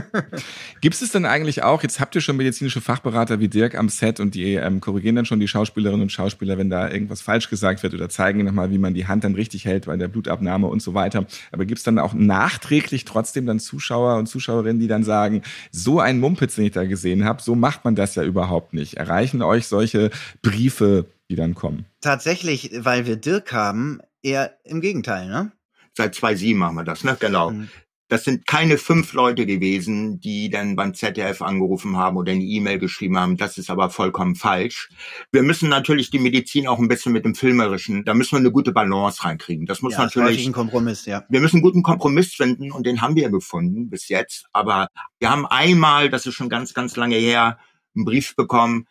Gibt 0.80 1.00
es 1.00 1.10
denn 1.10 1.24
eigentlich 1.24 1.62
auch, 1.62 1.82
jetzt 1.82 1.98
habt 1.98 2.14
ihr 2.14 2.20
schon 2.20 2.36
medizinische 2.36 2.80
Fachberater 2.80 3.40
wie 3.40 3.48
Dirk 3.48 3.74
am 3.74 3.88
Set 3.88 4.20
und 4.20 4.34
die 4.34 4.54
ähm, 4.54 4.80
korrigieren 4.80 5.16
dann 5.16 5.24
schon 5.24 5.40
die 5.40 5.48
Schauspielerinnen 5.48 6.02
und 6.02 6.12
Schauspieler, 6.12 6.58
wenn 6.58 6.70
da 6.70 6.90
irgendwas 6.90 7.22
falsch 7.22 7.48
gesagt 7.48 7.82
wird 7.82 7.94
oder 7.94 8.08
zeigen 8.08 8.44
nochmal, 8.44 8.70
wie 8.70 8.78
man 8.78 8.94
die 8.94 9.06
Hand 9.06 9.24
dann 9.24 9.34
richtig 9.34 9.64
hält 9.64 9.86
bei 9.86 9.96
der 9.96 10.08
Blutabnahme 10.08 10.66
und 10.66 10.82
so 10.82 10.94
weiter. 10.94 11.26
Aber 11.52 11.64
gibt 11.64 11.78
es 11.78 11.84
dann 11.84 11.98
auch 11.98 12.12
nachträglich 12.12 13.06
trotzdem 13.06 13.46
dann 13.46 13.58
Zuschauer 13.58 14.18
und 14.18 14.26
Zuschauerinnen, 14.26 14.78
die 14.78 14.88
dann 14.88 15.02
sagen, 15.02 15.42
so 15.72 15.85
ein 16.00 16.20
Mumpitz, 16.20 16.56
den 16.56 16.66
ich 16.66 16.72
da 16.72 16.84
gesehen 16.84 17.24
habe, 17.24 17.42
so 17.42 17.54
macht 17.54 17.84
man 17.84 17.94
das 17.94 18.14
ja 18.14 18.22
überhaupt 18.22 18.74
nicht. 18.74 18.94
Erreichen 18.94 19.42
euch 19.42 19.66
solche 19.66 20.10
Briefe, 20.42 21.06
die 21.30 21.36
dann 21.36 21.54
kommen? 21.54 21.86
Tatsächlich, 22.00 22.70
weil 22.78 23.06
wir 23.06 23.16
Dirk 23.16 23.52
haben, 23.52 24.00
eher 24.22 24.58
im 24.64 24.80
Gegenteil, 24.80 25.28
ne? 25.28 25.52
Seit 25.94 26.14
2007 26.14 26.58
machen 26.58 26.76
wir 26.76 26.84
das, 26.84 27.04
ne? 27.04 27.16
Genau. 27.18 27.50
Mhm. 27.50 27.68
Das 28.08 28.24
sind 28.24 28.46
keine 28.46 28.78
fünf 28.78 29.12
Leute 29.12 29.46
gewesen, 29.46 30.20
die 30.20 30.48
dann 30.48 30.76
beim 30.76 30.94
ZDF 30.94 31.42
angerufen 31.42 31.96
haben 31.96 32.16
oder 32.16 32.32
eine 32.32 32.44
E-Mail 32.44 32.78
geschrieben 32.78 33.18
haben. 33.18 33.36
Das 33.36 33.58
ist 33.58 33.68
aber 33.68 33.90
vollkommen 33.90 34.36
falsch. 34.36 34.90
Wir 35.32 35.42
müssen 35.42 35.68
natürlich 35.68 36.10
die 36.10 36.18
Medizin 36.18 36.68
auch 36.68 36.78
ein 36.78 36.88
bisschen 36.88 37.12
mit 37.12 37.24
dem 37.24 37.34
Filmerischen, 37.34 38.04
da 38.04 38.14
müssen 38.14 38.32
wir 38.32 38.38
eine 38.38 38.52
gute 38.52 38.72
Balance 38.72 39.24
reinkriegen. 39.24 39.66
Das 39.66 39.82
muss 39.82 39.94
ja, 39.94 40.04
natürlich 40.04 40.46
ein 40.46 40.52
Kompromiss, 40.52 41.06
ja. 41.06 41.24
wir 41.28 41.40
müssen 41.40 41.56
einen 41.56 41.62
guten 41.62 41.82
Kompromiss 41.82 42.34
finden 42.34 42.70
und 42.70 42.86
den 42.86 43.00
haben 43.00 43.16
wir 43.16 43.30
gefunden 43.30 43.90
bis 43.90 44.08
jetzt. 44.08 44.46
Aber 44.52 44.88
wir 45.18 45.30
haben 45.30 45.46
einmal, 45.46 46.08
das 46.08 46.26
ist 46.26 46.34
schon 46.34 46.48
ganz, 46.48 46.74
ganz 46.74 46.96
lange 46.96 47.16
her, 47.16 47.58
einen 47.94 48.04
Brief 48.04 48.36
bekommen, 48.36 48.86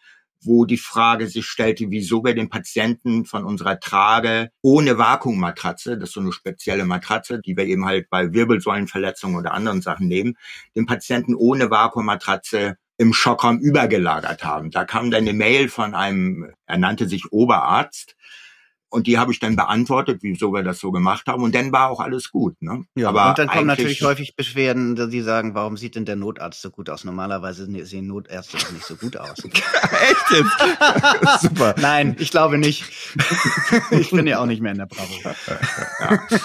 wo 0.46 0.66
die 0.66 0.78
Frage 0.78 1.28
sich 1.28 1.46
stellte, 1.46 1.90
wieso 1.90 2.24
wir 2.24 2.36
den 2.36 2.50
Patienten 2.50 3.26
von 3.26 3.44
unserer 3.44 3.80
Trage 3.80 4.50
ohne 4.62 4.98
Vakuummatratze, 4.98 5.98
das 5.98 6.10
ist 6.10 6.14
so 6.14 6.22
eine 6.22 6.32
spezielle 6.32 6.86
Matratze, 6.86 7.40
die 7.40 7.58
wir 7.58 7.66
eben 7.66 7.86
halt 7.86 8.10
bei 8.10 8.34
Wirbelsäulenverletzungen 8.34 9.38
oder 9.38 9.54
anderen 9.54 9.82
Sachen 9.82 10.08
nehmen, 10.08 10.36
den 10.76 10.86
Patienten 10.86 11.36
ohne 11.36 11.70
Vakuummatratze 11.70 12.78
im 12.98 13.14
Schockraum 13.14 13.60
übergelagert 13.60 14.44
haben. 14.44 14.72
Da 14.72 14.86
kam 14.86 15.12
dann 15.12 15.24
eine 15.24 15.34
Mail 15.34 15.70
von 15.70 15.96
einem, 15.96 16.54
er 16.66 16.78
nannte 16.78 17.08
sich 17.10 17.32
Oberarzt, 17.32 18.16
und 18.89 19.08
die 19.08 19.17
habe 19.17 19.32
ich 19.32 19.39
dann 19.39 19.56
beantwortet, 19.56 20.19
wieso 20.21 20.54
wir 20.54 20.63
das 20.63 20.80
so 20.80 20.91
gemacht 20.91 21.28
haben. 21.28 21.43
Und 21.43 21.54
dann 21.56 21.71
war 21.71 21.89
auch 21.89 22.00
alles 22.00 22.32
gut. 22.32 22.62
Ne? 22.62 22.86
Ja, 22.95 23.10
Aber 23.10 23.30
und 23.30 23.38
dann 23.38 23.48
kommen 23.48 23.67
natürlich 23.67 24.02
häufig 24.02 24.36
Beschwerden, 24.36 24.95
die 25.10 25.21
sagen, 25.21 25.54
warum 25.54 25.78
sieht 25.78 25.95
denn 25.95 26.06
der 26.06 26.15
Notarzt 26.15 26.62
so 26.62 26.69
gut 26.69 26.89
aus? 26.89 27.04
Normalerweise 27.04 27.67
sehen 27.86 28.08
Notärzte 28.08 28.58
doch 28.58 28.71
nicht 28.71 28.86
so 28.86 28.95
gut 28.95 29.17
aus. 29.17 29.38
Echt 29.43 30.32
jetzt? 30.32 31.41
Super. 31.41 31.76
Nein, 31.80 32.15
ich 32.19 32.32
glaube 32.32 32.58
nicht. 32.58 32.86
ich 33.91 34.12
bin 34.12 34.28
ja 34.28 34.39
auch 34.39 34.45
nicht 34.45 34.62
mehr 34.62 34.71
in 34.71 34.78
der 34.78 34.86
Bravo. 34.86 35.36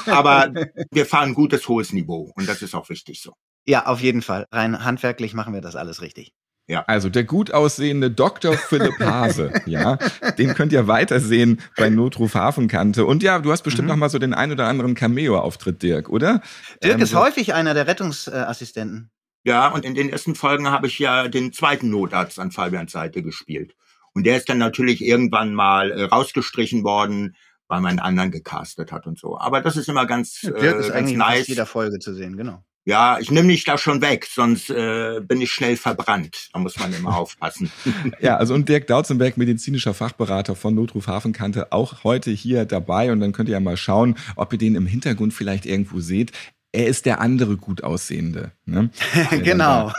Aber 0.06 0.52
wir 0.90 1.06
fahren 1.06 1.34
gutes, 1.34 1.68
hohes 1.68 1.92
Niveau. 1.92 2.32
Und 2.34 2.48
das 2.48 2.62
ist 2.62 2.74
auch 2.74 2.88
wichtig 2.88 3.22
so. 3.22 3.34
Ja, 3.66 3.86
auf 3.86 4.00
jeden 4.00 4.22
Fall. 4.22 4.46
Rein 4.50 4.84
handwerklich 4.84 5.34
machen 5.34 5.54
wir 5.54 5.60
das 5.60 5.76
alles 5.76 6.00
richtig. 6.00 6.32
Ja. 6.70 6.84
Also 6.86 7.08
der 7.08 7.24
gut 7.24 7.52
aussehende 7.52 8.12
Dr. 8.12 8.52
Philipp 8.56 9.00
Hase, 9.00 9.52
ja, 9.66 9.98
den 10.38 10.54
könnt 10.54 10.72
ihr 10.72 10.86
weitersehen 10.86 11.60
bei 11.76 11.90
Notruf 11.90 12.36
Hafenkante. 12.36 13.04
Und 13.06 13.24
ja, 13.24 13.40
du 13.40 13.50
hast 13.50 13.62
bestimmt 13.62 13.86
mhm. 13.86 13.94
noch 13.94 13.96
mal 13.96 14.08
so 14.08 14.20
den 14.20 14.34
ein 14.34 14.52
oder 14.52 14.68
anderen 14.68 14.94
Cameo-Auftritt, 14.94 15.82
Dirk, 15.82 16.08
oder? 16.08 16.42
Dirk 16.80 16.94
ähm, 16.94 17.02
ist 17.02 17.10
so 17.10 17.18
häufig 17.18 17.54
einer 17.54 17.74
der 17.74 17.88
Rettungsassistenten. 17.88 19.10
Ja, 19.42 19.66
und 19.66 19.84
in 19.84 19.96
den 19.96 20.10
ersten 20.10 20.36
Folgen 20.36 20.70
habe 20.70 20.86
ich 20.86 21.00
ja 21.00 21.26
den 21.26 21.52
zweiten 21.52 21.90
Notarzt 21.90 22.38
an 22.38 22.52
Fabians 22.52 22.92
Seite 22.92 23.24
gespielt. 23.24 23.74
Und 24.14 24.24
der 24.24 24.36
ist 24.36 24.48
dann 24.48 24.58
natürlich 24.58 25.04
irgendwann 25.04 25.52
mal 25.52 25.90
äh, 25.90 26.04
rausgestrichen 26.04 26.84
worden, 26.84 27.34
weil 27.66 27.80
man 27.80 27.90
einen 27.90 27.98
anderen 27.98 28.30
gecastet 28.30 28.92
hat 28.92 29.08
und 29.08 29.18
so. 29.18 29.36
Aber 29.40 29.60
das 29.60 29.76
ist 29.76 29.88
immer 29.88 30.06
ganz, 30.06 30.42
ja, 30.42 30.52
Dirk 30.52 30.76
äh, 30.76 30.78
ist 30.78 30.86
ganz 30.86 30.90
eigentlich 30.90 31.16
nice. 31.16 31.48
in 31.48 31.54
jeder 31.54 31.66
Folge 31.66 31.98
zu 31.98 32.14
sehen, 32.14 32.36
genau. 32.36 32.62
Ja, 32.86 33.18
ich 33.20 33.30
nehme 33.30 33.48
mich 33.48 33.64
da 33.64 33.76
schon 33.76 34.00
weg, 34.00 34.26
sonst 34.26 34.70
äh, 34.70 35.20
bin 35.20 35.40
ich 35.40 35.52
schnell 35.52 35.76
verbrannt. 35.76 36.48
Da 36.52 36.58
muss 36.58 36.78
man 36.78 36.92
immer 36.94 37.16
aufpassen. 37.16 37.70
ja, 38.20 38.36
also 38.36 38.54
und 38.54 38.68
Dirk 38.68 38.86
Dautzenberg, 38.86 39.36
medizinischer 39.36 39.92
Fachberater 39.92 40.56
von 40.56 40.74
Notruf 40.74 41.06
Hafenkante, 41.06 41.72
auch 41.72 42.04
heute 42.04 42.30
hier 42.30 42.64
dabei. 42.64 43.12
Und 43.12 43.20
dann 43.20 43.32
könnt 43.32 43.48
ihr 43.50 43.54
ja 43.54 43.60
mal 43.60 43.76
schauen, 43.76 44.16
ob 44.34 44.52
ihr 44.52 44.58
den 44.58 44.76
im 44.76 44.86
Hintergrund 44.86 45.34
vielleicht 45.34 45.66
irgendwo 45.66 46.00
seht 46.00 46.32
er 46.72 46.86
ist 46.86 47.06
der 47.06 47.20
andere 47.20 47.56
gut 47.56 47.82
aussehende. 47.82 48.52
Ne? 48.64 48.90
genau. 49.42 49.92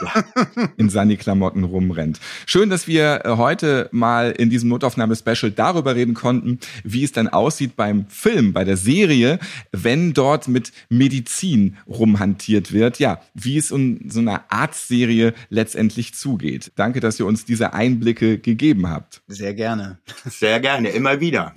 in 0.76 0.88
seine 0.88 1.16
Klamotten 1.16 1.64
rumrennt. 1.64 2.20
Schön, 2.46 2.70
dass 2.70 2.86
wir 2.86 3.22
äh, 3.24 3.36
heute 3.36 3.88
mal 3.92 4.30
in 4.30 4.48
diesem 4.48 4.70
Notaufnahme-Special 4.70 5.52
darüber 5.52 5.94
reden 5.94 6.14
konnten, 6.14 6.58
wie 6.82 7.04
es 7.04 7.12
dann 7.12 7.28
aussieht 7.28 7.76
beim 7.76 8.06
Film, 8.08 8.52
bei 8.52 8.64
der 8.64 8.76
Serie, 8.76 9.38
wenn 9.72 10.14
dort 10.14 10.48
mit 10.48 10.72
Medizin 10.88 11.76
rumhantiert 11.86 12.72
wird. 12.72 12.98
Ja, 12.98 13.20
wie 13.34 13.58
es 13.58 13.70
in 13.70 14.08
so 14.08 14.20
einer 14.20 14.44
Arztserie 14.48 15.34
letztendlich 15.50 16.14
zugeht. 16.14 16.72
Danke, 16.76 17.00
dass 17.00 17.20
ihr 17.20 17.26
uns 17.26 17.44
diese 17.44 17.74
Einblicke 17.74 18.38
gegeben 18.38 18.88
habt. 18.88 19.22
Sehr 19.28 19.52
gerne. 19.54 19.98
Sehr 20.24 20.60
gerne, 20.60 20.88
immer 20.88 21.20
wieder. 21.20 21.54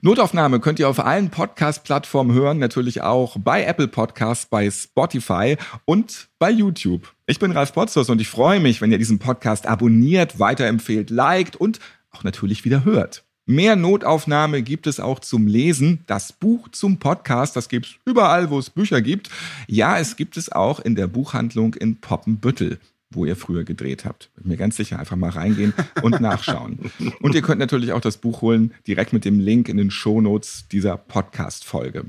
Notaufnahme 0.00 0.60
könnt 0.60 0.78
ihr 0.78 0.88
auf 0.88 1.04
allen 1.04 1.28
Podcast-Plattformen 1.28 2.32
hören, 2.32 2.58
natürlich 2.58 3.02
auch 3.02 3.36
bei 3.36 3.64
Apple 3.64 3.88
Podcasts, 3.88 4.46
bei 4.46 4.70
Spotify 4.70 5.56
und 5.86 6.28
bei 6.38 6.52
YouTube. 6.52 7.12
Ich 7.26 7.40
bin 7.40 7.50
Ralf 7.50 7.72
Potzus 7.72 8.08
und 8.08 8.20
ich 8.20 8.28
freue 8.28 8.60
mich, 8.60 8.80
wenn 8.80 8.92
ihr 8.92 8.98
diesen 8.98 9.18
Podcast 9.18 9.66
abonniert, 9.66 10.38
weiterempfehlt, 10.38 11.10
liked 11.10 11.56
und 11.56 11.80
auch 12.12 12.22
natürlich 12.22 12.64
wieder 12.64 12.84
hört. 12.84 13.24
Mehr 13.44 13.74
Notaufnahme 13.74 14.62
gibt 14.62 14.86
es 14.86 15.00
auch 15.00 15.18
zum 15.18 15.48
Lesen. 15.48 16.04
Das 16.06 16.32
Buch 16.32 16.68
zum 16.68 17.00
Podcast, 17.00 17.56
das 17.56 17.68
gibt's 17.68 17.96
überall, 18.04 18.50
wo 18.50 18.58
es 18.60 18.70
Bücher 18.70 19.02
gibt. 19.02 19.30
Ja, 19.66 19.98
es 19.98 20.14
gibt 20.14 20.36
es 20.36 20.52
auch 20.52 20.78
in 20.78 20.94
der 20.94 21.08
Buchhandlung 21.08 21.74
in 21.74 22.00
Poppenbüttel 22.00 22.78
wo 23.10 23.24
ihr 23.24 23.36
früher 23.36 23.64
gedreht 23.64 24.04
habt. 24.04 24.30
Bin 24.36 24.48
mir 24.48 24.56
ganz 24.56 24.76
sicher, 24.76 24.98
einfach 24.98 25.16
mal 25.16 25.30
reingehen 25.30 25.72
und 26.02 26.20
nachschauen. 26.20 26.90
Und 27.20 27.34
ihr 27.34 27.42
könnt 27.42 27.58
natürlich 27.58 27.92
auch 27.92 28.00
das 28.00 28.18
Buch 28.18 28.42
holen, 28.42 28.74
direkt 28.86 29.12
mit 29.12 29.24
dem 29.24 29.40
Link 29.40 29.68
in 29.68 29.76
den 29.76 29.90
Shownotes 29.90 30.68
dieser 30.70 30.96
Podcast-Folge. 30.96 32.06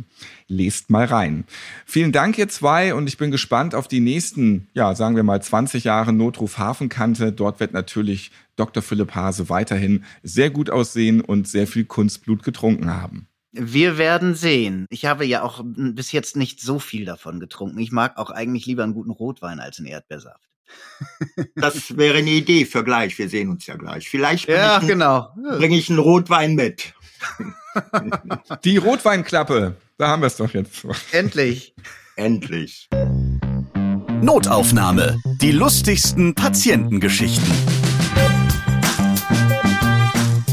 Lest 0.48 0.90
mal 0.90 1.06
rein. 1.06 1.46
Vielen 1.86 2.12
Dank, 2.12 2.38
ihr 2.38 2.50
zwei, 2.50 2.94
und 2.94 3.08
ich 3.08 3.18
bin 3.18 3.32
gespannt 3.32 3.76
auf 3.76 3.88
die 3.88 4.02
nächsten, 4.02 4.68
ja, 4.74 4.94
sagen 4.96 5.16
wir 5.16 5.24
mal 5.24 5.42
20 5.42 5.86
Jahre 5.86 6.12
Notruf 6.12 6.58
Hafenkante. 6.58 7.32
Dort 7.32 7.60
wird 7.60 7.74
natürlich 7.74 8.32
Dr. 8.56 8.84
Philipp 8.84 9.16
Hase 9.16 9.50
weiterhin 9.50 10.04
sehr 10.22 10.50
gut 10.50 10.70
aussehen 10.70 11.22
und 11.22 11.48
sehr 11.48 11.68
viel 11.68 11.86
Kunstblut 11.86 12.44
getrunken 12.44 12.94
haben. 12.94 13.28
Wir 13.52 13.98
werden 13.98 14.36
sehen. 14.36 14.86
Ich 14.90 15.06
habe 15.06 15.26
ja 15.26 15.42
auch 15.42 15.64
bis 15.66 16.12
jetzt 16.12 16.36
nicht 16.36 16.62
so 16.62 16.78
viel 16.78 17.06
davon 17.06 17.40
getrunken. 17.40 17.80
Ich 17.80 17.92
mag 17.92 18.18
auch 18.18 18.30
eigentlich 18.30 18.66
lieber 18.68 18.84
einen 18.84 18.94
guten 18.94 19.10
Rotwein 19.10 19.60
als 19.60 19.80
einen 19.80 19.88
Erdbeersaft. 19.88 20.49
Das 21.56 21.98
wäre 21.98 22.18
eine 22.18 22.30
Idee 22.30 22.66
für 22.66 22.84
gleich. 22.84 23.18
Wir 23.18 23.30
sehen 23.30 23.50
uns 23.50 23.66
ja 23.68 23.76
gleich. 23.76 24.10
Vielleicht 24.10 24.48
bringe 24.48 24.60
ja, 24.60 24.80
ich, 24.82 24.88
genau. 24.88 25.30
bring 25.58 25.72
ich 25.72 25.90
einen 25.90 26.00
Rotwein 26.00 26.56
mit. 26.56 26.94
Die 28.64 28.78
Rotweinklappe. 28.78 29.76
Da 29.98 30.08
haben 30.08 30.22
wir 30.22 30.28
es 30.28 30.38
doch 30.38 30.54
jetzt. 30.54 30.86
Endlich. 31.12 31.74
Endlich. 32.16 32.90
Notaufnahme. 34.22 35.18
Die 35.42 35.52
lustigsten 35.52 36.36
Patientengeschichten. 36.36 37.54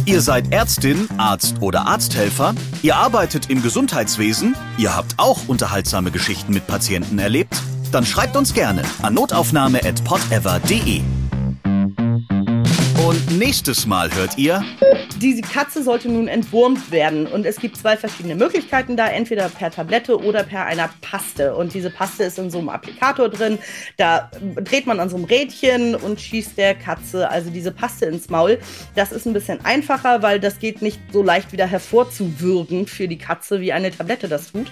Ihr 0.05 0.21
seid 0.21 0.53
Ärztin, 0.53 1.09
Arzt 1.19 1.61
oder 1.61 1.87
Arzthelfer, 1.89 2.55
ihr 2.83 2.95
arbeitet 2.95 3.51
im 3.51 3.61
Gesundheitswesen, 3.61 4.55
ihr 4.79 4.95
habt 4.95 5.15
auch 5.17 5.49
unterhaltsame 5.49 6.13
Geschichten 6.13 6.53
mit 6.55 6.69
Patienten 6.69 7.19
erlebt 7.19 7.61
dann 7.97 8.05
schreibt 8.05 8.37
uns 8.37 8.53
gerne 8.53 8.83
an 9.01 9.15
notaufnahme.podever.de. 9.15 11.01
Und 13.07 13.39
nächstes 13.39 13.87
Mal 13.87 14.13
hört 14.13 14.37
ihr. 14.37 14.65
Diese 15.21 15.41
Katze 15.41 15.85
sollte 15.85 16.09
nun 16.09 16.27
entwurmt 16.27 16.91
werden. 16.91 17.29
Und 17.29 17.47
es 17.47 17.61
gibt 17.61 17.77
zwei 17.77 17.97
verschiedene 17.97 18.35
Möglichkeiten 18.35 18.97
da. 18.97 19.07
Entweder 19.07 19.49
per 19.49 19.71
Tablette 19.71 20.21
oder 20.21 20.43
per 20.43 20.67
einer 20.67 20.91
Paste. 21.03 21.55
Und 21.55 21.73
diese 21.73 21.89
Paste 21.89 22.25
ist 22.25 22.37
in 22.41 22.51
so 22.51 22.59
einem 22.59 22.69
Applikator 22.69 23.29
drin. 23.29 23.61
Da 23.97 24.29
dreht 24.57 24.89
man 24.89 24.99
an 24.99 25.09
so 25.09 25.15
einem 25.15 25.27
Rädchen 25.27 25.95
und 25.95 26.21
schießt 26.21 26.59
der 26.59 26.75
Katze 26.75 27.31
also 27.31 27.51
diese 27.51 27.71
Paste 27.71 28.07
ins 28.07 28.29
Maul. 28.29 28.59
Das 28.97 29.13
ist 29.13 29.25
ein 29.25 29.33
bisschen 29.33 29.65
einfacher, 29.65 30.23
weil 30.23 30.41
das 30.41 30.59
geht 30.59 30.83
nicht 30.83 30.99
so 31.13 31.23
leicht 31.23 31.53
wieder 31.53 31.69
hervorzuwürgen 31.69 32.89
für 32.89 33.07
die 33.07 33.19
Katze, 33.19 33.61
wie 33.61 33.73
eine 33.73 33.93
Tablette 33.93 34.27
das 34.27 34.51
tut. 34.51 34.67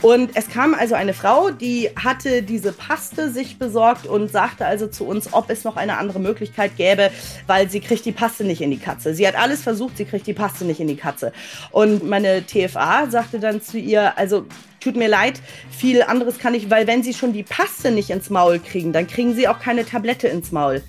Und 0.00 0.30
es 0.32 0.48
kam 0.48 0.72
also 0.72 0.94
eine 0.94 1.12
Frau, 1.12 1.50
die 1.50 1.90
hatte 2.02 2.42
diese 2.42 2.72
Paste 2.72 3.30
sich 3.30 3.58
besorgt 3.58 4.06
und 4.06 4.32
sagte 4.32 4.64
also 4.64 4.86
zu 4.86 5.04
uns, 5.04 5.34
ob 5.34 5.50
es 5.50 5.64
noch 5.64 5.76
eine 5.76 5.98
andere 5.98 6.18
Möglichkeit 6.18 6.78
gäbe, 6.78 7.10
weil 7.46 7.68
sie 7.73 7.73
sie 7.74 7.80
kriegt 7.80 8.04
die 8.04 8.12
Paste 8.12 8.44
nicht 8.44 8.60
in 8.60 8.70
die 8.70 8.78
Katze. 8.78 9.14
Sie 9.14 9.26
hat 9.26 9.34
alles 9.34 9.60
versucht, 9.60 9.96
sie 9.96 10.04
kriegt 10.04 10.28
die 10.28 10.32
Paste 10.32 10.64
nicht 10.64 10.78
in 10.78 10.86
die 10.86 10.96
Katze. 10.96 11.32
Und 11.72 12.08
meine 12.08 12.46
TFA 12.46 13.10
sagte 13.10 13.40
dann 13.40 13.60
zu 13.60 13.78
ihr, 13.78 14.16
also 14.16 14.46
tut 14.78 14.94
mir 14.94 15.08
leid, 15.08 15.40
viel 15.76 16.02
anderes 16.02 16.38
kann 16.38 16.54
ich, 16.54 16.70
weil 16.70 16.86
wenn 16.86 17.02
sie 17.02 17.12
schon 17.12 17.32
die 17.32 17.42
Paste 17.42 17.90
nicht 17.90 18.10
ins 18.10 18.30
Maul 18.30 18.60
kriegen, 18.60 18.92
dann 18.92 19.08
kriegen 19.08 19.34
sie 19.34 19.48
auch 19.48 19.58
keine 19.58 19.84
Tablette 19.84 20.28
ins 20.28 20.52
Maul. 20.52 20.82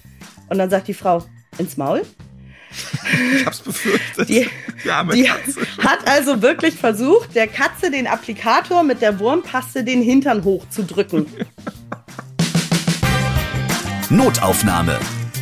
Und 0.47 0.59
dann 0.59 0.69
sagt 0.69 0.87
die 0.87 0.93
Frau, 0.93 1.25
ins 1.57 1.75
Maul? 1.75 2.03
Ich 3.35 3.45
hab's 3.45 3.61
befürchtet. 3.61 4.29
Die, 4.29 4.47
die 5.13 5.29
hat 5.29 6.07
also 6.07 6.43
wirklich 6.43 6.75
versucht, 6.75 7.33
der 7.33 7.47
Katze 7.47 7.89
den 7.89 8.05
Applikator 8.05 8.83
mit 8.83 9.01
der 9.01 9.17
Wurmpaste 9.19 9.83
den 9.83 10.03
Hintern 10.03 10.43
hochzudrücken. 10.43 11.25
Notaufnahme 14.11 14.99